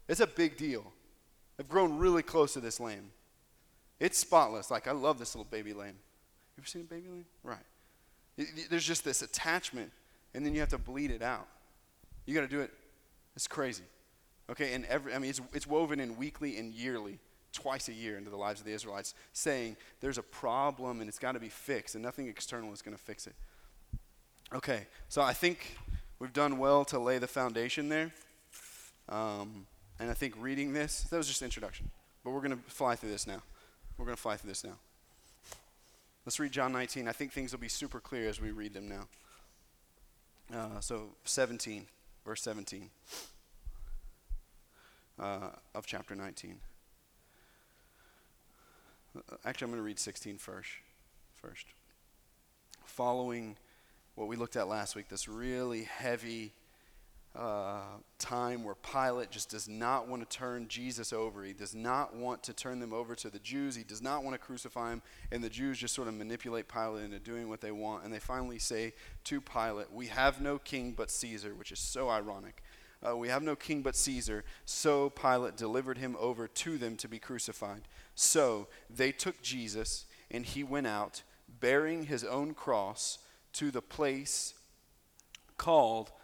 it's 0.07 0.19
a 0.19 0.27
big 0.27 0.57
deal. 0.57 0.91
I've 1.59 1.69
grown 1.69 1.97
really 1.97 2.23
close 2.23 2.53
to 2.53 2.59
this 2.59 2.79
lamb. 2.79 3.11
It's 3.99 4.17
spotless. 4.17 4.69
Like 4.69 4.87
I 4.87 4.91
love 4.91 5.19
this 5.19 5.35
little 5.35 5.49
baby 5.49 5.73
lamb. 5.73 5.95
You 6.57 6.61
ever 6.61 6.67
seen 6.67 6.81
a 6.81 6.85
baby 6.85 7.07
lamb? 7.07 7.25
Right. 7.43 7.59
There's 8.69 8.85
just 8.85 9.03
this 9.03 9.21
attachment, 9.21 9.91
and 10.33 10.45
then 10.45 10.53
you 10.53 10.59
have 10.59 10.69
to 10.69 10.77
bleed 10.77 11.11
it 11.11 11.21
out. 11.21 11.47
You 12.25 12.33
got 12.35 12.41
to 12.41 12.47
do 12.47 12.61
it. 12.61 12.71
It's 13.35 13.47
crazy. 13.47 13.83
Okay, 14.49 14.73
and 14.73 14.85
every, 14.85 15.13
I 15.13 15.19
mean, 15.19 15.29
it's, 15.29 15.41
it's 15.53 15.67
woven 15.67 15.99
in 15.99 16.17
weekly 16.17 16.57
and 16.57 16.73
yearly, 16.73 17.19
twice 17.53 17.87
a 17.87 17.93
year 17.93 18.17
into 18.17 18.29
the 18.29 18.37
lives 18.37 18.59
of 18.59 18.65
the 18.65 18.73
Israelites, 18.73 19.13
saying 19.33 19.77
there's 20.01 20.17
a 20.17 20.23
problem 20.23 20.99
and 20.99 21.07
it's 21.07 21.19
got 21.19 21.33
to 21.33 21.39
be 21.39 21.49
fixed, 21.49 21.95
and 21.95 22.03
nothing 22.03 22.27
external 22.27 22.73
is 22.73 22.81
going 22.81 22.95
to 22.95 23.01
fix 23.01 23.27
it. 23.27 23.35
Okay, 24.53 24.87
so 25.07 25.21
I 25.21 25.31
think 25.33 25.77
we've 26.19 26.33
done 26.33 26.57
well 26.57 26.83
to 26.85 26.99
lay 26.99 27.17
the 27.17 27.27
foundation 27.27 27.87
there. 27.87 28.11
Um, 29.07 29.65
and 29.99 30.09
I 30.09 30.13
think 30.13 30.33
reading 30.37 30.73
this, 30.73 31.03
that 31.03 31.17
was 31.17 31.27
just 31.27 31.41
introduction. 31.41 31.89
But 32.23 32.31
we're 32.31 32.41
going 32.41 32.57
to 32.57 32.63
fly 32.71 32.95
through 32.95 33.11
this 33.11 33.25
now. 33.25 33.41
We're 33.97 34.05
going 34.05 34.15
to 34.15 34.21
fly 34.21 34.35
through 34.35 34.49
this 34.49 34.63
now. 34.63 34.77
Let's 36.25 36.39
read 36.39 36.51
John 36.51 36.71
19. 36.71 37.07
I 37.07 37.13
think 37.13 37.31
things 37.31 37.51
will 37.51 37.59
be 37.59 37.67
super 37.67 37.99
clear 37.99 38.29
as 38.29 38.39
we 38.39 38.51
read 38.51 38.73
them 38.73 38.87
now. 38.87 39.07
Uh, 40.55 40.79
so, 40.79 41.15
17, 41.23 41.87
verse 42.23 42.43
17 42.43 42.89
uh, 45.19 45.49
of 45.73 45.87
chapter 45.87 46.13
19. 46.13 46.57
Uh, 49.15 49.35
actually, 49.45 49.65
I'm 49.65 49.71
going 49.71 49.79
to 49.79 49.85
read 49.85 49.97
16 49.97 50.37
first. 50.37 50.69
First. 51.41 51.65
Following 52.85 53.57
what 54.13 54.27
we 54.27 54.35
looked 54.35 54.55
at 54.55 54.67
last 54.67 54.95
week, 54.95 55.07
this 55.09 55.27
really 55.27 55.83
heavy 55.85 56.53
uh, 57.33 57.81
time 58.19 58.63
where 58.63 58.75
Pilate 58.75 59.31
just 59.31 59.49
does 59.49 59.69
not 59.69 60.07
want 60.07 60.21
to 60.21 60.37
turn 60.37 60.67
Jesus 60.67 61.13
over. 61.13 61.43
He 61.43 61.53
does 61.53 61.73
not 61.73 62.13
want 62.13 62.43
to 62.43 62.53
turn 62.53 62.79
them 62.79 62.93
over 62.93 63.15
to 63.15 63.29
the 63.29 63.39
Jews. 63.39 63.75
He 63.75 63.83
does 63.83 64.01
not 64.01 64.23
want 64.23 64.33
to 64.33 64.37
crucify 64.37 64.91
him. 64.91 65.01
And 65.31 65.43
the 65.43 65.49
Jews 65.49 65.77
just 65.77 65.95
sort 65.95 66.09
of 66.09 66.13
manipulate 66.13 66.67
Pilate 66.67 67.05
into 67.05 67.19
doing 67.19 67.47
what 67.47 67.61
they 67.61 67.71
want. 67.71 68.03
And 68.03 68.13
they 68.13 68.19
finally 68.19 68.59
say 68.59 68.93
to 69.25 69.39
Pilate, 69.39 69.91
We 69.91 70.07
have 70.07 70.41
no 70.41 70.59
king 70.59 70.93
but 70.95 71.09
Caesar, 71.09 71.55
which 71.55 71.71
is 71.71 71.79
so 71.79 72.09
ironic. 72.09 72.63
Uh, 73.07 73.15
we 73.15 73.29
have 73.29 73.43
no 73.43 73.55
king 73.55 73.81
but 73.81 73.95
Caesar. 73.95 74.43
So 74.65 75.09
Pilate 75.09 75.55
delivered 75.55 75.97
him 75.97 76.17
over 76.19 76.47
to 76.47 76.77
them 76.77 76.97
to 76.97 77.07
be 77.07 77.17
crucified. 77.17 77.83
So 78.13 78.67
they 78.89 79.11
took 79.11 79.41
Jesus, 79.41 80.05
and 80.29 80.45
he 80.45 80.63
went 80.63 80.87
out, 80.87 81.23
bearing 81.47 82.05
his 82.05 82.23
own 82.23 82.53
cross, 82.53 83.19
to 83.53 83.71
the 83.71 83.81
place 83.81 84.53
called 85.57 86.11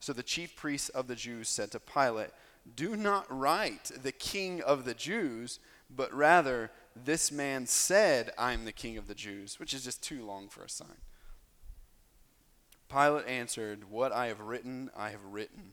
So 0.00 0.12
the 0.12 0.22
chief 0.22 0.56
priests 0.56 0.88
of 0.90 1.08
the 1.08 1.16
Jews 1.16 1.48
said 1.48 1.70
to 1.72 1.80
Pilate, 1.80 2.30
Do 2.74 2.96
not 2.96 3.26
write 3.28 3.90
the 4.02 4.12
king 4.12 4.62
of 4.62 4.84
the 4.84 4.94
Jews, 4.94 5.58
but 5.90 6.12
rather, 6.12 6.70
this 6.94 7.32
man 7.32 7.66
said, 7.66 8.30
I'm 8.38 8.64
the 8.64 8.72
king 8.72 8.96
of 8.96 9.08
the 9.08 9.14
Jews, 9.14 9.58
which 9.58 9.72
is 9.72 9.84
just 9.84 10.02
too 10.02 10.24
long 10.24 10.48
for 10.48 10.64
a 10.64 10.68
sign. 10.68 11.02
Pilate 12.88 13.26
answered, 13.26 13.90
What 13.90 14.12
I 14.12 14.26
have 14.26 14.40
written, 14.40 14.90
I 14.96 15.10
have 15.10 15.24
written. 15.24 15.72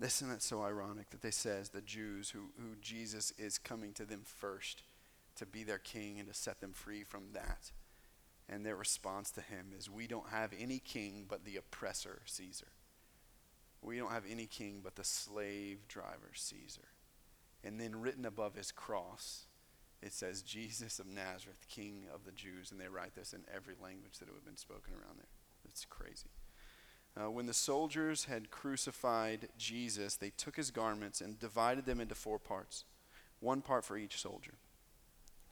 Isn't 0.00 0.30
that 0.30 0.42
so 0.42 0.62
ironic 0.62 1.10
that 1.10 1.22
they 1.22 1.30
says 1.30 1.68
the 1.68 1.80
Jews 1.80 2.30
who, 2.30 2.50
who 2.58 2.74
Jesus 2.80 3.32
is 3.38 3.56
coming 3.56 3.92
to 3.92 4.04
them 4.04 4.22
first 4.24 4.82
to 5.36 5.46
be 5.46 5.62
their 5.62 5.78
king 5.78 6.18
and 6.18 6.28
to 6.28 6.34
set 6.34 6.60
them 6.60 6.72
free 6.72 7.04
from 7.04 7.32
that. 7.32 7.70
And 8.48 8.66
their 8.66 8.76
response 8.76 9.30
to 9.32 9.40
him 9.40 9.72
is, 9.76 9.88
We 9.88 10.06
don't 10.06 10.28
have 10.28 10.52
any 10.58 10.78
king 10.78 11.26
but 11.28 11.44
the 11.44 11.56
oppressor, 11.56 12.22
Caesar. 12.26 12.68
We 13.80 13.98
don't 13.98 14.12
have 14.12 14.24
any 14.28 14.46
king 14.46 14.80
but 14.82 14.96
the 14.96 15.04
slave 15.04 15.88
driver, 15.88 16.30
Caesar. 16.34 16.88
And 17.64 17.80
then 17.80 18.00
written 18.00 18.24
above 18.24 18.54
his 18.54 18.72
cross, 18.72 19.46
it 20.02 20.12
says, 20.12 20.42
Jesus 20.42 20.98
of 20.98 21.06
Nazareth, 21.06 21.66
King 21.68 22.04
of 22.12 22.24
the 22.24 22.32
Jews. 22.32 22.72
And 22.72 22.80
they 22.80 22.88
write 22.88 23.14
this 23.14 23.32
in 23.32 23.44
every 23.52 23.74
language 23.80 24.18
that 24.18 24.28
it 24.28 24.32
would 24.32 24.40
have 24.40 24.44
been 24.44 24.56
spoken 24.56 24.94
around 24.94 25.18
there. 25.18 25.28
It's 25.64 25.84
crazy. 25.84 26.30
Uh, 27.16 27.30
when 27.30 27.46
the 27.46 27.54
soldiers 27.54 28.24
had 28.24 28.50
crucified 28.50 29.48
Jesus, 29.58 30.16
they 30.16 30.30
took 30.30 30.56
his 30.56 30.70
garments 30.70 31.20
and 31.20 31.38
divided 31.38 31.84
them 31.84 32.00
into 32.00 32.14
four 32.14 32.38
parts, 32.38 32.84
one 33.40 33.60
part 33.60 33.84
for 33.84 33.96
each 33.96 34.20
soldier. 34.20 34.54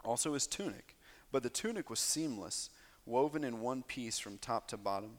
Also 0.05 0.35
his 0.35 0.47
tunic. 0.47 0.97
But 1.31 1.43
the 1.43 1.51
tunic 1.51 1.91
was 1.91 2.01
seamless, 2.01 2.71
woven 3.11 3.45
in 3.45 3.61
one 3.61 3.83
piece 3.83 4.19
from 4.19 4.39
top 4.39 4.69
to 4.69 4.77
bottom. 4.77 5.19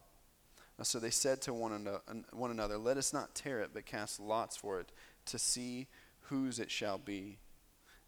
So 0.83 0.97
they 0.97 1.11
said 1.11 1.41
to 1.41 1.53
one, 1.53 1.87
one 2.31 2.51
another, 2.51 2.77
Let 2.77 2.97
us 2.97 3.13
not 3.13 3.35
tear 3.35 3.59
it, 3.59 3.71
but 3.73 3.85
cast 3.85 4.19
lots 4.19 4.57
for 4.57 4.79
it, 4.79 4.91
to 5.25 5.37
see 5.37 5.87
whose 6.21 6.59
it 6.59 6.71
shall 6.71 6.97
be. 6.97 7.37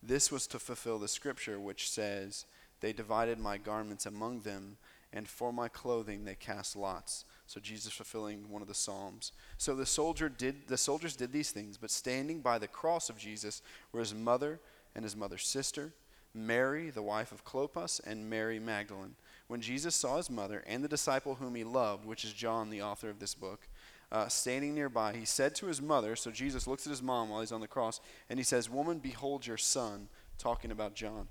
This 0.01 0.31
was 0.31 0.47
to 0.47 0.59
fulfill 0.59 0.97
the 0.97 1.07
scripture 1.07 1.59
which 1.59 1.89
says, 1.89 2.45
They 2.79 2.91
divided 2.91 3.39
my 3.39 3.57
garments 3.57 4.05
among 4.05 4.41
them, 4.41 4.77
and 5.11 5.27
for 5.27 5.53
my 5.53 5.67
clothing 5.67 6.25
they 6.25 6.35
cast 6.35 6.75
lots. 6.75 7.25
So 7.45 7.59
Jesus 7.59 7.93
fulfilling 7.93 8.49
one 8.49 8.63
of 8.63 8.67
the 8.67 8.73
psalms. 8.73 9.33
So 9.57 9.75
the 9.75 9.85
soldier 9.85 10.27
did 10.27 10.67
the 10.67 10.77
soldiers 10.77 11.15
did 11.15 11.31
these 11.31 11.51
things, 11.51 11.77
but 11.77 11.91
standing 11.91 12.41
by 12.41 12.57
the 12.57 12.67
cross 12.67 13.09
of 13.09 13.17
Jesus 13.17 13.61
were 13.91 13.99
his 13.99 14.15
mother 14.15 14.59
and 14.95 15.03
his 15.03 15.15
mother's 15.15 15.45
sister, 15.45 15.93
Mary, 16.33 16.89
the 16.89 17.03
wife 17.03 17.31
of 17.31 17.45
Clopas, 17.45 18.01
and 18.05 18.29
Mary 18.29 18.59
Magdalene. 18.59 19.15
When 19.47 19.61
Jesus 19.61 19.95
saw 19.95 20.17
his 20.17 20.29
mother 20.29 20.63
and 20.65 20.83
the 20.83 20.89
disciple 20.89 21.35
whom 21.35 21.55
he 21.55 21.63
loved, 21.63 22.05
which 22.05 22.23
is 22.23 22.33
John, 22.33 22.69
the 22.69 22.81
author 22.81 23.09
of 23.09 23.19
this 23.19 23.35
book, 23.35 23.67
uh, 24.11 24.27
standing 24.27 24.75
nearby, 24.75 25.13
he 25.13 25.25
said 25.25 25.55
to 25.55 25.65
his 25.65 25.81
mother, 25.81 26.15
so 26.15 26.31
Jesus 26.31 26.67
looks 26.67 26.85
at 26.85 26.91
his 26.91 27.01
mom 27.01 27.29
while 27.29 27.41
he's 27.41 27.51
on 27.51 27.61
the 27.61 27.67
cross, 27.67 27.99
and 28.29 28.39
he 28.39 28.43
says, 28.43 28.69
Woman, 28.69 28.99
behold 28.99 29.45
your 29.45 29.57
son, 29.57 30.07
talking 30.37 30.71
about 30.71 30.95
John. 30.95 31.27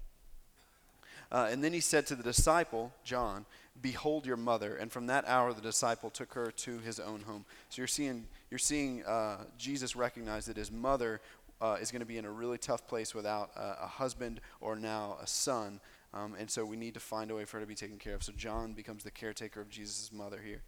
Uh, 1.30 1.48
and 1.50 1.64
then 1.64 1.72
he 1.72 1.80
said 1.80 2.06
to 2.06 2.14
the 2.14 2.22
disciple, 2.22 2.92
John, 3.04 3.46
Behold 3.80 4.26
your 4.26 4.36
mother. 4.36 4.76
And 4.76 4.92
from 4.92 5.06
that 5.06 5.26
hour, 5.26 5.54
the 5.54 5.62
disciple 5.62 6.10
took 6.10 6.34
her 6.34 6.50
to 6.50 6.78
his 6.80 7.00
own 7.00 7.22
home. 7.22 7.46
So 7.70 7.80
you're 7.80 7.86
seeing, 7.86 8.26
you're 8.50 8.58
seeing 8.58 9.02
uh, 9.04 9.44
Jesus 9.56 9.96
recognize 9.96 10.44
that 10.46 10.58
his 10.58 10.70
mother 10.70 11.22
uh, 11.62 11.78
is 11.80 11.90
going 11.90 12.00
to 12.00 12.06
be 12.06 12.18
in 12.18 12.26
a 12.26 12.30
really 12.30 12.58
tough 12.58 12.86
place 12.86 13.14
without 13.14 13.50
a, 13.56 13.84
a 13.84 13.86
husband 13.86 14.40
or 14.60 14.76
now 14.76 15.16
a 15.22 15.26
son. 15.26 15.80
Um, 16.14 16.34
and 16.38 16.50
so 16.50 16.64
we 16.64 16.76
need 16.76 16.94
to 16.94 17.00
find 17.00 17.30
a 17.30 17.34
way 17.34 17.44
for 17.44 17.56
her 17.56 17.62
to 17.62 17.66
be 17.66 17.74
taken 17.74 17.98
care 17.98 18.14
of. 18.14 18.22
So 18.22 18.32
John 18.36 18.72
becomes 18.74 19.02
the 19.04 19.10
caretaker 19.10 19.60
of 19.60 19.70
Jesus' 19.70 20.10
mother 20.12 20.40
here. 20.44 20.62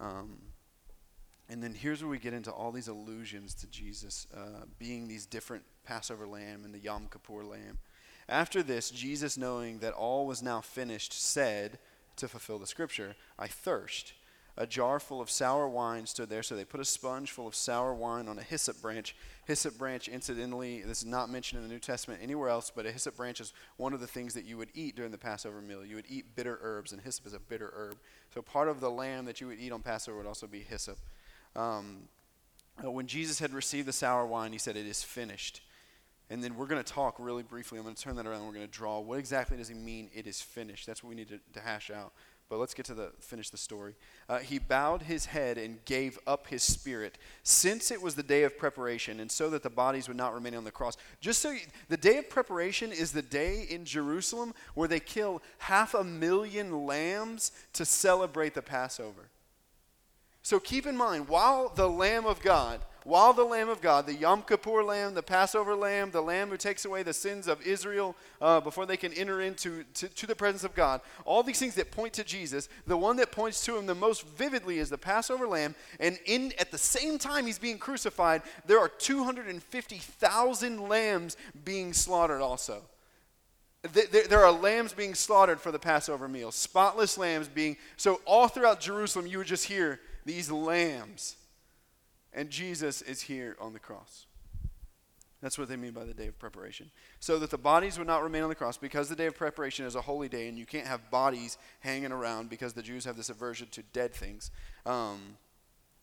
Um, 0.00 0.38
and 1.48 1.62
then 1.62 1.74
here's 1.74 2.02
where 2.02 2.10
we 2.10 2.18
get 2.18 2.34
into 2.34 2.50
all 2.50 2.72
these 2.72 2.88
allusions 2.88 3.54
to 3.54 3.68
Jesus 3.68 4.26
uh, 4.36 4.64
being 4.78 5.06
these 5.06 5.26
different 5.26 5.62
Passover 5.84 6.26
lamb 6.26 6.64
and 6.64 6.74
the 6.74 6.80
Yom 6.80 7.08
Kippur 7.10 7.44
lamb. 7.44 7.78
After 8.28 8.62
this, 8.62 8.90
Jesus, 8.90 9.38
knowing 9.38 9.78
that 9.78 9.92
all 9.92 10.26
was 10.26 10.42
now 10.42 10.60
finished, 10.60 11.12
said, 11.12 11.78
to 12.16 12.26
fulfill 12.26 12.58
the 12.58 12.66
scripture, 12.66 13.14
I 13.38 13.46
thirst. 13.46 14.14
A 14.58 14.66
jar 14.66 14.98
full 14.98 15.20
of 15.20 15.30
sour 15.30 15.68
wine 15.68 16.06
stood 16.06 16.30
there, 16.30 16.42
so 16.42 16.56
they 16.56 16.64
put 16.64 16.80
a 16.80 16.84
sponge 16.84 17.30
full 17.30 17.46
of 17.46 17.54
sour 17.54 17.92
wine 17.92 18.26
on 18.26 18.38
a 18.38 18.42
hyssop 18.42 18.80
branch. 18.80 19.14
Hyssop 19.44 19.76
branch, 19.76 20.08
incidentally, 20.08 20.80
this 20.80 20.98
is 20.98 21.04
not 21.04 21.28
mentioned 21.28 21.62
in 21.62 21.68
the 21.68 21.74
New 21.74 21.78
Testament 21.78 22.20
anywhere 22.22 22.48
else, 22.48 22.72
but 22.74 22.86
a 22.86 22.92
hyssop 22.92 23.18
branch 23.18 23.40
is 23.40 23.52
one 23.76 23.92
of 23.92 24.00
the 24.00 24.06
things 24.06 24.32
that 24.32 24.46
you 24.46 24.56
would 24.56 24.70
eat 24.74 24.96
during 24.96 25.12
the 25.12 25.18
Passover 25.18 25.60
meal. 25.60 25.84
You 25.84 25.96
would 25.96 26.06
eat 26.08 26.34
bitter 26.34 26.58
herbs, 26.62 26.92
and 26.92 27.02
hyssop 27.02 27.26
is 27.26 27.34
a 27.34 27.38
bitter 27.38 27.70
herb. 27.76 27.96
So 28.32 28.40
part 28.40 28.68
of 28.68 28.80
the 28.80 28.90
lamb 28.90 29.26
that 29.26 29.42
you 29.42 29.46
would 29.46 29.60
eat 29.60 29.72
on 29.72 29.82
Passover 29.82 30.16
would 30.16 30.26
also 30.26 30.46
be 30.46 30.60
hyssop. 30.60 30.98
Um, 31.54 32.08
uh, 32.82 32.90
when 32.90 33.06
Jesus 33.06 33.38
had 33.38 33.52
received 33.52 33.86
the 33.86 33.92
sour 33.92 34.26
wine, 34.26 34.52
he 34.52 34.58
said, 34.58 34.76
It 34.76 34.86
is 34.86 35.02
finished. 35.02 35.60
And 36.28 36.42
then 36.42 36.56
we're 36.56 36.66
going 36.66 36.82
to 36.82 36.92
talk 36.92 37.16
really 37.18 37.44
briefly. 37.44 37.78
I'm 37.78 37.84
going 37.84 37.94
to 37.94 38.02
turn 38.02 38.16
that 38.16 38.26
around. 38.26 38.46
We're 38.46 38.54
going 38.54 38.66
to 38.66 38.72
draw. 38.72 38.98
What 38.98 39.18
exactly 39.18 39.56
does 39.56 39.68
he 39.68 39.74
mean? 39.74 40.10
It 40.12 40.26
is 40.26 40.40
finished. 40.40 40.86
That's 40.86 41.04
what 41.04 41.10
we 41.10 41.14
need 41.14 41.28
to, 41.28 41.38
to 41.52 41.60
hash 41.60 41.90
out. 41.90 42.12
But 42.48 42.58
let's 42.58 42.74
get 42.74 42.86
to 42.86 42.94
the 42.94 43.10
finish 43.18 43.50
the 43.50 43.56
story. 43.56 43.94
Uh, 44.28 44.38
he 44.38 44.60
bowed 44.60 45.02
his 45.02 45.26
head 45.26 45.58
and 45.58 45.84
gave 45.84 46.16
up 46.28 46.46
his 46.46 46.62
spirit, 46.62 47.18
since 47.42 47.90
it 47.90 48.00
was 48.00 48.14
the 48.14 48.22
day 48.22 48.44
of 48.44 48.56
preparation, 48.56 49.18
and 49.18 49.30
so 49.30 49.50
that 49.50 49.64
the 49.64 49.70
bodies 49.70 50.06
would 50.06 50.16
not 50.16 50.32
remain 50.32 50.54
on 50.54 50.62
the 50.62 50.70
cross. 50.70 50.96
Just 51.20 51.42
so 51.42 51.50
you, 51.50 51.60
the 51.88 51.96
day 51.96 52.18
of 52.18 52.30
preparation 52.30 52.92
is 52.92 53.10
the 53.10 53.22
day 53.22 53.66
in 53.68 53.84
Jerusalem 53.84 54.54
where 54.74 54.86
they 54.86 55.00
kill 55.00 55.42
half 55.58 55.94
a 55.94 56.04
million 56.04 56.86
lambs 56.86 57.50
to 57.72 57.84
celebrate 57.84 58.54
the 58.54 58.62
Passover. 58.62 59.28
So 60.46 60.60
keep 60.60 60.86
in 60.86 60.96
mind, 60.96 61.26
while 61.26 61.72
the 61.74 61.88
Lamb 61.88 62.24
of 62.24 62.40
God, 62.40 62.78
while 63.02 63.32
the 63.32 63.42
Lamb 63.42 63.68
of 63.68 63.80
God, 63.80 64.06
the 64.06 64.14
Yom 64.14 64.42
Kippur 64.42 64.84
Lamb, 64.84 65.12
the 65.12 65.20
Passover 65.20 65.74
Lamb, 65.74 66.12
the 66.12 66.20
Lamb 66.20 66.50
who 66.50 66.56
takes 66.56 66.84
away 66.84 67.02
the 67.02 67.12
sins 67.12 67.48
of 67.48 67.60
Israel 67.66 68.14
uh, 68.40 68.60
before 68.60 68.86
they 68.86 68.96
can 68.96 69.12
enter 69.14 69.40
into 69.40 69.82
to, 69.94 70.06
to 70.06 70.24
the 70.24 70.36
presence 70.36 70.62
of 70.62 70.72
God, 70.72 71.00
all 71.24 71.42
these 71.42 71.58
things 71.58 71.74
that 71.74 71.90
point 71.90 72.12
to 72.12 72.22
Jesus, 72.22 72.68
the 72.86 72.96
one 72.96 73.16
that 73.16 73.32
points 73.32 73.64
to 73.64 73.76
him 73.76 73.86
the 73.86 73.94
most 73.96 74.24
vividly 74.24 74.78
is 74.78 74.88
the 74.88 74.96
Passover 74.96 75.48
Lamb. 75.48 75.74
And 75.98 76.16
in 76.26 76.52
at 76.60 76.70
the 76.70 76.78
same 76.78 77.18
time 77.18 77.46
he's 77.46 77.58
being 77.58 77.78
crucified, 77.78 78.42
there 78.66 78.78
are 78.78 78.88
250,000 78.88 80.88
lambs 80.88 81.36
being 81.64 81.92
slaughtered 81.92 82.40
also 82.40 82.82
there 83.92 84.44
are 84.44 84.50
lambs 84.50 84.92
being 84.92 85.14
slaughtered 85.14 85.60
for 85.60 85.70
the 85.70 85.78
Passover 85.78 86.26
meal, 86.26 86.50
spotless 86.50 87.16
lambs 87.16 87.46
being. 87.46 87.76
So, 87.96 88.20
all 88.24 88.48
throughout 88.48 88.80
Jerusalem, 88.80 89.28
you 89.28 89.38
would 89.38 89.46
just 89.46 89.64
hear 89.64 90.00
these 90.26 90.50
lambs. 90.50 91.36
And 92.34 92.50
Jesus 92.50 93.00
is 93.00 93.22
here 93.22 93.56
on 93.58 93.72
the 93.72 93.78
cross. 93.78 94.26
That's 95.40 95.58
what 95.58 95.68
they 95.68 95.76
mean 95.76 95.92
by 95.92 96.04
the 96.04 96.12
day 96.12 96.26
of 96.26 96.38
preparation. 96.38 96.90
So 97.20 97.38
that 97.38 97.50
the 97.50 97.58
bodies 97.58 97.98
would 97.98 98.06
not 98.06 98.22
remain 98.22 98.42
on 98.42 98.48
the 98.48 98.54
cross 98.54 98.76
because 98.76 99.08
the 99.08 99.16
day 99.16 99.26
of 99.26 99.36
preparation 99.36 99.86
is 99.86 99.94
a 99.94 100.00
holy 100.00 100.28
day 100.28 100.48
and 100.48 100.58
you 100.58 100.66
can't 100.66 100.86
have 100.86 101.10
bodies 101.10 101.56
hanging 101.80 102.12
around 102.12 102.50
because 102.50 102.72
the 102.72 102.82
Jews 102.82 103.04
have 103.04 103.16
this 103.16 103.30
aversion 103.30 103.68
to 103.72 103.82
dead 103.92 104.12
things. 104.12 104.50
Um, 104.84 105.36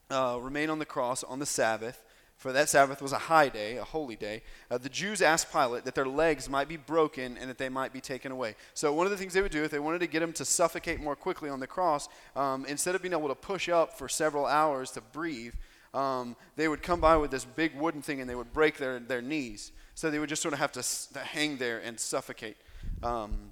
uh, 0.09 0.37
remain 0.41 0.69
on 0.69 0.79
the 0.79 0.85
cross 0.85 1.23
on 1.23 1.39
the 1.39 1.45
Sabbath 1.45 2.03
for 2.37 2.51
that 2.51 2.67
Sabbath 2.69 3.01
was 3.01 3.13
a 3.13 3.17
high 3.17 3.49
day, 3.49 3.77
a 3.77 3.83
holy 3.83 4.15
day, 4.15 4.43
uh, 4.69 4.77
the 4.77 4.89
Jews 4.89 5.21
asked 5.21 5.51
Pilate 5.51 5.85
that 5.85 5.95
their 5.95 6.05
legs 6.05 6.49
might 6.49 6.67
be 6.67 6.77
broken 6.77 7.37
and 7.37 7.49
that 7.49 7.57
they 7.57 7.69
might 7.69 7.93
be 7.93 8.01
taken 8.01 8.31
away. 8.31 8.55
So, 8.73 8.93
one 8.93 9.05
of 9.05 9.11
the 9.11 9.17
things 9.17 9.33
they 9.33 9.41
would 9.41 9.51
do 9.51 9.63
if 9.63 9.71
they 9.71 9.79
wanted 9.79 9.99
to 9.99 10.07
get 10.07 10.21
him 10.21 10.33
to 10.33 10.45
suffocate 10.45 10.99
more 10.99 11.15
quickly 11.15 11.49
on 11.49 11.59
the 11.59 11.67
cross, 11.67 12.09
um, 12.35 12.65
instead 12.65 12.95
of 12.95 13.01
being 13.01 13.13
able 13.13 13.29
to 13.29 13.35
push 13.35 13.69
up 13.69 13.97
for 13.97 14.09
several 14.09 14.45
hours 14.45 14.91
to 14.91 15.01
breathe, 15.01 15.53
um, 15.93 16.35
they 16.55 16.67
would 16.67 16.81
come 16.81 16.99
by 16.99 17.15
with 17.15 17.31
this 17.31 17.45
big 17.45 17.75
wooden 17.75 18.01
thing 18.01 18.19
and 18.19 18.29
they 18.29 18.35
would 18.35 18.51
break 18.51 18.77
their, 18.77 18.99
their 18.99 19.21
knees. 19.21 19.71
So, 19.95 20.11
they 20.11 20.19
would 20.19 20.29
just 20.29 20.41
sort 20.41 20.53
of 20.53 20.59
have 20.59 20.71
to, 20.73 21.13
to 21.13 21.19
hang 21.19 21.57
there 21.57 21.79
and 21.79 21.99
suffocate. 21.99 22.57
Um, 23.01 23.51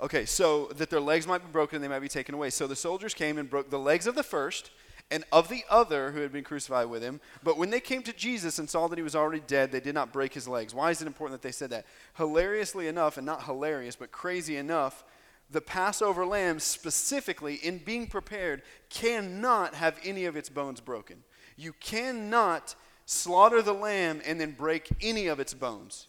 okay, 0.00 0.24
so 0.24 0.66
that 0.76 0.90
their 0.90 1.00
legs 1.00 1.26
might 1.26 1.44
be 1.44 1.52
broken 1.52 1.76
and 1.76 1.84
they 1.84 1.88
might 1.88 2.00
be 2.00 2.08
taken 2.08 2.34
away. 2.34 2.50
So, 2.50 2.66
the 2.66 2.74
soldiers 2.74 3.14
came 3.14 3.38
and 3.38 3.48
broke 3.48 3.70
the 3.70 3.78
legs 3.78 4.08
of 4.08 4.16
the 4.16 4.24
first 4.24 4.70
and 5.10 5.24
of 5.32 5.48
the 5.48 5.64
other 5.68 6.12
who 6.12 6.20
had 6.20 6.32
been 6.32 6.44
crucified 6.44 6.88
with 6.88 7.02
him. 7.02 7.20
But 7.42 7.58
when 7.58 7.70
they 7.70 7.80
came 7.80 8.02
to 8.04 8.12
Jesus 8.12 8.58
and 8.58 8.70
saw 8.70 8.86
that 8.88 8.98
he 8.98 9.02
was 9.02 9.16
already 9.16 9.42
dead, 9.46 9.72
they 9.72 9.80
did 9.80 9.94
not 9.94 10.12
break 10.12 10.32
his 10.32 10.46
legs. 10.46 10.74
Why 10.74 10.90
is 10.90 11.02
it 11.02 11.06
important 11.06 11.40
that 11.40 11.46
they 11.46 11.52
said 11.52 11.70
that? 11.70 11.86
Hilariously 12.16 12.86
enough, 12.86 13.16
and 13.16 13.26
not 13.26 13.44
hilarious, 13.44 13.96
but 13.96 14.12
crazy 14.12 14.56
enough, 14.56 15.04
the 15.50 15.60
Passover 15.60 16.24
lamb, 16.24 16.60
specifically 16.60 17.56
in 17.56 17.78
being 17.78 18.06
prepared, 18.06 18.62
cannot 18.88 19.74
have 19.74 19.98
any 20.04 20.26
of 20.26 20.36
its 20.36 20.48
bones 20.48 20.80
broken. 20.80 21.24
You 21.56 21.72
cannot 21.72 22.76
slaughter 23.04 23.60
the 23.60 23.74
lamb 23.74 24.22
and 24.24 24.40
then 24.40 24.52
break 24.52 24.88
any 25.00 25.26
of 25.26 25.40
its 25.40 25.52
bones. 25.52 26.06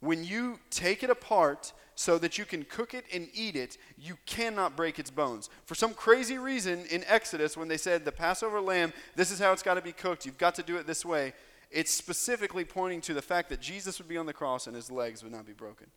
When 0.00 0.24
you 0.24 0.58
take 0.70 1.04
it 1.04 1.10
apart, 1.10 1.72
so 1.94 2.18
that 2.18 2.38
you 2.38 2.44
can 2.44 2.64
cook 2.64 2.94
it 2.94 3.04
and 3.12 3.28
eat 3.32 3.56
it, 3.56 3.78
you 3.96 4.16
cannot 4.26 4.76
break 4.76 4.98
its 4.98 5.10
bones. 5.10 5.48
For 5.64 5.74
some 5.74 5.94
crazy 5.94 6.38
reason 6.38 6.84
in 6.90 7.04
Exodus, 7.06 7.56
when 7.56 7.68
they 7.68 7.76
said 7.76 8.04
the 8.04 8.12
Passover 8.12 8.60
lamb, 8.60 8.92
this 9.16 9.30
is 9.30 9.38
how 9.38 9.52
it's 9.52 9.62
got 9.62 9.74
to 9.74 9.82
be 9.82 9.92
cooked, 9.92 10.26
you've 10.26 10.38
got 10.38 10.54
to 10.56 10.62
do 10.62 10.76
it 10.76 10.86
this 10.86 11.04
way, 11.04 11.32
it's 11.70 11.90
specifically 11.90 12.64
pointing 12.64 13.00
to 13.02 13.14
the 13.14 13.22
fact 13.22 13.48
that 13.50 13.60
Jesus 13.60 13.98
would 13.98 14.08
be 14.08 14.16
on 14.16 14.26
the 14.26 14.32
cross 14.32 14.66
and 14.66 14.76
his 14.76 14.90
legs 14.90 15.22
would 15.22 15.32
not 15.32 15.46
be 15.46 15.52
broken. 15.52 15.88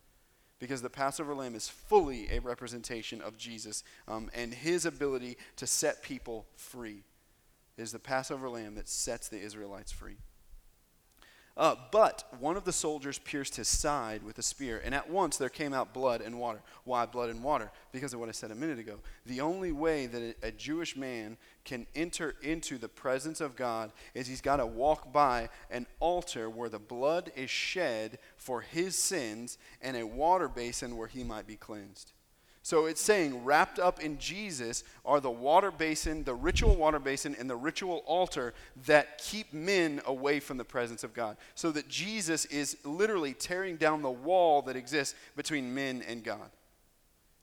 Because 0.58 0.82
the 0.82 0.90
Passover 0.90 1.34
lamb 1.34 1.54
is 1.54 1.68
fully 1.68 2.28
a 2.32 2.40
representation 2.40 3.22
of 3.22 3.38
Jesus 3.38 3.84
um, 4.08 4.28
and 4.34 4.52
his 4.52 4.86
ability 4.86 5.36
to 5.56 5.68
set 5.68 6.02
people 6.02 6.46
free. 6.56 7.04
It 7.76 7.82
is 7.82 7.92
the 7.92 8.00
Passover 8.00 8.48
lamb 8.48 8.74
that 8.74 8.88
sets 8.88 9.28
the 9.28 9.38
Israelites 9.38 9.92
free. 9.92 10.16
Uh, 11.58 11.74
but 11.90 12.22
one 12.38 12.56
of 12.56 12.62
the 12.62 12.72
soldiers 12.72 13.18
pierced 13.18 13.56
his 13.56 13.66
side 13.66 14.22
with 14.22 14.38
a 14.38 14.42
spear, 14.42 14.80
and 14.84 14.94
at 14.94 15.10
once 15.10 15.36
there 15.36 15.48
came 15.48 15.74
out 15.74 15.92
blood 15.92 16.20
and 16.20 16.38
water. 16.38 16.62
Why 16.84 17.04
blood 17.04 17.30
and 17.30 17.42
water? 17.42 17.72
Because 17.90 18.14
of 18.14 18.20
what 18.20 18.28
I 18.28 18.32
said 18.32 18.52
a 18.52 18.54
minute 18.54 18.78
ago. 18.78 19.00
The 19.26 19.40
only 19.40 19.72
way 19.72 20.06
that 20.06 20.22
a, 20.22 20.46
a 20.46 20.52
Jewish 20.52 20.96
man 20.96 21.36
can 21.64 21.88
enter 21.96 22.36
into 22.42 22.78
the 22.78 22.88
presence 22.88 23.40
of 23.40 23.56
God 23.56 23.90
is 24.14 24.28
he's 24.28 24.40
got 24.40 24.58
to 24.58 24.66
walk 24.66 25.12
by 25.12 25.48
an 25.68 25.86
altar 25.98 26.48
where 26.48 26.68
the 26.68 26.78
blood 26.78 27.32
is 27.34 27.50
shed 27.50 28.18
for 28.36 28.60
his 28.60 28.94
sins 28.94 29.58
and 29.82 29.96
a 29.96 30.06
water 30.06 30.48
basin 30.48 30.96
where 30.96 31.08
he 31.08 31.24
might 31.24 31.48
be 31.48 31.56
cleansed. 31.56 32.12
So 32.68 32.84
it's 32.84 33.00
saying, 33.00 33.46
wrapped 33.46 33.78
up 33.78 33.98
in 33.98 34.18
Jesus 34.18 34.84
are 35.02 35.20
the 35.20 35.30
water 35.30 35.70
basin, 35.70 36.24
the 36.24 36.34
ritual 36.34 36.76
water 36.76 36.98
basin, 36.98 37.34
and 37.40 37.48
the 37.48 37.56
ritual 37.56 38.02
altar 38.04 38.52
that 38.84 39.16
keep 39.16 39.54
men 39.54 40.02
away 40.04 40.38
from 40.38 40.58
the 40.58 40.66
presence 40.66 41.02
of 41.02 41.14
God. 41.14 41.38
So 41.54 41.70
that 41.70 41.88
Jesus 41.88 42.44
is 42.44 42.76
literally 42.84 43.32
tearing 43.32 43.78
down 43.78 44.02
the 44.02 44.10
wall 44.10 44.60
that 44.60 44.76
exists 44.76 45.14
between 45.34 45.74
men 45.74 46.04
and 46.06 46.22
God. 46.22 46.50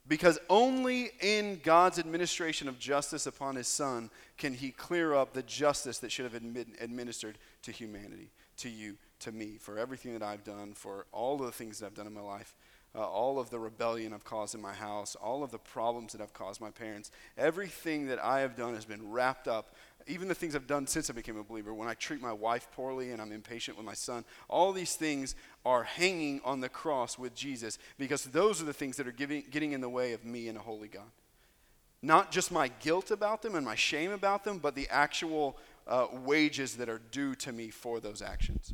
Because 0.07 0.37
only 0.47 1.09
in 1.21 1.59
God's 1.63 1.97
administration 1.97 2.67
of 2.67 2.77
justice 2.77 3.25
upon 3.25 3.55
his 3.55 3.67
son 3.67 4.11
can 4.37 4.53
he 4.53 4.69
clear 4.69 5.15
up 5.15 5.33
the 5.33 5.41
justice 5.41 5.97
that 5.97 6.11
should 6.11 6.31
have 6.31 6.53
been 6.53 6.75
administered 6.79 7.39
to 7.63 7.71
humanity, 7.71 8.29
to 8.57 8.69
you, 8.69 8.95
to 9.21 9.31
me, 9.31 9.57
for 9.59 9.79
everything 9.79 10.13
that 10.13 10.21
I've 10.21 10.43
done, 10.43 10.73
for 10.75 11.07
all 11.11 11.39
of 11.39 11.47
the 11.47 11.51
things 11.51 11.79
that 11.79 11.87
I've 11.87 11.95
done 11.95 12.05
in 12.05 12.13
my 12.13 12.21
life 12.21 12.53
uh, 12.95 13.05
all 13.05 13.39
of 13.39 13.49
the 13.49 13.59
rebellion 13.59 14.13
I've 14.13 14.23
caused 14.23 14.55
in 14.55 14.61
my 14.61 14.73
house, 14.73 15.15
all 15.15 15.43
of 15.43 15.51
the 15.51 15.57
problems 15.57 16.13
that 16.13 16.21
I've 16.21 16.33
caused 16.33 16.61
my 16.61 16.69
parents. 16.69 17.11
Everything 17.37 18.07
that 18.07 18.23
I 18.23 18.39
have 18.39 18.55
done 18.55 18.73
has 18.73 18.85
been 18.85 19.11
wrapped 19.11 19.47
up. 19.47 19.75
Even 20.07 20.27
the 20.27 20.35
things 20.35 20.55
I've 20.55 20.67
done 20.67 20.87
since 20.87 21.09
I 21.09 21.13
became 21.13 21.37
a 21.37 21.43
believer, 21.43 21.73
when 21.73 21.89
I 21.89 21.95
treat 21.95 22.21
my 22.21 22.31
wife 22.31 22.67
poorly 22.71 23.11
and 23.11 23.21
I'm 23.21 23.31
impatient 23.31 23.75
with 23.75 23.85
my 23.85 23.95
son, 23.95 24.23
all 24.47 24.71
these 24.71 24.95
things 24.95 25.35
are 25.65 25.83
hanging 25.83 26.41
on 26.45 26.61
the 26.61 26.69
cross 26.69 27.17
with 27.17 27.33
Jesus 27.35 27.79
because 27.97 28.23
those 28.25 28.61
are 28.61 28.65
the 28.65 28.73
things 28.73 28.97
that 28.97 29.07
are 29.07 29.11
giving, 29.11 29.43
getting 29.49 29.71
in 29.71 29.81
the 29.81 29.89
way 29.89 30.13
of 30.13 30.23
me 30.23 30.47
and 30.47 30.57
a 30.57 30.61
holy 30.61 30.87
God. 30.87 31.09
Not 32.01 32.31
just 32.31 32.51
my 32.51 32.67
guilt 32.81 33.09
about 33.09 33.41
them 33.41 33.55
and 33.55 33.65
my 33.65 33.75
shame 33.75 34.11
about 34.11 34.43
them, 34.43 34.59
but 34.59 34.75
the 34.75 34.87
actual 34.89 35.57
uh, 35.87 36.07
wages 36.23 36.77
that 36.77 36.87
are 36.87 37.01
due 37.11 37.33
to 37.35 37.51
me 37.51 37.71
for 37.71 37.99
those 37.99 38.21
actions. 38.21 38.73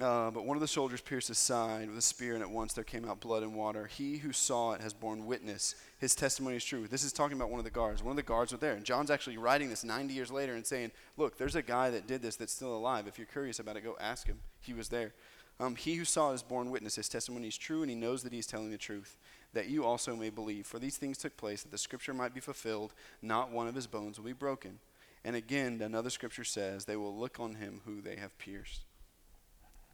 Uh, 0.00 0.30
but 0.30 0.44
one 0.44 0.56
of 0.56 0.60
the 0.60 0.68
soldiers 0.68 1.00
pierced 1.00 1.28
his 1.28 1.38
side 1.38 1.88
with 1.88 1.98
a 1.98 2.02
spear, 2.02 2.34
and 2.34 2.42
at 2.42 2.50
once 2.50 2.72
there 2.72 2.84
came 2.84 3.04
out 3.04 3.20
blood 3.20 3.42
and 3.42 3.54
water. 3.54 3.86
He 3.86 4.18
who 4.18 4.32
saw 4.32 4.72
it 4.72 4.80
has 4.80 4.94
borne 4.94 5.26
witness. 5.26 5.74
His 5.98 6.14
testimony 6.14 6.56
is 6.56 6.64
true. 6.64 6.86
This 6.86 7.04
is 7.04 7.12
talking 7.12 7.36
about 7.36 7.50
one 7.50 7.58
of 7.58 7.64
the 7.64 7.70
guards. 7.70 8.02
One 8.02 8.12
of 8.12 8.16
the 8.16 8.22
guards 8.22 8.52
were 8.52 8.58
there. 8.58 8.74
And 8.74 8.84
John's 8.84 9.10
actually 9.10 9.36
writing 9.36 9.68
this 9.68 9.84
90 9.84 10.14
years 10.14 10.30
later 10.30 10.54
and 10.54 10.66
saying, 10.66 10.92
Look, 11.16 11.36
there's 11.36 11.56
a 11.56 11.62
guy 11.62 11.90
that 11.90 12.06
did 12.06 12.22
this 12.22 12.36
that's 12.36 12.52
still 12.52 12.74
alive. 12.74 13.06
If 13.06 13.18
you're 13.18 13.26
curious 13.26 13.58
about 13.58 13.76
it, 13.76 13.84
go 13.84 13.96
ask 14.00 14.26
him. 14.26 14.38
He 14.60 14.72
was 14.72 14.88
there. 14.88 15.12
Um, 15.58 15.76
he 15.76 15.94
who 15.94 16.06
saw 16.06 16.28
it 16.28 16.32
has 16.32 16.42
borne 16.42 16.70
witness. 16.70 16.96
His 16.96 17.08
testimony 17.08 17.48
is 17.48 17.58
true, 17.58 17.82
and 17.82 17.90
he 17.90 17.96
knows 17.96 18.22
that 18.22 18.32
he's 18.32 18.46
telling 18.46 18.70
the 18.70 18.78
truth, 18.78 19.18
that 19.52 19.68
you 19.68 19.84
also 19.84 20.16
may 20.16 20.30
believe. 20.30 20.66
For 20.66 20.78
these 20.78 20.96
things 20.96 21.18
took 21.18 21.36
place, 21.36 21.62
that 21.62 21.70
the 21.70 21.78
scripture 21.78 22.14
might 22.14 22.32
be 22.32 22.40
fulfilled. 22.40 22.94
Not 23.20 23.52
one 23.52 23.68
of 23.68 23.74
his 23.74 23.86
bones 23.86 24.18
will 24.18 24.24
be 24.24 24.32
broken. 24.32 24.78
And 25.22 25.36
again, 25.36 25.82
another 25.82 26.08
scripture 26.08 26.44
says, 26.44 26.86
They 26.86 26.96
will 26.96 27.14
look 27.14 27.38
on 27.38 27.56
him 27.56 27.82
who 27.84 28.00
they 28.00 28.16
have 28.16 28.38
pierced. 28.38 28.84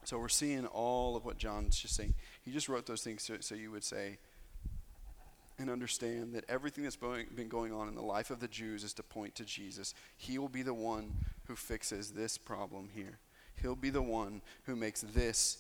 So 0.07 0.19
we're 0.19 0.29
seeing 0.29 0.67
all 0.67 1.17
of 1.17 1.25
what 1.25 1.37
John's 1.37 1.77
just 1.77 1.97
saying. 1.97 2.15
He 2.45 2.53
just 2.53 2.69
wrote 2.69 2.87
those 2.87 3.03
things 3.03 3.25
so, 3.25 3.39
so 3.41 3.57
you 3.57 3.73
would 3.73 3.83
say 3.83 4.19
and 5.59 5.69
understand 5.69 6.33
that 6.35 6.45
everything 6.49 6.85
that's 6.85 6.97
been 6.97 7.49
going 7.49 7.73
on 7.73 7.89
in 7.89 7.97
the 7.97 8.03
life 8.03 8.31
of 8.31 8.39
the 8.39 8.47
Jews 8.47 8.85
is 8.85 8.93
to 8.95 9.03
point 9.03 9.35
to 9.35 9.45
Jesus. 9.45 9.95
He 10.17 10.39
will 10.39 10.49
be 10.49 10.63
the 10.63 10.75
one 10.75 11.13
who 11.49 11.57
fixes 11.57 12.13
this 12.13 12.39
problem 12.39 12.91
here. 12.95 13.19
He'll 13.61 13.75
be 13.75 13.91
the 13.91 14.01
one 14.01 14.43
who 14.67 14.77
makes 14.77 15.01
this 15.01 15.59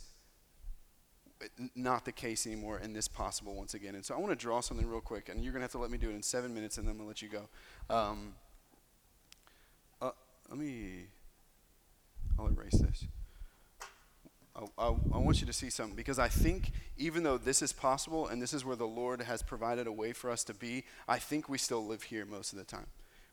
not 1.74 2.04
the 2.04 2.12
case 2.12 2.46
anymore 2.46 2.78
and 2.80 2.94
this 2.94 3.08
possible 3.08 3.56
once 3.56 3.74
again. 3.74 3.96
And 3.96 4.04
so 4.04 4.14
I 4.14 4.18
want 4.18 4.30
to 4.30 4.36
draw 4.36 4.60
something 4.60 4.88
real 4.88 5.00
quick, 5.00 5.28
and 5.28 5.42
you're 5.42 5.52
going 5.52 5.60
to 5.60 5.64
have 5.64 5.72
to 5.72 5.78
let 5.78 5.90
me 5.90 5.98
do 5.98 6.08
it 6.08 6.14
in 6.14 6.22
seven 6.22 6.54
minutes, 6.54 6.78
and 6.78 6.86
then 6.86 6.98
I'll 7.00 7.06
let 7.06 7.20
you 7.20 7.28
go. 7.28 7.48
Um, 7.90 8.34
uh, 10.00 10.12
let 10.48 10.58
me, 10.58 11.06
I'll 12.38 12.46
erase 12.46 12.78
this. 12.78 13.06
I, 14.78 14.88
I, 15.12 15.18
want 15.18 15.40
you 15.40 15.46
to 15.46 15.52
see 15.52 15.70
something 15.70 15.96
because 15.96 16.18
I 16.18 16.28
think 16.28 16.70
even 16.96 17.22
though 17.22 17.36
this 17.36 17.60
is 17.60 17.72
possible 17.72 18.28
and 18.28 18.40
this 18.40 18.54
is 18.54 18.64
where 18.64 18.76
the 18.76 18.86
Lord 18.86 19.20
has 19.20 19.42
provided 19.42 19.86
a 19.86 19.92
way 19.92 20.12
for 20.12 20.30
us 20.30 20.44
to 20.44 20.54
be, 20.54 20.84
I 21.06 21.18
think 21.18 21.48
we 21.48 21.58
still 21.58 21.84
live 21.86 22.04
here 22.04 22.24
most 22.24 22.52
of 22.52 22.58
the 22.58 22.64
time. 22.64 22.86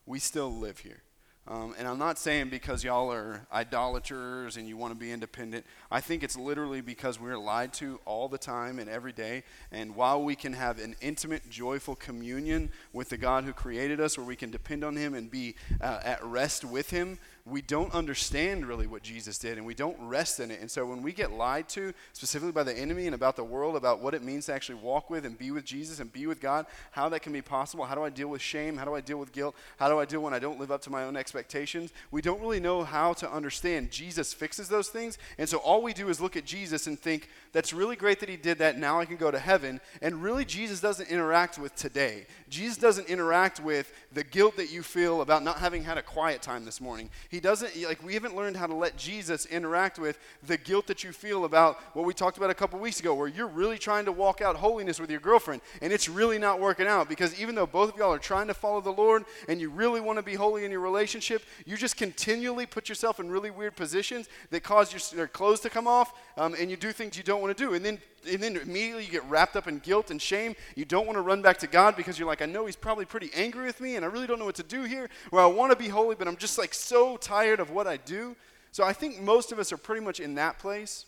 We 0.06 0.18
still 0.18 0.52
live 0.52 0.80
here. 0.80 1.02
Um, 1.46 1.74
and 1.78 1.86
I'm 1.86 1.98
not 1.98 2.18
saying 2.18 2.48
because 2.48 2.82
y'all 2.82 3.12
are 3.12 3.46
idolaters 3.52 4.56
and 4.56 4.66
you 4.66 4.78
want 4.78 4.94
to 4.94 4.98
be 4.98 5.12
independent. 5.12 5.66
I 5.90 6.00
think 6.00 6.22
it's 6.22 6.38
literally 6.38 6.80
because 6.80 7.20
we're 7.20 7.36
lied 7.36 7.74
to 7.74 8.00
all 8.06 8.28
the 8.28 8.38
time 8.38 8.78
and 8.78 8.88
every 8.88 9.12
day. 9.12 9.42
And 9.70 9.94
while 9.94 10.22
we 10.22 10.36
can 10.36 10.54
have 10.54 10.78
an 10.78 10.96
intimate, 11.02 11.50
joyful 11.50 11.96
communion 11.96 12.70
with 12.94 13.10
the 13.10 13.18
God 13.18 13.44
who 13.44 13.52
created 13.52 14.00
us, 14.00 14.16
where 14.16 14.26
we 14.26 14.36
can 14.36 14.50
depend 14.50 14.84
on 14.84 14.96
Him 14.96 15.12
and 15.12 15.30
be 15.30 15.54
uh, 15.82 16.00
at 16.02 16.24
rest 16.24 16.64
with 16.64 16.88
Him, 16.88 17.18
we 17.46 17.60
don't 17.60 17.92
understand 17.92 18.64
really 18.64 18.86
what 18.86 19.02
Jesus 19.02 19.36
did 19.36 19.58
and 19.58 19.66
we 19.66 19.74
don't 19.74 19.96
rest 20.00 20.40
in 20.40 20.50
it. 20.50 20.60
And 20.60 20.70
so 20.70 20.86
when 20.86 21.02
we 21.02 21.12
get 21.12 21.30
lied 21.30 21.68
to, 21.70 21.92
specifically 22.14 22.52
by 22.52 22.62
the 22.62 22.72
enemy 22.72 23.04
and 23.04 23.14
about 23.14 23.36
the 23.36 23.44
world, 23.44 23.76
about 23.76 24.00
what 24.00 24.14
it 24.14 24.22
means 24.22 24.46
to 24.46 24.54
actually 24.54 24.76
walk 24.76 25.10
with 25.10 25.26
and 25.26 25.36
be 25.36 25.50
with 25.50 25.66
Jesus 25.66 26.00
and 26.00 26.10
be 26.10 26.26
with 26.26 26.40
God, 26.40 26.64
how 26.92 27.10
that 27.10 27.20
can 27.20 27.34
be 27.34 27.42
possible, 27.42 27.84
how 27.84 27.94
do 27.94 28.02
I 28.02 28.08
deal 28.08 28.28
with 28.28 28.40
shame, 28.40 28.78
how 28.78 28.86
do 28.86 28.94
I 28.94 29.02
deal 29.02 29.18
with 29.18 29.30
guilt, 29.30 29.54
how 29.76 29.90
do 29.90 29.98
I 29.98 30.06
deal 30.06 30.22
when 30.22 30.32
I 30.32 30.38
don't 30.38 30.58
live 30.58 30.70
up 30.70 30.80
to 30.82 30.90
my 30.90 31.04
own 31.04 31.18
expectations, 31.18 31.92
we 32.10 32.22
don't 32.22 32.40
really 32.40 32.60
know 32.60 32.82
how 32.82 33.12
to 33.12 33.30
understand. 33.30 33.90
Jesus 33.90 34.32
fixes 34.32 34.68
those 34.68 34.88
things. 34.88 35.18
And 35.36 35.46
so 35.46 35.58
all 35.58 35.82
we 35.82 35.92
do 35.92 36.08
is 36.08 36.22
look 36.22 36.36
at 36.36 36.46
Jesus 36.46 36.86
and 36.86 36.98
think, 36.98 37.28
that's 37.52 37.74
really 37.74 37.94
great 37.94 38.20
that 38.20 38.28
he 38.30 38.36
did 38.36 38.58
that. 38.58 38.78
Now 38.78 38.98
I 38.98 39.04
can 39.04 39.16
go 39.16 39.30
to 39.30 39.38
heaven. 39.38 39.82
And 40.00 40.22
really, 40.22 40.44
Jesus 40.44 40.80
doesn't 40.80 41.08
interact 41.08 41.58
with 41.58 41.74
today. 41.76 42.26
Jesus 42.48 42.78
doesn't 42.78 43.08
interact 43.08 43.60
with 43.60 43.92
the 44.12 44.24
guilt 44.24 44.56
that 44.56 44.72
you 44.72 44.82
feel 44.82 45.20
about 45.20 45.44
not 45.44 45.58
having 45.58 45.84
had 45.84 45.98
a 45.98 46.02
quiet 46.02 46.40
time 46.40 46.64
this 46.64 46.80
morning. 46.80 47.10
Doesn't, 47.40 47.76
like, 47.82 48.02
we 48.02 48.14
haven't 48.14 48.36
learned 48.36 48.56
how 48.56 48.66
to 48.66 48.74
let 48.74 48.96
Jesus 48.96 49.46
interact 49.46 49.98
with 49.98 50.18
the 50.46 50.56
guilt 50.56 50.86
that 50.86 51.04
you 51.04 51.12
feel 51.12 51.44
about 51.44 51.78
what 51.94 52.04
we 52.04 52.14
talked 52.14 52.36
about 52.36 52.50
a 52.50 52.54
couple 52.54 52.78
weeks 52.78 53.00
ago, 53.00 53.14
where 53.14 53.28
you're 53.28 53.46
really 53.46 53.78
trying 53.78 54.04
to 54.04 54.12
walk 54.12 54.40
out 54.40 54.56
holiness 54.56 55.00
with 55.00 55.10
your 55.10 55.20
girlfriend, 55.20 55.62
and 55.80 55.92
it's 55.92 56.08
really 56.08 56.38
not 56.38 56.60
working 56.60 56.86
out 56.86 57.08
because 57.08 57.38
even 57.40 57.54
though 57.54 57.66
both 57.66 57.92
of 57.92 57.98
y'all 57.98 58.12
are 58.12 58.18
trying 58.18 58.46
to 58.46 58.54
follow 58.54 58.80
the 58.80 58.90
Lord 58.90 59.24
and 59.48 59.60
you 59.60 59.70
really 59.70 60.00
want 60.00 60.18
to 60.18 60.22
be 60.22 60.34
holy 60.34 60.64
in 60.64 60.70
your 60.70 60.80
relationship, 60.80 61.42
you 61.66 61.76
just 61.76 61.96
continually 61.96 62.66
put 62.66 62.88
yourself 62.88 63.20
in 63.20 63.30
really 63.30 63.50
weird 63.50 63.76
positions 63.76 64.28
that 64.50 64.62
cause 64.62 64.92
your, 64.92 65.18
your 65.18 65.28
clothes 65.28 65.60
to 65.60 65.70
come 65.70 65.86
off, 65.86 66.12
um, 66.36 66.54
and 66.58 66.70
you 66.70 66.76
do 66.76 66.92
things 66.92 67.16
you 67.16 67.22
don't 67.22 67.40
want 67.40 67.56
to 67.56 67.64
do. 67.64 67.74
And 67.74 67.84
then 67.84 67.98
and 68.30 68.42
then 68.42 68.56
immediately 68.56 69.04
you 69.04 69.10
get 69.10 69.24
wrapped 69.28 69.56
up 69.56 69.68
in 69.68 69.78
guilt 69.78 70.10
and 70.10 70.20
shame. 70.20 70.54
You 70.74 70.84
don't 70.84 71.06
want 71.06 71.16
to 71.16 71.22
run 71.22 71.42
back 71.42 71.58
to 71.58 71.66
God 71.66 71.96
because 71.96 72.18
you're 72.18 72.28
like, 72.28 72.42
I 72.42 72.46
know 72.46 72.66
He's 72.66 72.76
probably 72.76 73.04
pretty 73.04 73.30
angry 73.34 73.66
with 73.66 73.80
me, 73.80 73.96
and 73.96 74.04
I 74.04 74.08
really 74.08 74.26
don't 74.26 74.38
know 74.38 74.44
what 74.44 74.54
to 74.56 74.62
do 74.62 74.84
here. 74.84 75.08
Where 75.30 75.42
I 75.42 75.46
want 75.46 75.72
to 75.72 75.76
be 75.76 75.88
holy, 75.88 76.14
but 76.14 76.28
I'm 76.28 76.36
just 76.36 76.58
like 76.58 76.74
so 76.74 77.16
tired 77.24 77.58
of 77.58 77.70
what 77.70 77.86
I 77.86 77.96
do. 77.96 78.36
So 78.70 78.84
I 78.84 78.92
think 78.92 79.20
most 79.20 79.50
of 79.50 79.58
us 79.58 79.72
are 79.72 79.76
pretty 79.76 80.04
much 80.04 80.20
in 80.20 80.34
that 80.34 80.58
place 80.58 81.06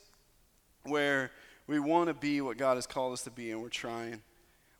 where 0.85 1.31
we 1.67 1.79
want 1.79 2.09
to 2.09 2.15
be 2.15 2.41
what 2.41 2.57
God 2.57 2.77
has 2.77 2.87
called 2.87 3.13
us 3.13 3.23
to 3.25 3.31
be, 3.31 3.51
and 3.51 3.61
we're 3.61 3.69
trying 3.69 4.23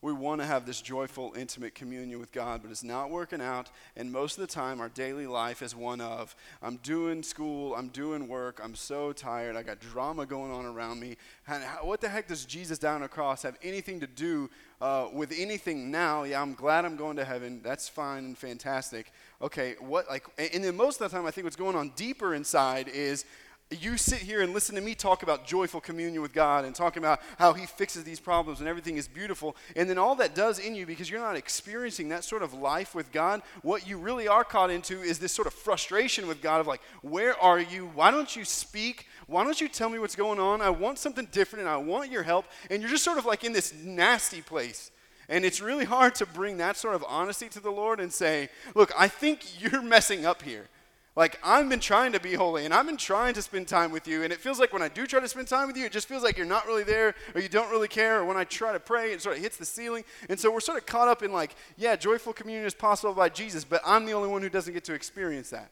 we 0.07 0.13
want 0.13 0.41
to 0.41 0.47
have 0.47 0.65
this 0.67 0.81
joyful, 0.81 1.35
intimate 1.37 1.75
communion 1.75 2.21
with 2.21 2.31
God, 2.31 2.63
but 2.63 2.71
it's 2.71 2.85
not 2.85 3.11
working 3.11 3.41
out. 3.41 3.71
And 3.97 4.13
most 4.13 4.39
of 4.39 4.41
the 4.41 4.47
time, 4.47 4.81
our 4.81 4.89
daily 4.89 5.27
life 5.27 5.63
is 5.63 5.75
one 5.75 6.01
of 6.01 6.37
I'm 6.63 6.77
doing 6.77 7.25
school, 7.25 7.75
I'm 7.75 7.89
doing 7.89 8.29
work, 8.29 8.61
I'm 8.63 8.77
so 8.77 9.13
tired, 9.13 9.57
I 9.57 9.65
got 9.65 9.81
drama 9.81 10.25
going 10.25 10.53
on 10.53 10.65
around 10.65 11.01
me. 11.01 11.17
And 11.49 11.65
how, 11.65 11.85
what 11.85 12.01
the 12.01 12.09
heck 12.09 12.29
does 12.29 12.45
Jesus 12.45 12.79
down 12.79 12.95
on 12.95 13.01
the 13.03 13.09
cross 13.09 13.43
have 13.43 13.59
anything 13.65 13.99
to 13.99 14.07
do 14.07 14.49
uh, 14.81 15.09
with 15.13 15.35
anything 15.37 15.91
now? 15.91 16.23
Yeah, 16.23 16.41
I'm 16.41 16.55
glad 16.55 16.85
I'm 16.85 16.97
going 16.97 17.17
to 17.17 17.25
heaven. 17.25 17.61
That's 17.65 17.89
fine 17.89 18.27
and 18.27 18.39
fantastic. 18.39 19.11
Okay, 19.43 19.75
what, 19.81 20.09
like, 20.09 20.25
and 20.39 20.63
then 20.63 20.77
most 20.77 21.01
of 21.01 21.11
the 21.11 21.17
time, 21.17 21.27
I 21.27 21.33
think 21.33 21.47
what's 21.47 21.57
going 21.57 21.75
on 21.75 21.91
deeper 21.97 22.33
inside 22.33 22.87
is 22.87 23.25
you 23.71 23.97
sit 23.97 24.21
here 24.21 24.43
and 24.43 24.55
listen 24.55 24.77
to 24.77 24.81
me 24.81 24.95
talk 24.95 25.25
about 25.25 25.45
joyful 25.45 25.81
communion 25.81 26.23
with 26.23 26.33
God 26.33 26.65
and 26.65 26.73
talking 26.73 27.03
about 27.03 27.21
how 27.37 27.53
He 27.53 27.67
fixes 27.67 28.05
these 28.05 28.21
problems 28.21 28.61
and 28.61 28.69
everything 28.69 28.97
is 28.97 29.09
beautiful. 29.09 29.57
And 29.75 29.91
then 29.91 29.99
all 29.99 30.15
that 30.17 30.37
does 30.37 30.61
in 30.61 30.77
you, 30.77 30.87
because 30.87 31.11
you're 31.11 31.21
not 31.21 31.35
experiencing 31.35 32.11
that 32.11 32.23
sort 32.23 32.43
of 32.43 32.55
life 32.55 32.95
with 32.95 33.11
God, 33.11 33.43
what 33.63 33.89
you 33.89 33.99
really 33.99 34.29
are 34.29 34.45
caught 34.45 34.71
into 34.71 35.01
is 35.01 35.19
this 35.19 35.33
sort 35.33 35.49
of 35.49 35.55
frustration 35.55 36.29
with 36.29 36.41
God 36.41 36.61
of 36.61 36.69
like, 36.69 36.81
where 37.03 37.37
are 37.43 37.59
you? 37.59 37.91
Why 37.95 38.13
don't 38.13 38.37
you 38.37 38.45
speak? 38.45 39.09
Why 39.27 39.43
don't 39.43 39.61
you 39.61 39.69
tell 39.69 39.89
me 39.89 39.99
what's 39.99 40.17
going 40.17 40.39
on? 40.39 40.63
I 40.63 40.71
want 40.71 41.01
something 41.01 41.27
different 41.33 41.65
and 41.65 41.69
I 41.69 41.79
want 41.79 42.13
your 42.13 42.23
help. 42.23 42.47
And 42.71 42.81
you're 42.81 42.91
just 42.91 43.05
sort 43.05 43.19
of 43.19 43.27
like 43.27 43.43
in 43.43 43.53
this 43.53 43.75
nasty 43.75 44.43
place. 44.43 44.93
And 45.29 45.45
it's 45.45 45.61
really 45.61 45.85
hard 45.85 46.15
to 46.17 46.27
bring 46.27 46.59
that 46.59 46.77
sort 46.77 46.95
of 46.95 47.05
honesty 47.09 47.49
to 47.49 47.59
the 47.59 47.71
Lord 47.71 47.99
and 47.99 48.13
say, 48.13 48.49
look, 48.77 48.93
I 48.97 49.09
think 49.09 49.61
you're 49.61 49.83
messing 49.83 50.25
up 50.25 50.43
here. 50.43 50.69
Like, 51.17 51.39
I've 51.43 51.67
been 51.71 51.81
trying 51.81 52.13
to 52.13 52.21
be 52.21 52.35
holy 52.35 52.67
and 52.67 52.75
I've 52.75 52.85
been 52.85 52.99
trying 52.99 53.33
to 53.35 53.43
spend 53.43 53.67
time 53.69 53.91
with 53.91 54.07
you. 54.07 54.23
And 54.23 54.31
it 54.31 54.39
feels 54.39 54.61
like 54.61 54.75
when 54.75 54.83
I 54.83 54.89
do 54.89 55.07
try 55.07 55.19
to 55.19 55.27
spend 55.27 55.49
time 55.49 55.67
with 55.67 55.77
you, 55.77 55.87
it 55.87 55.93
just 55.93 56.07
feels 56.07 56.23
like 56.23 56.37
you're 56.37 56.45
not 56.45 56.67
really 56.67 56.85
there 56.85 57.15
or 57.35 57.41
you 57.41 57.49
don't 57.49 57.71
really 57.71 57.89
care. 57.89 58.21
Or 58.21 58.27
when 58.27 58.37
I 58.37 58.45
try 58.45 58.75
to 58.75 58.79
pray, 58.79 59.13
it 59.13 59.23
sort 59.23 59.37
of 59.37 59.43
hits 59.43 59.57
the 59.57 59.65
ceiling. 59.65 60.05
And 60.29 60.39
so 60.39 60.53
we're 60.53 60.61
sort 60.61 60.77
of 60.77 60.85
caught 60.85 61.09
up 61.09 61.23
in, 61.23 61.33
like, 61.33 61.57
yeah, 61.79 61.97
joyful 61.97 62.35
communion 62.35 62.67
is 62.67 62.75
possible 62.75 63.15
by 63.15 63.31
Jesus, 63.31 63.65
but 63.65 63.81
I'm 63.85 64.05
the 64.05 64.13
only 64.13 64.29
one 64.29 64.43
who 64.43 64.51
doesn't 64.51 64.75
get 64.75 64.85
to 64.85 64.93
experience 64.93 65.49
that. 65.51 65.71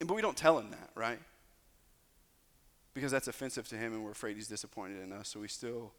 And, 0.00 0.08
but 0.08 0.14
we 0.14 0.22
don't 0.22 0.36
tell 0.36 0.58
him 0.58 0.70
that, 0.70 0.90
right? 0.96 1.20
Because 2.92 3.12
that's 3.12 3.28
offensive 3.28 3.68
to 3.68 3.76
him 3.76 3.92
and 3.92 4.04
we're 4.04 4.10
afraid 4.10 4.34
he's 4.34 4.48
disappointed 4.48 5.00
in 5.00 5.12
us. 5.12 5.28
So 5.28 5.38
we 5.38 5.46
still 5.46 5.92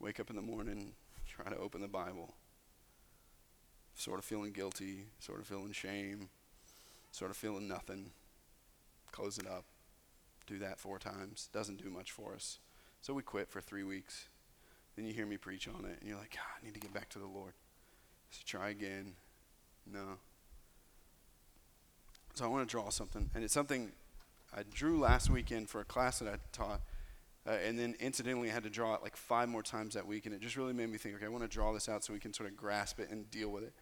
wake 0.00 0.18
up 0.18 0.28
in 0.28 0.34
the 0.34 0.42
morning, 0.42 0.92
try 1.28 1.52
to 1.52 1.58
open 1.58 1.82
the 1.82 1.88
Bible, 1.88 2.34
sort 3.94 4.18
of 4.18 4.24
feeling 4.24 4.50
guilty, 4.50 5.04
sort 5.20 5.38
of 5.38 5.46
feeling 5.46 5.70
shame, 5.70 6.30
sort 7.10 7.30
of 7.30 7.36
feeling 7.36 7.68
nothing. 7.68 8.10
Close 9.12 9.38
it 9.38 9.46
up. 9.46 9.64
Do 10.46 10.58
that 10.58 10.78
four 10.78 10.98
times. 10.98 11.48
Doesn't 11.52 11.82
do 11.82 11.90
much 11.90 12.12
for 12.12 12.34
us. 12.34 12.58
So 13.00 13.14
we 13.14 13.22
quit 13.22 13.48
for 13.48 13.60
three 13.60 13.82
weeks. 13.82 14.28
Then 14.96 15.04
you 15.04 15.12
hear 15.12 15.26
me 15.26 15.36
preach 15.36 15.68
on 15.68 15.84
it, 15.84 15.98
and 16.00 16.08
you're 16.08 16.18
like, 16.18 16.32
God, 16.32 16.42
I 16.60 16.64
need 16.64 16.74
to 16.74 16.80
get 16.80 16.92
back 16.94 17.08
to 17.10 17.18
the 17.18 17.26
Lord. 17.26 17.52
So 18.30 18.40
try 18.44 18.70
again. 18.70 19.14
No. 19.90 20.18
So 22.34 22.44
I 22.44 22.48
want 22.48 22.68
to 22.68 22.70
draw 22.70 22.90
something, 22.90 23.30
and 23.34 23.44
it's 23.44 23.54
something 23.54 23.92
I 24.54 24.62
drew 24.70 24.98
last 24.98 25.30
weekend 25.30 25.68
for 25.68 25.80
a 25.80 25.84
class 25.84 26.18
that 26.18 26.28
I 26.28 26.36
taught, 26.52 26.80
uh, 27.46 27.52
and 27.52 27.78
then 27.78 27.94
incidentally 28.00 28.50
I 28.50 28.52
had 28.52 28.64
to 28.64 28.70
draw 28.70 28.94
it 28.94 29.02
like 29.02 29.16
five 29.16 29.48
more 29.48 29.62
times 29.62 29.94
that 29.94 30.06
week, 30.06 30.26
and 30.26 30.34
it 30.34 30.40
just 30.40 30.56
really 30.56 30.72
made 30.72 30.90
me 30.90 30.98
think, 30.98 31.14
okay, 31.16 31.26
I 31.26 31.28
want 31.28 31.44
to 31.44 31.48
draw 31.48 31.72
this 31.72 31.88
out 31.88 32.04
so 32.04 32.12
we 32.12 32.18
can 32.18 32.34
sort 32.34 32.48
of 32.50 32.56
grasp 32.56 33.00
it 33.00 33.10
and 33.10 33.30
deal 33.30 33.48
with 33.48 33.64
it. 33.64 33.72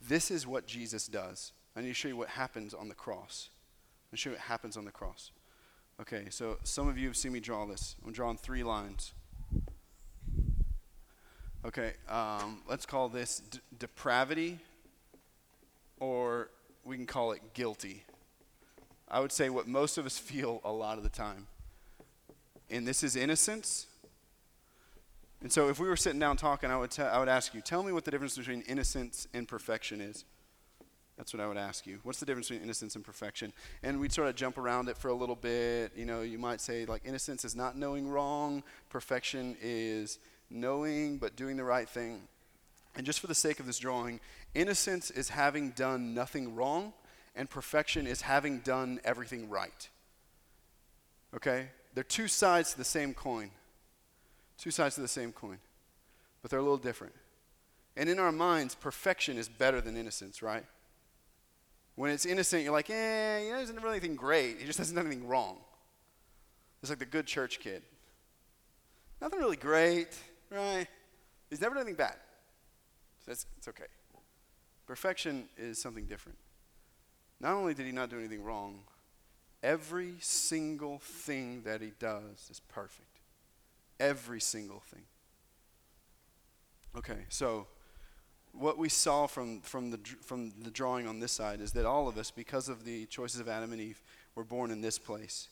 This 0.00 0.30
is 0.30 0.46
what 0.46 0.66
Jesus 0.66 1.06
does. 1.06 1.52
I 1.80 1.82
need 1.82 1.88
to 1.88 1.94
show 1.94 2.08
you 2.08 2.16
what 2.18 2.28
happens 2.28 2.74
on 2.74 2.90
the 2.90 2.94
cross. 2.94 3.48
I'll 4.12 4.18
show 4.18 4.28
you 4.28 4.36
what 4.36 4.42
happens 4.42 4.76
on 4.76 4.84
the 4.84 4.90
cross. 4.90 5.30
Okay, 5.98 6.26
so 6.28 6.58
some 6.62 6.88
of 6.88 6.98
you 6.98 7.06
have 7.06 7.16
seen 7.16 7.32
me 7.32 7.40
draw 7.40 7.64
this. 7.64 7.96
I'm 8.04 8.12
drawing 8.12 8.36
three 8.36 8.62
lines. 8.62 9.14
Okay, 11.64 11.94
um, 12.06 12.60
let's 12.68 12.84
call 12.84 13.08
this 13.08 13.40
d- 13.40 13.60
depravity, 13.78 14.58
or 16.00 16.50
we 16.84 16.96
can 16.96 17.06
call 17.06 17.32
it 17.32 17.40
guilty. 17.54 18.04
I 19.08 19.20
would 19.20 19.32
say 19.32 19.48
what 19.48 19.66
most 19.66 19.96
of 19.96 20.04
us 20.04 20.18
feel 20.18 20.60
a 20.64 20.72
lot 20.72 20.98
of 20.98 21.02
the 21.02 21.08
time. 21.08 21.46
And 22.68 22.86
this 22.86 23.02
is 23.02 23.16
innocence. 23.16 23.86
And 25.40 25.50
so 25.50 25.70
if 25.70 25.80
we 25.80 25.88
were 25.88 25.96
sitting 25.96 26.20
down 26.20 26.36
talking, 26.36 26.70
I 26.70 26.76
would, 26.76 26.90
t- 26.90 27.00
I 27.00 27.18
would 27.18 27.30
ask 27.30 27.54
you, 27.54 27.62
tell 27.62 27.82
me 27.82 27.90
what 27.90 28.04
the 28.04 28.10
difference 28.10 28.36
between 28.36 28.60
innocence 28.68 29.26
and 29.32 29.48
perfection 29.48 30.02
is. 30.02 30.26
That's 31.20 31.34
what 31.34 31.42
I 31.42 31.46
would 31.46 31.58
ask 31.58 31.86
you. 31.86 31.98
What's 32.02 32.18
the 32.18 32.24
difference 32.24 32.48
between 32.48 32.64
innocence 32.64 32.96
and 32.96 33.04
perfection? 33.04 33.52
And 33.82 34.00
we'd 34.00 34.10
sort 34.10 34.28
of 34.28 34.36
jump 34.36 34.56
around 34.56 34.88
it 34.88 34.96
for 34.96 35.08
a 35.08 35.14
little 35.14 35.36
bit. 35.36 35.92
You 35.94 36.06
know, 36.06 36.22
you 36.22 36.38
might 36.38 36.62
say, 36.62 36.86
like, 36.86 37.02
innocence 37.04 37.44
is 37.44 37.54
not 37.54 37.76
knowing 37.76 38.08
wrong, 38.08 38.62
perfection 38.88 39.54
is 39.60 40.18
knowing 40.48 41.18
but 41.18 41.36
doing 41.36 41.58
the 41.58 41.62
right 41.62 41.86
thing. 41.86 42.22
And 42.96 43.04
just 43.04 43.20
for 43.20 43.26
the 43.26 43.34
sake 43.34 43.60
of 43.60 43.66
this 43.66 43.78
drawing, 43.78 44.18
innocence 44.54 45.10
is 45.10 45.28
having 45.28 45.72
done 45.72 46.14
nothing 46.14 46.54
wrong, 46.54 46.94
and 47.36 47.50
perfection 47.50 48.06
is 48.06 48.22
having 48.22 48.60
done 48.60 48.98
everything 49.04 49.50
right. 49.50 49.90
Okay? 51.36 51.68
They're 51.92 52.02
two 52.02 52.28
sides 52.28 52.72
to 52.72 52.78
the 52.78 52.84
same 52.84 53.12
coin. 53.12 53.50
Two 54.56 54.70
sides 54.70 54.94
to 54.94 55.02
the 55.02 55.06
same 55.08 55.32
coin, 55.32 55.58
but 56.40 56.50
they're 56.50 56.60
a 56.60 56.62
little 56.62 56.78
different. 56.78 57.12
And 57.94 58.08
in 58.08 58.18
our 58.18 58.32
minds, 58.32 58.74
perfection 58.74 59.36
is 59.36 59.50
better 59.50 59.82
than 59.82 59.98
innocence, 59.98 60.40
right? 60.40 60.64
When 61.96 62.10
it's 62.10 62.24
innocent, 62.24 62.62
you're 62.62 62.72
like, 62.72 62.90
eh, 62.90 63.40
you 63.40 63.50
know, 63.50 63.56
he 63.56 63.62
doesn't 63.62 63.76
really 63.82 63.96
anything 63.96 64.16
great. 64.16 64.58
He 64.58 64.66
just 64.66 64.78
doesn't 64.78 64.94
do 64.94 65.00
anything 65.00 65.26
wrong. 65.26 65.58
It's 66.82 66.90
like 66.90 66.98
the 66.98 67.06
good 67.06 67.26
church 67.26 67.60
kid. 67.60 67.82
Nothing 69.20 69.40
really 69.40 69.56
great, 69.56 70.16
right? 70.50 70.86
He's 71.50 71.60
never 71.60 71.74
done 71.74 71.82
anything 71.82 71.96
bad. 71.96 72.16
So 73.24 73.32
it's, 73.32 73.46
it's 73.58 73.68
okay. 73.68 73.84
Perfection 74.86 75.48
is 75.58 75.80
something 75.80 76.06
different. 76.06 76.38
Not 77.38 77.54
only 77.54 77.74
did 77.74 77.86
he 77.86 77.92
not 77.92 78.10
do 78.10 78.18
anything 78.18 78.42
wrong, 78.42 78.80
every 79.62 80.14
single 80.20 80.98
thing 80.98 81.62
that 81.64 81.80
he 81.80 81.92
does 81.98 82.48
is 82.50 82.60
perfect. 82.68 83.20
Every 83.98 84.40
single 84.40 84.80
thing. 84.80 85.02
Okay, 86.96 87.26
so 87.28 87.66
what 88.52 88.78
we 88.78 88.88
saw 88.88 89.26
from, 89.26 89.60
from, 89.60 89.90
the, 89.90 90.00
from 90.22 90.52
the 90.62 90.70
drawing 90.70 91.06
on 91.06 91.20
this 91.20 91.32
side 91.32 91.60
is 91.60 91.72
that 91.72 91.86
all 91.86 92.08
of 92.08 92.18
us, 92.18 92.30
because 92.30 92.68
of 92.68 92.84
the 92.84 93.06
choices 93.06 93.40
of 93.40 93.48
Adam 93.48 93.72
and 93.72 93.80
Eve, 93.80 94.00
were 94.34 94.44
born 94.44 94.70
in 94.70 94.80
this 94.80 94.98
place. 94.98 95.48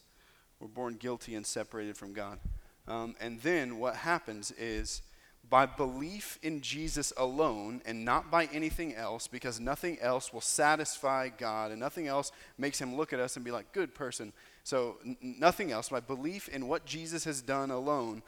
We're 0.61 0.69
born 0.69 0.95
guilty 0.95 1.35
and 1.35 1.47
separated 1.47 1.97
from 1.97 2.13
God. 2.13 2.39
Um, 2.87 3.15
and 3.21 3.41
then 3.43 3.79
what 3.79 3.97
happens 3.97 4.51
is 4.53 5.03
by 5.49 5.67
belief 5.67 6.39
in 6.43 6.61
Jesus 6.61 7.13
alone 7.17 7.81
and 7.87 8.05
not 8.05 8.31
by 8.31 8.47
anything 8.47 8.95
else, 8.95 9.29
because 9.29 9.61
nothing 9.61 9.99
else 10.01 10.33
will 10.33 10.41
satisfy 10.41 11.29
God 11.29 11.71
and 11.71 11.81
nothing 11.81 12.07
else 12.07 12.33
makes 12.59 12.81
him 12.81 12.97
look 12.97 13.13
at 13.13 13.21
us 13.21 13.37
and 13.37 13.45
be 13.45 13.51
like, 13.51 13.73
good 13.73 13.95
person. 13.95 14.33
So, 14.65 14.97
n- 15.05 15.17
nothing 15.21 15.73
else, 15.73 15.89
by 15.89 16.01
belief 16.01 16.49
in 16.49 16.69
what 16.69 16.85
Jesus 16.85 17.25
has 17.25 17.41
done 17.41 17.71
alone, 17.71 18.23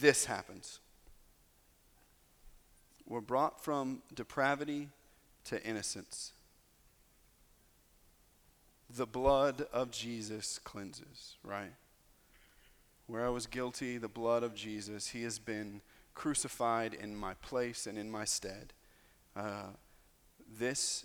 this 0.00 0.26
happens. 0.26 0.80
We're 3.10 3.20
brought 3.20 3.60
from 3.60 4.02
depravity 4.14 4.88
to 5.46 5.60
innocence. 5.64 6.30
The 8.88 9.04
blood 9.04 9.66
of 9.72 9.90
Jesus 9.90 10.60
cleanses, 10.60 11.34
right? 11.42 11.72
Where 13.08 13.26
I 13.26 13.28
was 13.30 13.48
guilty, 13.48 13.98
the 13.98 14.06
blood 14.06 14.44
of 14.44 14.54
Jesus, 14.54 15.08
He 15.08 15.24
has 15.24 15.40
been 15.40 15.80
crucified 16.14 16.94
in 16.94 17.16
my 17.16 17.34
place 17.34 17.88
and 17.88 17.98
in 17.98 18.12
my 18.12 18.24
stead. 18.24 18.72
Uh, 19.34 19.70
this, 20.58 21.04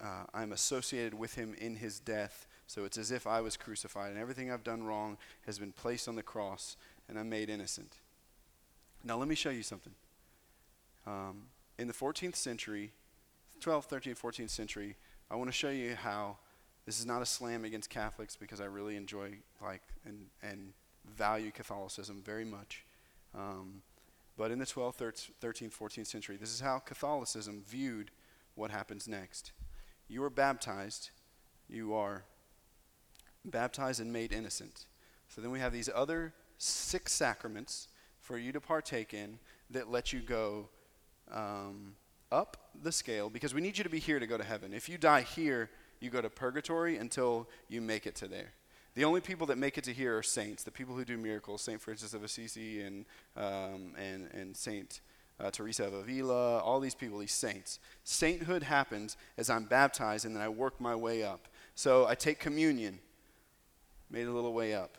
uh, 0.00 0.26
I'm 0.32 0.52
associated 0.52 1.14
with 1.14 1.34
Him 1.34 1.56
in 1.58 1.74
His 1.74 1.98
death, 1.98 2.46
so 2.68 2.84
it's 2.84 2.98
as 2.98 3.10
if 3.10 3.26
I 3.26 3.40
was 3.40 3.56
crucified, 3.56 4.12
and 4.12 4.20
everything 4.20 4.52
I've 4.52 4.62
done 4.62 4.84
wrong 4.84 5.18
has 5.44 5.58
been 5.58 5.72
placed 5.72 6.06
on 6.06 6.14
the 6.14 6.22
cross, 6.22 6.76
and 7.08 7.18
I'm 7.18 7.28
made 7.28 7.50
innocent. 7.50 7.94
Now, 9.02 9.16
let 9.16 9.26
me 9.26 9.34
show 9.34 9.50
you 9.50 9.64
something. 9.64 9.92
Um, 11.06 11.44
in 11.78 11.86
the 11.86 11.94
14th 11.94 12.36
century, 12.36 12.92
12th, 13.60 13.88
13th, 13.88 14.20
14th 14.20 14.50
century, 14.50 14.96
I 15.30 15.36
want 15.36 15.48
to 15.48 15.52
show 15.52 15.70
you 15.70 15.94
how 15.94 16.38
this 16.84 16.98
is 16.98 17.06
not 17.06 17.22
a 17.22 17.26
slam 17.26 17.64
against 17.64 17.90
Catholics 17.90 18.36
because 18.36 18.60
I 18.60 18.64
really 18.64 18.96
enjoy 18.96 19.38
like 19.60 19.82
and 20.04 20.26
and 20.42 20.72
value 21.16 21.50
Catholicism 21.50 22.22
very 22.24 22.44
much. 22.44 22.84
Um, 23.34 23.82
but 24.36 24.50
in 24.50 24.58
the 24.58 24.66
12th, 24.66 25.30
13th, 25.40 25.76
14th 25.76 26.06
century, 26.06 26.36
this 26.36 26.52
is 26.52 26.60
how 26.60 26.78
Catholicism 26.78 27.62
viewed 27.66 28.10
what 28.54 28.70
happens 28.70 29.08
next. 29.08 29.52
You 30.08 30.22
are 30.24 30.30
baptized, 30.30 31.10
you 31.68 31.94
are 31.94 32.24
baptized 33.44 34.00
and 34.00 34.12
made 34.12 34.32
innocent. 34.32 34.86
So 35.28 35.40
then 35.40 35.50
we 35.50 35.58
have 35.58 35.72
these 35.72 35.88
other 35.94 36.34
six 36.58 37.12
sacraments 37.12 37.88
for 38.20 38.38
you 38.38 38.52
to 38.52 38.60
partake 38.60 39.14
in 39.14 39.38
that 39.70 39.90
let 39.90 40.12
you 40.12 40.20
go 40.20 40.68
um, 41.32 41.94
up 42.32 42.70
the 42.82 42.92
scale 42.92 43.30
because 43.30 43.54
we 43.54 43.60
need 43.60 43.78
you 43.78 43.84
to 43.84 43.90
be 43.90 43.98
here 43.98 44.18
to 44.18 44.26
go 44.26 44.36
to 44.36 44.44
heaven. 44.44 44.72
If 44.72 44.88
you 44.88 44.98
die 44.98 45.22
here, 45.22 45.70
you 46.00 46.10
go 46.10 46.20
to 46.20 46.30
purgatory 46.30 46.96
until 46.96 47.48
you 47.68 47.80
make 47.80 48.06
it 48.06 48.14
to 48.16 48.28
there. 48.28 48.52
The 48.94 49.04
only 49.04 49.20
people 49.20 49.46
that 49.48 49.58
make 49.58 49.76
it 49.76 49.84
to 49.84 49.92
here 49.92 50.16
are 50.16 50.22
saints, 50.22 50.62
the 50.62 50.70
people 50.70 50.94
who 50.94 51.04
do 51.04 51.18
miracles, 51.18 51.60
St. 51.62 51.80
Francis 51.80 52.14
of 52.14 52.24
Assisi 52.24 52.80
and, 52.80 53.04
um, 53.36 53.92
and, 53.98 54.28
and 54.32 54.56
St. 54.56 55.00
Uh, 55.38 55.50
Teresa 55.50 55.84
of 55.84 55.92
Avila, 55.92 56.60
all 56.60 56.80
these 56.80 56.94
people, 56.94 57.18
these 57.18 57.32
saints. 57.32 57.78
Sainthood 58.04 58.62
happens 58.62 59.18
as 59.36 59.50
I'm 59.50 59.64
baptized 59.64 60.24
and 60.24 60.34
then 60.34 60.42
I 60.42 60.48
work 60.48 60.80
my 60.80 60.96
way 60.96 61.22
up. 61.22 61.46
So 61.74 62.06
I 62.06 62.14
take 62.14 62.38
communion, 62.40 62.98
made 64.10 64.26
a 64.26 64.32
little 64.32 64.54
way 64.54 64.74
up. 64.74 64.96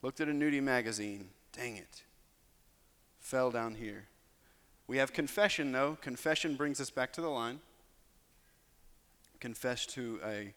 Looked 0.00 0.20
at 0.22 0.28
a 0.28 0.32
nudie 0.32 0.62
magazine, 0.62 1.28
dang 1.52 1.76
it, 1.76 2.04
fell 3.20 3.50
down 3.50 3.74
here. 3.74 4.06
We 4.88 4.96
have 4.96 5.12
confession, 5.12 5.70
though. 5.70 5.98
Confession 6.00 6.56
brings 6.56 6.80
us 6.80 6.88
back 6.88 7.12
to 7.12 7.20
the 7.20 7.28
line. 7.28 7.60
Confess 9.38 9.84
to 9.86 10.18
a, 10.24 10.54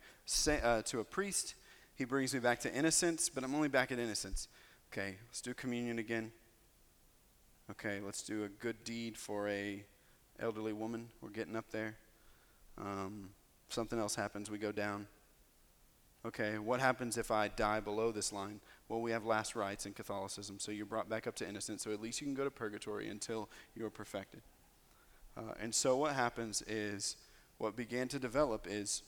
uh, 0.63 0.81
to 0.83 1.01
a 1.01 1.03
priest. 1.03 1.55
He 1.95 2.05
brings 2.05 2.33
me 2.33 2.39
back 2.39 2.61
to 2.61 2.73
innocence, 2.73 3.27
but 3.27 3.43
I'm 3.43 3.53
only 3.53 3.67
back 3.67 3.91
at 3.91 3.99
innocence. 3.99 4.47
Okay, 4.91 5.17
let's 5.27 5.41
do 5.41 5.53
communion 5.53 5.99
again. 5.99 6.31
Okay, 7.69 7.99
let's 8.03 8.23
do 8.23 8.45
a 8.45 8.47
good 8.47 8.83
deed 8.85 9.17
for 9.17 9.49
a 9.49 9.83
elderly 10.39 10.73
woman. 10.73 11.09
We're 11.21 11.29
getting 11.29 11.57
up 11.57 11.69
there. 11.69 11.97
Um, 12.77 13.31
something 13.67 13.99
else 13.99 14.15
happens, 14.15 14.49
we 14.49 14.57
go 14.57 14.71
down. 14.71 15.07
Okay, 16.25 16.57
what 16.57 16.79
happens 16.79 17.17
if 17.17 17.31
I 17.31 17.49
die 17.49 17.81
below 17.81 18.11
this 18.11 18.31
line? 18.31 18.61
Well, 18.91 18.99
we 18.99 19.11
have 19.11 19.25
last 19.25 19.55
rites 19.55 19.85
in 19.85 19.93
Catholicism, 19.93 20.59
so 20.59 20.69
you're 20.69 20.85
brought 20.85 21.07
back 21.07 21.25
up 21.25 21.33
to 21.35 21.47
innocence, 21.47 21.81
so 21.81 21.93
at 21.93 22.01
least 22.01 22.19
you 22.19 22.27
can 22.27 22.33
go 22.33 22.43
to 22.43 22.51
purgatory 22.51 23.07
until 23.07 23.47
you 23.73 23.85
are 23.85 23.89
perfected. 23.89 24.41
Uh, 25.37 25.53
and 25.61 25.73
so 25.73 25.95
what 25.95 26.13
happens 26.13 26.61
is, 26.67 27.15
what 27.57 27.77
began 27.77 28.09
to 28.09 28.19
develop 28.19 28.67
is 28.69 29.03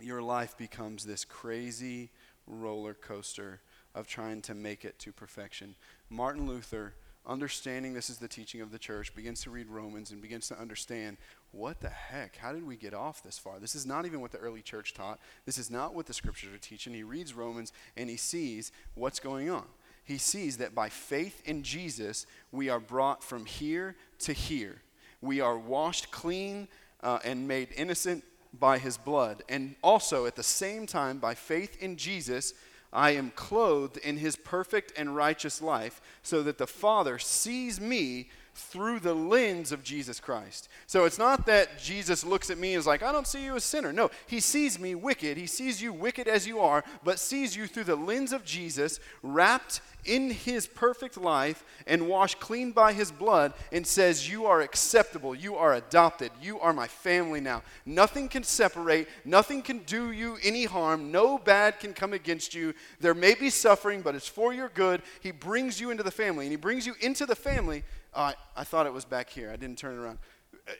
your 0.00 0.22
life 0.22 0.56
becomes 0.56 1.04
this 1.04 1.22
crazy 1.22 2.08
roller 2.46 2.94
coaster 2.94 3.60
of 3.94 4.06
trying 4.06 4.40
to 4.40 4.54
make 4.54 4.86
it 4.86 4.98
to 5.00 5.12
perfection. 5.12 5.74
Martin 6.08 6.46
Luther 6.46 6.94
understanding 7.28 7.92
this 7.92 8.08
is 8.08 8.16
the 8.16 8.26
teaching 8.26 8.62
of 8.62 8.72
the 8.72 8.78
church, 8.78 9.14
begins 9.14 9.42
to 9.42 9.50
read 9.50 9.68
Romans 9.68 10.10
and 10.10 10.22
begins 10.22 10.48
to 10.48 10.58
understand 10.58 11.18
what 11.52 11.80
the 11.80 11.88
heck? 11.88 12.36
How 12.36 12.52
did 12.52 12.66
we 12.66 12.76
get 12.76 12.94
off 12.94 13.22
this 13.22 13.38
far? 13.38 13.58
This 13.58 13.74
is 13.74 13.86
not 13.86 14.06
even 14.06 14.20
what 14.20 14.32
the 14.32 14.38
early 14.38 14.62
church 14.62 14.94
taught. 14.94 15.18
This 15.46 15.58
is 15.58 15.70
not 15.70 15.94
what 15.94 16.06
the 16.06 16.14
scriptures 16.14 16.54
are 16.54 16.58
teaching. 16.58 16.92
He 16.92 17.02
reads 17.02 17.34
Romans 17.34 17.72
and 17.96 18.10
he 18.10 18.16
sees 18.16 18.70
what's 18.94 19.18
going 19.18 19.48
on. 19.50 19.64
He 20.04 20.18
sees 20.18 20.58
that 20.58 20.74
by 20.74 20.88
faith 20.88 21.42
in 21.44 21.62
Jesus, 21.62 22.26
we 22.52 22.68
are 22.68 22.80
brought 22.80 23.22
from 23.22 23.44
here 23.44 23.96
to 24.20 24.32
here. 24.32 24.80
We 25.20 25.40
are 25.40 25.58
washed 25.58 26.10
clean 26.10 26.68
uh, 27.02 27.18
and 27.24 27.48
made 27.48 27.68
innocent 27.76 28.24
by 28.58 28.78
his 28.78 28.96
blood. 28.96 29.42
And 29.48 29.74
also, 29.82 30.26
at 30.26 30.36
the 30.36 30.42
same 30.42 30.86
time, 30.86 31.18
by 31.18 31.34
faith 31.34 31.82
in 31.82 31.96
Jesus, 31.96 32.54
I 32.92 33.10
am 33.10 33.32
clothed 33.34 33.98
in 33.98 34.16
his 34.16 34.36
perfect 34.36 34.92
and 34.96 35.14
righteous 35.14 35.60
life, 35.60 36.00
so 36.22 36.42
that 36.42 36.58
the 36.58 36.66
Father 36.66 37.18
sees 37.18 37.80
me 37.80 38.30
through 38.58 38.98
the 39.00 39.14
lens 39.14 39.70
of 39.70 39.84
Jesus 39.84 40.18
Christ. 40.18 40.68
So 40.86 41.04
it's 41.04 41.18
not 41.18 41.46
that 41.46 41.78
Jesus 41.78 42.24
looks 42.24 42.50
at 42.50 42.58
me 42.58 42.74
and 42.74 42.80
is 42.80 42.86
like, 42.86 43.02
I 43.02 43.12
don't 43.12 43.26
see 43.26 43.44
you 43.44 43.54
as 43.56 43.64
a 43.64 43.66
sinner. 43.66 43.92
No, 43.92 44.10
he 44.26 44.40
sees 44.40 44.78
me 44.78 44.94
wicked. 44.94 45.36
He 45.36 45.46
sees 45.46 45.80
you 45.80 45.92
wicked 45.92 46.26
as 46.26 46.46
you 46.46 46.60
are, 46.60 46.84
but 47.04 47.20
sees 47.20 47.56
you 47.56 47.66
through 47.66 47.84
the 47.84 47.96
lens 47.96 48.32
of 48.32 48.44
Jesus, 48.44 48.98
wrapped 49.22 49.80
in 50.04 50.30
his 50.30 50.66
perfect 50.66 51.16
life 51.16 51.64
and 51.86 52.08
washed 52.08 52.40
clean 52.40 52.72
by 52.72 52.92
his 52.92 53.12
blood, 53.12 53.52
and 53.72 53.86
says, 53.86 54.28
You 54.28 54.46
are 54.46 54.60
acceptable. 54.60 55.34
You 55.34 55.56
are 55.56 55.74
adopted. 55.74 56.32
You 56.42 56.58
are 56.60 56.72
my 56.72 56.88
family 56.88 57.40
now. 57.40 57.62
Nothing 57.86 58.28
can 58.28 58.42
separate. 58.42 59.08
Nothing 59.24 59.62
can 59.62 59.78
do 59.80 60.10
you 60.10 60.38
any 60.42 60.64
harm. 60.64 61.12
No 61.12 61.38
bad 61.38 61.78
can 61.78 61.92
come 61.92 62.12
against 62.12 62.54
you. 62.54 62.74
There 63.00 63.14
may 63.14 63.34
be 63.34 63.50
suffering, 63.50 64.02
but 64.02 64.14
it's 64.14 64.28
for 64.28 64.52
your 64.52 64.70
good. 64.70 65.02
He 65.20 65.30
brings 65.30 65.80
you 65.80 65.90
into 65.90 66.02
the 66.02 66.10
family, 66.10 66.46
and 66.46 66.52
he 66.52 66.56
brings 66.56 66.86
you 66.86 66.94
into 67.00 67.24
the 67.24 67.36
family 67.36 67.84
Oh, 68.14 68.32
I, 68.56 68.64
thought 68.64 68.86
it 68.86 68.92
was 68.92 69.04
back 69.04 69.30
here. 69.30 69.50
I 69.50 69.56
didn't 69.56 69.78
turn 69.78 69.96
it 69.96 70.00
around. 70.00 70.18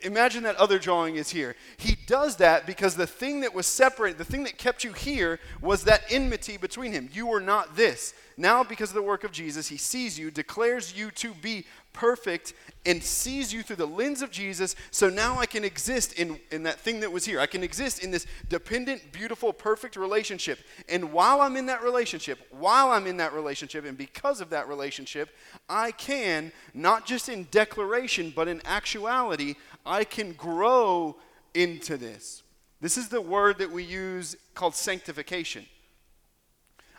Imagine 0.03 0.43
that 0.43 0.57
other 0.57 0.79
drawing 0.79 1.17
is 1.17 1.31
here. 1.31 1.57
He 1.79 1.97
does 2.07 2.37
that 2.37 2.67
because 2.67 2.95
the 2.95 3.07
thing 3.07 3.41
that 3.41 3.55
was 3.55 3.67
separate, 3.67 4.19
the 4.19 4.25
thing 4.25 4.45
that 4.45 4.59
kept 4.59 4.85
you 4.85 4.93
here, 4.93 5.41
was 5.63 5.85
that 5.85 6.03
enmity 6.11 6.59
between 6.59 6.93
him. 6.93 7.09
You 7.13 7.27
were 7.27 7.41
not 7.41 7.75
this. 7.75 8.13
Now, 8.37 8.63
because 8.63 8.91
of 8.91 8.97
the 8.97 9.03
work 9.03 9.25
of 9.25 9.33
Jesus, 9.33 9.69
he 9.69 9.79
sees 9.79 10.19
you, 10.19 10.31
declares 10.31 10.97
you 10.97 11.11
to 11.13 11.33
be 11.33 11.65
perfect 11.99 12.55
and 12.87 13.03
sees 13.03 13.53
you 13.53 13.65
through 13.65 13.77
the 13.77 13.87
lens 13.87 14.23
of 14.23 14.31
Jesus. 14.31 14.77
So 14.93 15.11
now 15.11 15.41
I 15.41 15.47
can 15.47 15.65
exist 15.65 16.13
in, 16.13 16.39
in 16.53 16.63
that 16.63 16.79
thing 16.79 17.01
that 17.01 17.11
was 17.11 17.25
here. 17.25 17.41
I 17.41 17.47
can 17.47 17.65
exist 17.65 18.05
in 18.05 18.13
this 18.13 18.25
dependent, 18.49 19.11
beautiful, 19.11 19.53
perfect 19.53 19.97
relationship. 19.97 20.61
And 20.89 21.13
while 21.13 21.41
I'm 21.41 21.57
in 21.57 21.67
that 21.67 21.83
relationship, 21.83 22.39
while 22.51 22.93
I'm 22.93 23.09
in 23.09 23.17
that 23.17 23.33
relationship, 23.33 23.85
and 23.85 23.99
because 23.99 24.41
of 24.41 24.51
that 24.51 24.69
relationship, 24.69 25.31
I 25.69 25.91
can, 25.91 26.53
not 26.73 27.05
just 27.05 27.29
in 27.29 27.49
declaration, 27.51 28.33
but 28.35 28.47
in 28.47 28.63
actuality, 28.65 29.57
I 29.85 30.05
can 30.05 30.35
grow 30.35 31.17
into 31.53 31.97
this. 31.97 32.45
This 32.81 32.97
is 32.97 33.09
the 33.09 33.21
word 33.21 33.59
that 33.59 33.73
we 33.73 33.83
use 33.83 34.37
called 34.55 34.77
sanctification. 34.77 35.67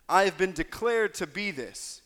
I 0.09 0.23
have 0.23 0.37
been 0.37 0.51
declared 0.51 1.13
to 1.15 1.27
be 1.27 1.51
this. 1.51 2.01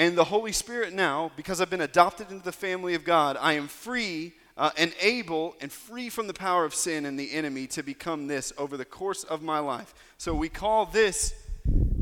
And 0.00 0.16
the 0.16 0.24
Holy 0.24 0.52
Spirit 0.52 0.94
now, 0.94 1.30
because 1.36 1.60
I've 1.60 1.68
been 1.68 1.82
adopted 1.82 2.30
into 2.30 2.42
the 2.42 2.52
family 2.52 2.94
of 2.94 3.04
God, 3.04 3.36
I 3.38 3.52
am 3.52 3.68
free 3.68 4.32
uh, 4.56 4.70
and 4.78 4.94
able 4.98 5.56
and 5.60 5.70
free 5.70 6.08
from 6.08 6.26
the 6.26 6.32
power 6.32 6.64
of 6.64 6.74
sin 6.74 7.04
and 7.04 7.20
the 7.20 7.34
enemy 7.34 7.66
to 7.66 7.82
become 7.82 8.26
this 8.26 8.50
over 8.56 8.78
the 8.78 8.86
course 8.86 9.24
of 9.24 9.42
my 9.42 9.58
life. 9.58 9.92
So 10.16 10.34
we 10.34 10.48
call 10.48 10.86
this 10.86 11.34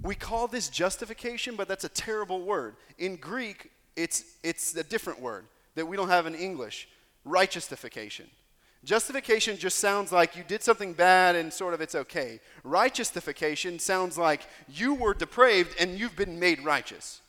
we 0.05 0.14
call 0.14 0.46
this 0.46 0.68
justification, 0.68 1.57
but 1.57 1.66
that's 1.66 1.82
a 1.82 1.88
terrible 1.88 2.42
word. 2.42 2.76
In 2.99 3.16
Greek, 3.16 3.72
it's 3.96 4.22
it's 4.44 4.76
a 4.76 4.84
different 4.84 5.20
word 5.20 5.46
that 5.74 5.84
we 5.84 5.96
don't 5.96 6.09
have 6.09 6.28
in 6.28 6.36
English. 6.36 6.88
Righteousification. 7.26 8.26
Justification 8.84 9.57
just 9.57 9.80
sounds 9.80 10.12
like 10.12 10.36
you 10.36 10.44
did 10.46 10.62
something 10.62 10.92
bad 10.92 11.34
and 11.34 11.53
sort 11.53 11.74
of 11.74 11.80
it's 11.80 11.96
okay. 11.96 12.38
Righteousification 12.64 13.80
sounds 13.80 14.16
like 14.16 14.46
you 14.68 14.94
were 14.94 15.14
depraved 15.14 15.74
and 15.80 15.99
you've 15.99 16.14
been 16.14 16.38
made 16.38 16.64
righteous. 16.64 17.22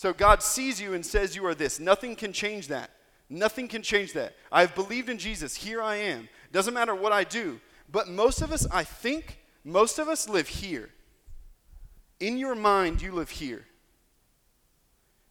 So 0.00 0.14
God 0.14 0.42
sees 0.42 0.80
you 0.80 0.94
and 0.94 1.04
says 1.04 1.36
you 1.36 1.44
are 1.44 1.54
this. 1.54 1.78
Nothing 1.78 2.16
can 2.16 2.32
change 2.32 2.68
that. 2.68 2.88
Nothing 3.28 3.68
can 3.68 3.82
change 3.82 4.14
that. 4.14 4.34
I've 4.50 4.74
believed 4.74 5.10
in 5.10 5.18
Jesus. 5.18 5.54
Here 5.54 5.82
I 5.82 5.96
am. 5.96 6.30
Doesn't 6.52 6.72
matter 6.72 6.94
what 6.94 7.12
I 7.12 7.22
do. 7.22 7.60
But 7.92 8.08
most 8.08 8.40
of 8.40 8.50
us, 8.50 8.66
I 8.70 8.82
think, 8.82 9.40
most 9.62 9.98
of 9.98 10.08
us 10.08 10.26
live 10.26 10.48
here. 10.48 10.88
In 12.18 12.38
your 12.38 12.54
mind, 12.54 13.02
you 13.02 13.12
live 13.12 13.28
here. 13.28 13.66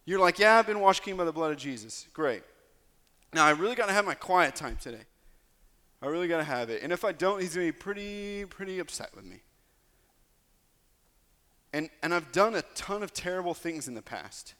You're 0.04 0.20
like, 0.20 0.38
yeah, 0.38 0.58
I've 0.58 0.68
been 0.68 0.78
washed 0.78 1.02
clean 1.02 1.16
by 1.16 1.24
the 1.24 1.32
blood 1.32 1.50
of 1.50 1.56
Jesus. 1.56 2.06
Great. 2.12 2.44
Now, 3.34 3.46
I 3.46 3.50
really 3.50 3.74
got 3.74 3.86
to 3.86 3.92
have 3.92 4.04
my 4.04 4.14
quiet 4.14 4.54
time 4.54 4.78
today. 4.80 5.02
I 6.00 6.06
really 6.06 6.28
got 6.28 6.36
to 6.36 6.44
have 6.44 6.70
it. 6.70 6.84
And 6.84 6.92
if 6.92 7.04
I 7.04 7.10
don't, 7.10 7.42
he's 7.42 7.56
going 7.56 7.66
to 7.66 7.72
be 7.72 7.76
pretty, 7.76 8.44
pretty 8.44 8.78
upset 8.78 9.16
with 9.16 9.24
me. 9.24 9.40
And, 11.72 11.90
and 12.04 12.14
I've 12.14 12.30
done 12.30 12.54
a 12.54 12.62
ton 12.76 13.02
of 13.02 13.12
terrible 13.12 13.54
things 13.54 13.88
in 13.88 13.94
the 13.94 14.02
past. 14.02 14.54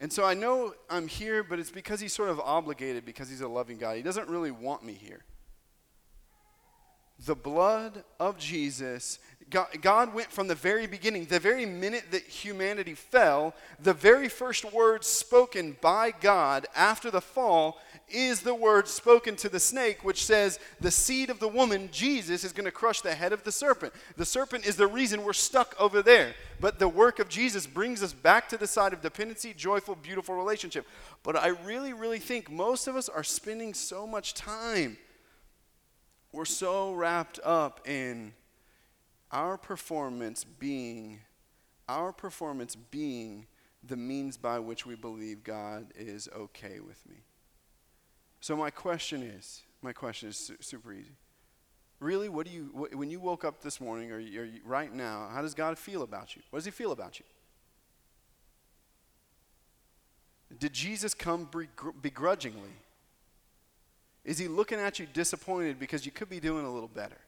And 0.00 0.12
so 0.12 0.24
I 0.24 0.34
know 0.34 0.74
I'm 0.90 1.08
here, 1.08 1.42
but 1.42 1.58
it's 1.58 1.70
because 1.70 2.00
he's 2.00 2.12
sort 2.12 2.28
of 2.28 2.40
obligated 2.40 3.04
because 3.04 3.28
he's 3.28 3.40
a 3.40 3.48
loving 3.48 3.78
God. 3.78 3.96
He 3.96 4.02
doesn't 4.02 4.28
really 4.28 4.50
want 4.50 4.84
me 4.84 4.92
here. 4.92 5.24
The 7.26 7.36
blood 7.36 8.02
of 8.18 8.38
Jesus, 8.38 9.20
God, 9.48 9.68
God, 9.80 10.12
went 10.12 10.32
from 10.32 10.48
the 10.48 10.54
very 10.56 10.88
beginning, 10.88 11.26
the 11.26 11.38
very 11.38 11.64
minute 11.64 12.10
that 12.10 12.22
humanity 12.22 12.94
fell, 12.94 13.54
the 13.80 13.94
very 13.94 14.28
first 14.28 14.70
words 14.72 15.06
spoken 15.06 15.76
by 15.80 16.10
God 16.10 16.66
after 16.74 17.12
the 17.12 17.20
fall 17.20 17.78
is 18.08 18.40
the 18.40 18.54
word 18.54 18.86
spoken 18.88 19.36
to 19.36 19.48
the 19.48 19.60
snake, 19.60 20.04
which 20.04 20.24
says, 20.24 20.58
The 20.80 20.90
seed 20.90 21.30
of 21.30 21.38
the 21.38 21.48
woman, 21.48 21.88
Jesus, 21.92 22.44
is 22.44 22.52
going 22.52 22.64
to 22.64 22.70
crush 22.70 23.00
the 23.00 23.14
head 23.14 23.32
of 23.32 23.44
the 23.44 23.52
serpent. 23.52 23.92
The 24.16 24.24
serpent 24.24 24.66
is 24.66 24.76
the 24.76 24.86
reason 24.86 25.24
we're 25.24 25.32
stuck 25.32 25.74
over 25.80 26.02
there. 26.02 26.34
But 26.60 26.78
the 26.78 26.88
work 26.88 27.18
of 27.18 27.28
Jesus 27.28 27.66
brings 27.66 28.02
us 28.02 28.12
back 28.12 28.48
to 28.50 28.56
the 28.56 28.66
side 28.66 28.92
of 28.92 29.00
dependency, 29.00 29.54
joyful, 29.54 29.94
beautiful 29.94 30.34
relationship. 30.34 30.86
But 31.22 31.36
I 31.36 31.48
really, 31.48 31.92
really 31.92 32.18
think 32.18 32.50
most 32.50 32.86
of 32.86 32.96
us 32.96 33.08
are 33.08 33.24
spending 33.24 33.74
so 33.74 34.06
much 34.06 34.34
time. 34.34 34.96
We're 36.32 36.44
so 36.44 36.92
wrapped 36.92 37.38
up 37.44 37.86
in 37.86 38.32
our 39.30 39.56
performance 39.56 40.44
being, 40.44 41.20
our 41.88 42.12
performance 42.12 42.76
being 42.76 43.46
the 43.82 43.96
means 43.96 44.36
by 44.36 44.58
which 44.58 44.86
we 44.86 44.94
believe 44.94 45.44
God 45.44 45.92
is 45.96 46.28
okay 46.34 46.80
with 46.80 46.98
me. 47.08 47.16
So 48.44 48.54
my 48.54 48.68
question 48.68 49.22
is, 49.22 49.62
my 49.80 49.94
question 49.94 50.28
is 50.28 50.36
su- 50.36 50.56
super 50.60 50.92
easy. 50.92 51.16
Really, 51.98 52.28
what 52.28 52.44
do 52.44 52.52
you 52.52 52.64
wh- 52.74 52.94
when 52.94 53.08
you 53.08 53.18
woke 53.18 53.42
up 53.42 53.62
this 53.62 53.80
morning 53.80 54.12
or, 54.12 54.18
you, 54.18 54.60
right 54.66 54.92
now? 54.92 55.30
How 55.32 55.40
does 55.40 55.54
God 55.54 55.78
feel 55.78 56.02
about 56.02 56.36
you? 56.36 56.42
What 56.50 56.58
does 56.58 56.66
He 56.66 56.70
feel 56.70 56.92
about 56.92 57.18
you? 57.18 57.24
Did 60.58 60.74
Jesus 60.74 61.14
come 61.14 61.48
begrudgingly? 62.02 62.74
Is 64.26 64.36
He 64.36 64.46
looking 64.46 64.78
at 64.78 64.98
you 64.98 65.06
disappointed 65.10 65.80
because 65.80 66.04
you 66.04 66.12
could 66.12 66.28
be 66.28 66.38
doing 66.38 66.66
a 66.66 66.70
little 66.70 66.86
better? 66.86 67.20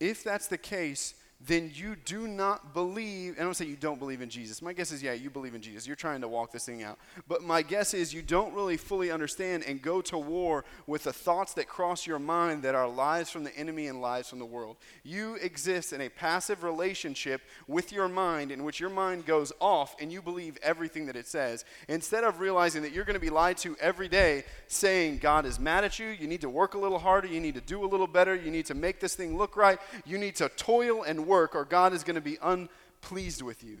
If 0.00 0.24
that's 0.24 0.48
the 0.48 0.58
case, 0.58 1.14
then 1.40 1.70
you 1.74 1.94
do 2.04 2.26
not 2.26 2.72
believe, 2.72 3.32
and 3.32 3.40
I 3.40 3.44
don't 3.44 3.54
say 3.54 3.66
you 3.66 3.76
don't 3.76 3.98
believe 3.98 4.22
in 4.22 4.30
Jesus. 4.30 4.62
My 4.62 4.72
guess 4.72 4.92
is, 4.92 5.02
yeah, 5.02 5.12
you 5.12 5.28
believe 5.28 5.54
in 5.54 5.60
Jesus. 5.60 5.86
You're 5.86 5.96
trying 5.96 6.22
to 6.22 6.28
walk 6.28 6.52
this 6.52 6.64
thing 6.64 6.82
out. 6.82 6.98
But 7.28 7.42
my 7.42 7.60
guess 7.60 7.92
is 7.92 8.14
you 8.14 8.22
don't 8.22 8.54
really 8.54 8.78
fully 8.78 9.10
understand 9.10 9.64
and 9.66 9.82
go 9.82 10.00
to 10.02 10.16
war 10.16 10.64
with 10.86 11.04
the 11.04 11.12
thoughts 11.12 11.52
that 11.54 11.68
cross 11.68 12.06
your 12.06 12.18
mind 12.18 12.62
that 12.62 12.74
are 12.74 12.88
lies 12.88 13.28
from 13.30 13.44
the 13.44 13.54
enemy 13.56 13.88
and 13.88 14.00
lies 14.00 14.28
from 14.28 14.38
the 14.38 14.46
world. 14.46 14.76
You 15.02 15.34
exist 15.34 15.92
in 15.92 16.00
a 16.00 16.08
passive 16.08 16.62
relationship 16.62 17.42
with 17.66 17.92
your 17.92 18.08
mind 18.08 18.50
in 18.50 18.64
which 18.64 18.80
your 18.80 18.90
mind 18.90 19.26
goes 19.26 19.52
off 19.60 19.96
and 20.00 20.10
you 20.10 20.22
believe 20.22 20.56
everything 20.62 21.06
that 21.06 21.16
it 21.16 21.26
says. 21.26 21.64
Instead 21.88 22.24
of 22.24 22.40
realizing 22.40 22.80
that 22.82 22.92
you're 22.92 23.04
going 23.04 23.14
to 23.14 23.20
be 23.20 23.30
lied 23.30 23.58
to 23.58 23.76
every 23.80 24.08
day, 24.08 24.44
saying 24.66 25.18
God 25.18 25.44
is 25.44 25.60
mad 25.60 25.84
at 25.84 25.98
you, 25.98 26.06
you 26.08 26.26
need 26.26 26.40
to 26.40 26.48
work 26.48 26.72
a 26.72 26.78
little 26.78 26.98
harder, 26.98 27.28
you 27.28 27.40
need 27.40 27.54
to 27.54 27.60
do 27.60 27.84
a 27.84 27.86
little 27.86 28.06
better, 28.06 28.34
you 28.34 28.50
need 28.50 28.66
to 28.66 28.74
make 28.74 28.98
this 28.98 29.14
thing 29.14 29.36
look 29.36 29.56
right, 29.56 29.78
you 30.06 30.16
need 30.16 30.36
to 30.36 30.48
toil 30.50 31.02
and 31.02 31.23
work 31.24 31.54
or 31.54 31.64
God 31.64 31.92
is 31.92 32.04
going 32.04 32.16
to 32.16 32.20
be 32.20 32.38
unpleased 32.42 33.42
with 33.42 33.64
you. 33.64 33.78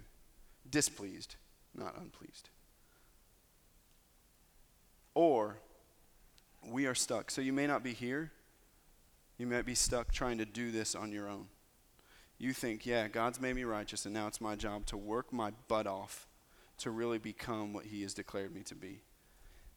Displeased, 0.68 1.36
not 1.74 1.96
unpleased. 1.96 2.48
Or 5.14 5.56
we 6.66 6.86
are 6.86 6.94
stuck. 6.94 7.30
So 7.30 7.40
you 7.40 7.52
may 7.52 7.66
not 7.66 7.82
be 7.82 7.92
here. 7.92 8.32
You 9.38 9.46
might 9.46 9.66
be 9.66 9.74
stuck 9.74 10.12
trying 10.12 10.38
to 10.38 10.44
do 10.44 10.70
this 10.70 10.94
on 10.94 11.12
your 11.12 11.28
own. 11.28 11.46
You 12.38 12.52
think, 12.52 12.84
yeah, 12.84 13.08
God's 13.08 13.40
made 13.40 13.54
me 13.54 13.64
righteous, 13.64 14.04
and 14.04 14.14
now 14.14 14.26
it's 14.26 14.40
my 14.40 14.56
job 14.56 14.86
to 14.86 14.96
work 14.96 15.32
my 15.32 15.52
butt 15.68 15.86
off 15.86 16.26
to 16.78 16.90
really 16.90 17.18
become 17.18 17.72
what 17.72 17.86
He 17.86 18.02
has 18.02 18.14
declared 18.14 18.54
me 18.54 18.62
to 18.62 18.74
be. 18.74 19.00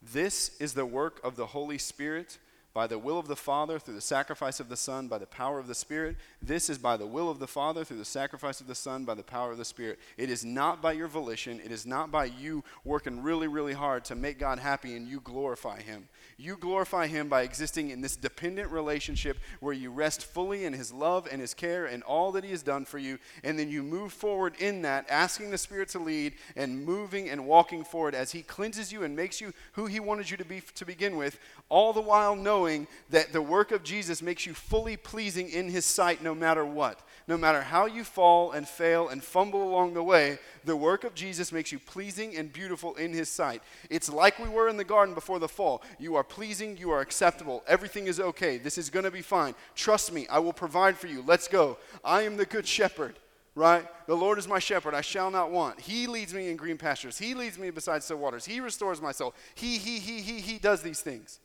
This 0.01 0.55
is 0.59 0.73
the 0.73 0.85
work 0.85 1.19
of 1.23 1.35
the 1.35 1.47
Holy 1.47 1.77
Spirit 1.77 2.39
by 2.77 2.85
the 2.85 2.99
will 2.99 3.17
of 3.17 3.27
the 3.27 3.35
Father, 3.35 3.79
through 3.79 3.95
the 3.95 4.01
sacrifice 4.01 4.59
of 4.59 4.69
the 4.69 4.77
Son, 4.77 5.07
by 5.07 5.17
the 5.17 5.25
power 5.25 5.57
of 5.57 5.65
the 5.65 5.73
Spirit. 5.73 6.15
This 6.43 6.69
is 6.69 6.77
by 6.77 6.95
the 6.95 7.07
will 7.07 7.27
of 7.27 7.39
the 7.39 7.47
Father, 7.47 7.83
through 7.83 7.97
the 7.97 8.05
sacrifice 8.05 8.61
of 8.61 8.67
the 8.67 8.75
Son, 8.75 9.03
by 9.03 9.15
the 9.15 9.23
power 9.23 9.51
of 9.51 9.57
the 9.57 9.65
Spirit. 9.65 9.97
It 10.15 10.29
is 10.29 10.45
not 10.45 10.79
by 10.79 10.91
your 10.91 11.07
volition. 11.07 11.59
It 11.59 11.71
is 11.71 11.87
not 11.87 12.11
by 12.11 12.25
you 12.25 12.63
working 12.85 13.23
really, 13.23 13.47
really 13.47 13.73
hard 13.73 14.05
to 14.05 14.15
make 14.15 14.37
God 14.37 14.59
happy 14.59 14.95
and 14.95 15.07
you 15.07 15.19
glorify 15.21 15.81
Him. 15.81 16.07
You 16.37 16.55
glorify 16.55 17.07
Him 17.07 17.29
by 17.29 17.41
existing 17.41 17.89
in 17.89 18.01
this 18.01 18.15
dependent 18.15 18.69
relationship 18.69 19.39
where 19.59 19.73
you 19.73 19.89
rest 19.89 20.23
fully 20.23 20.65
in 20.65 20.73
His 20.73 20.93
love 20.93 21.27
and 21.31 21.41
His 21.41 21.55
care 21.55 21.87
and 21.87 22.03
all 22.03 22.31
that 22.33 22.43
He 22.43 22.51
has 22.51 22.61
done 22.61 22.85
for 22.85 22.99
you. 22.99 23.17
And 23.43 23.57
then 23.57 23.71
you 23.71 23.81
move 23.81 24.13
forward 24.13 24.53
in 24.59 24.83
that, 24.83 25.07
asking 25.09 25.49
the 25.49 25.57
Spirit 25.57 25.89
to 25.89 25.99
lead 25.99 26.35
and 26.55 26.85
moving 26.85 27.27
and 27.27 27.47
walking 27.47 27.83
forward 27.83 28.13
as 28.13 28.33
He 28.33 28.43
cleanses 28.43 28.91
you 28.91 29.01
and 29.01 29.15
makes 29.15 29.41
you 29.41 29.51
who 29.71 29.87
He 29.87 29.99
wanted 29.99 30.29
you 30.29 30.37
to 30.37 30.45
be 30.45 30.61
to 30.75 30.85
begin 30.85 31.17
with, 31.17 31.39
all 31.69 31.91
the 31.91 32.01
while 32.01 32.35
knowing 32.35 32.66
that 33.09 33.33
the 33.33 33.41
work 33.41 33.71
of 33.71 33.83
Jesus 33.83 34.21
makes 34.21 34.45
you 34.45 34.53
fully 34.53 34.97
pleasing 34.97 35.49
in 35.49 35.69
His 35.69 35.85
sight 35.85 36.21
no 36.21 36.35
matter 36.35 36.65
what 36.65 37.01
no 37.27 37.37
matter 37.37 37.61
how 37.61 37.85
you 37.85 38.03
fall 38.03 38.53
and 38.53 38.67
fail 38.67 39.09
and 39.09 39.21
fumble 39.21 39.61
along 39.61 39.93
the 39.93 40.03
way, 40.03 40.39
the 40.63 40.77
work 40.77 41.03
of 41.03 41.13
Jesus 41.13 41.51
makes 41.51 41.73
you 41.73 41.79
pleasing 41.79 42.37
and 42.37 42.51
beautiful 42.51 42.95
in 42.95 43.11
His 43.11 43.29
sight. 43.29 43.61
It's 43.89 44.09
like 44.09 44.39
we 44.39 44.47
were 44.47 44.69
in 44.69 44.77
the 44.77 44.85
garden 44.85 45.13
before 45.13 45.39
the 45.39 45.47
fall. 45.47 45.83
You 45.99 46.15
are 46.15 46.23
pleasing, 46.23 46.77
you 46.77 46.89
are 46.91 47.01
acceptable, 47.01 47.63
everything 47.67 48.07
is 48.07 48.19
okay. 48.19 48.57
This 48.57 48.77
is 48.77 48.89
going 48.89 49.05
to 49.05 49.11
be 49.11 49.21
fine. 49.21 49.55
Trust 49.75 50.13
me, 50.13 50.25
I 50.29 50.39
will 50.39 50.53
provide 50.53 50.97
for 50.97 51.07
you. 51.07 51.21
Let's 51.25 51.49
go. 51.49 51.77
I 52.03 52.21
am 52.21 52.37
the 52.37 52.45
good 52.45 52.65
shepherd 52.65 53.19
right? 53.55 53.87
The 54.05 54.13
Lord 54.13 54.37
is 54.37 54.47
my 54.47 54.59
shepherd, 54.59 54.93
I 54.93 55.01
shall 55.01 55.31
not 55.31 55.49
want. 55.49 55.79
He 55.79 56.05
leads 56.05 56.31
me 56.31 56.51
in 56.51 56.57
green 56.57 56.77
pastures. 56.77 57.17
He 57.17 57.33
leads 57.33 57.57
me 57.57 57.71
beside 57.71 58.03
still 58.03 58.17
waters. 58.17 58.45
He 58.45 58.59
restores 58.59 59.01
my 59.01 59.11
soul. 59.11 59.33
He, 59.55 59.79
he, 59.79 59.97
he, 59.97 60.21
he, 60.21 60.39
he 60.41 60.59
does 60.59 60.83
these 60.83 61.01
things. 61.01 61.39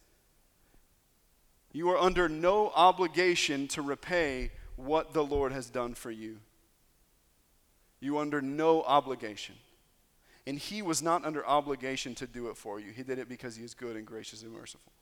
You 1.73 1.89
are 1.91 1.99
under 1.99 2.29
no 2.29 2.70
obligation 2.75 3.66
to 3.68 3.83
repay 3.83 4.51
what 4.77 5.12
the 5.12 5.25
Lord 5.25 5.53
has 5.53 5.70
done 5.70 5.95
for 5.95 6.11
you. 6.11 6.39
You 8.01 8.18
under 8.18 8.43
no 8.43 8.83
obligation. 8.83 9.55
And 10.47 10.59
he 10.59 10.83
was 10.83 11.03
not 11.03 11.25
under 11.25 11.47
obligation 11.47 12.14
to 12.16 12.27
do 12.27 12.49
it 12.49 12.57
for 12.57 12.81
you. 12.81 12.91
He 12.91 13.03
did 13.03 13.18
it 13.18 13.29
because 13.29 13.57
he 13.57 13.64
is 13.64 13.75
good 13.75 13.97
and 13.97 14.05
gracious 14.05 14.43
and 14.43 14.53
merciful. 14.53 14.93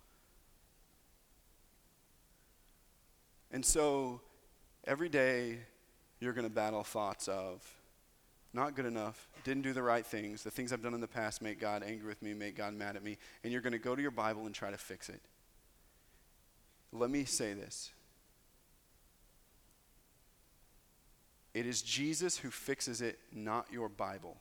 And 3.50 3.64
so 3.64 4.20
every 4.86 5.08
day 5.08 5.58
you're 6.20 6.34
going 6.34 6.46
to 6.46 6.54
battle 6.54 6.84
thoughts 6.84 7.26
of 7.26 7.62
not 8.52 8.74
good 8.74 8.86
enough, 8.86 9.28
didn't 9.44 9.62
do 9.62 9.72
the 9.72 9.82
right 9.82 10.04
things, 10.04 10.42
the 10.42 10.50
things 10.50 10.72
I've 10.72 10.82
done 10.82 10.94
in 10.94 11.00
the 11.00 11.08
past 11.08 11.40
make 11.40 11.60
God 11.60 11.82
angry 11.82 12.08
with 12.08 12.20
me, 12.20 12.34
make 12.34 12.56
God 12.56 12.74
mad 12.74 12.96
at 12.96 13.02
me, 13.02 13.16
and 13.42 13.52
you're 13.52 13.62
going 13.62 13.72
to 13.72 13.78
go 13.78 13.94
to 13.94 14.02
your 14.02 14.10
Bible 14.10 14.46
and 14.46 14.54
try 14.54 14.70
to 14.70 14.78
fix 14.78 15.08
it. 15.08 15.20
Let 16.92 17.10
me 17.10 17.24
say 17.24 17.54
this 17.54 17.90
It 21.54 21.66
is 21.66 21.82
Jesus 21.82 22.38
who 22.38 22.50
fixes 22.50 23.00
it, 23.00 23.18
not 23.32 23.66
your 23.72 23.88
Bible. 23.88 24.36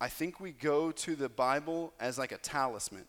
I 0.00 0.08
think 0.08 0.38
we 0.38 0.52
go 0.52 0.92
to 0.92 1.16
the 1.16 1.28
Bible 1.28 1.92
as 1.98 2.18
like 2.18 2.30
a 2.30 2.38
talisman. 2.38 3.04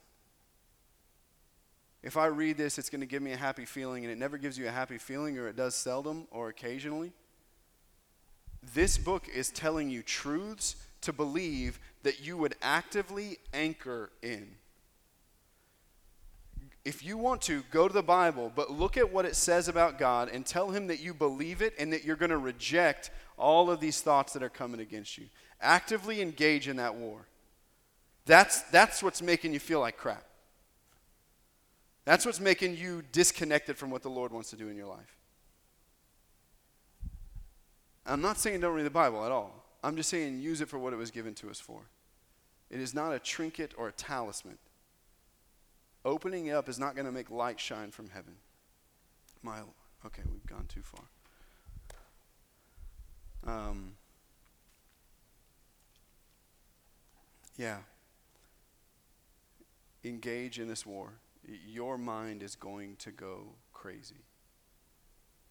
If 2.01 2.17
I 2.17 2.27
read 2.27 2.57
this, 2.57 2.79
it's 2.79 2.89
going 2.89 3.01
to 3.01 3.07
give 3.07 3.21
me 3.21 3.33
a 3.33 3.37
happy 3.37 3.65
feeling, 3.65 4.05
and 4.05 4.11
it 4.11 4.17
never 4.17 4.37
gives 4.37 4.57
you 4.57 4.67
a 4.67 4.71
happy 4.71 4.97
feeling, 4.97 5.37
or 5.37 5.47
it 5.47 5.55
does 5.55 5.75
seldom 5.75 6.27
or 6.31 6.49
occasionally. 6.49 7.11
This 8.73 8.97
book 8.97 9.27
is 9.27 9.49
telling 9.49 9.89
you 9.89 10.01
truths 10.01 10.75
to 11.01 11.13
believe 11.13 11.79
that 12.03 12.25
you 12.25 12.37
would 12.37 12.55
actively 12.61 13.37
anchor 13.53 14.11
in 14.21 14.55
if 16.85 17.03
you 17.03 17.17
want 17.17 17.41
to, 17.43 17.63
go 17.71 17.87
to 17.87 17.93
the 17.93 18.01
Bible, 18.01 18.51
but 18.55 18.71
look 18.71 18.97
at 18.97 19.11
what 19.11 19.25
it 19.25 19.35
says 19.35 19.67
about 19.67 19.99
God 19.99 20.29
and 20.29 20.45
tell 20.45 20.71
Him 20.71 20.87
that 20.87 20.99
you 20.99 21.13
believe 21.13 21.61
it 21.61 21.73
and 21.77 21.91
that 21.93 22.03
you're 22.03 22.15
going 22.15 22.31
to 22.31 22.37
reject 22.37 23.11
all 23.37 23.69
of 23.69 23.79
these 23.79 24.01
thoughts 24.01 24.33
that 24.33 24.43
are 24.43 24.49
coming 24.49 24.79
against 24.79 25.17
you. 25.17 25.25
Actively 25.61 26.21
engage 26.21 26.67
in 26.67 26.77
that 26.77 26.95
war. 26.95 27.27
That's, 28.25 28.61
that's 28.63 29.03
what's 29.03 29.21
making 29.21 29.53
you 29.53 29.59
feel 29.59 29.79
like 29.79 29.97
crap. 29.97 30.23
That's 32.05 32.25
what's 32.25 32.39
making 32.39 32.77
you 32.77 33.03
disconnected 33.11 33.77
from 33.77 33.91
what 33.91 34.01
the 34.01 34.09
Lord 34.09 34.31
wants 34.31 34.49
to 34.51 34.55
do 34.55 34.67
in 34.69 34.75
your 34.75 34.87
life. 34.87 35.17
I'm 38.05 38.21
not 38.21 38.37
saying 38.39 38.61
don't 38.61 38.73
read 38.73 38.85
the 38.85 38.89
Bible 38.89 39.23
at 39.25 39.31
all. 39.31 39.63
I'm 39.83 39.95
just 39.95 40.09
saying 40.09 40.39
use 40.39 40.61
it 40.61 40.69
for 40.69 40.79
what 40.79 40.93
it 40.93 40.95
was 40.95 41.11
given 41.11 41.33
to 41.35 41.49
us 41.49 41.59
for. 41.59 41.81
It 42.69 42.79
is 42.79 42.93
not 42.93 43.13
a 43.13 43.19
trinket 43.19 43.73
or 43.77 43.87
a 43.87 43.91
talisman. 43.91 44.57
Opening 46.05 46.51
up 46.51 46.69
is 46.69 46.79
not 46.79 46.95
going 46.95 47.05
to 47.05 47.11
make 47.11 47.29
light 47.29 47.59
shine 47.59 47.91
from 47.91 48.09
heaven. 48.09 48.35
My, 49.43 49.59
okay, 50.05 50.21
we've 50.31 50.45
gone 50.45 50.65
too 50.67 50.81
far. 50.81 51.03
Um, 53.45 53.93
yeah. 57.57 57.79
Engage 60.03 60.59
in 60.59 60.67
this 60.67 60.85
war. 60.85 61.13
Your 61.67 61.97
mind 61.97 62.43
is 62.43 62.55
going 62.55 62.95
to 62.97 63.11
go 63.11 63.55
crazy. 63.73 64.23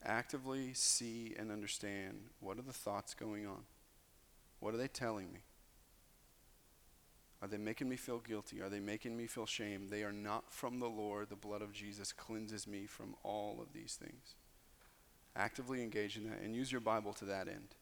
Actively 0.05 0.73
see 0.75 1.35
and 1.39 1.51
understand 1.51 2.31
what 2.41 2.59
are 2.59 2.63
the 2.63 2.73
thoughts 2.73 3.15
going 3.15 3.47
on? 3.47 3.65
What 4.61 4.75
are 4.75 4.79
they 4.79 4.89
telling 4.89 5.33
me? 5.33 5.41
Are 7.41 7.49
they 7.49 7.57
making 7.57 7.89
me 7.89 7.97
feel 7.97 8.19
guilty? 8.19 8.61
Are 8.61 8.69
they 8.69 8.81
making 8.81 9.17
me 9.17 9.27
feel 9.27 9.47
shame? 9.47 9.89
They 9.89 10.03
are 10.03 10.13
not 10.13 10.53
from 10.53 10.81
the 10.81 10.89
Lord. 10.89 11.29
The 11.29 11.37
blood 11.37 11.63
of 11.63 11.73
Jesus 11.73 12.13
cleanses 12.13 12.67
me 12.67 12.87
from 12.87 13.15
all 13.23 13.61
of 13.63 13.73
these 13.73 13.95
things. 13.95 14.35
Actively 15.37 15.83
engage 15.83 16.17
in 16.17 16.29
that 16.29 16.41
and 16.43 16.55
use 16.57 16.73
your 16.73 16.81
Bible 16.81 17.13
to 17.15 17.25
that 17.27 17.47
end. 17.47 17.77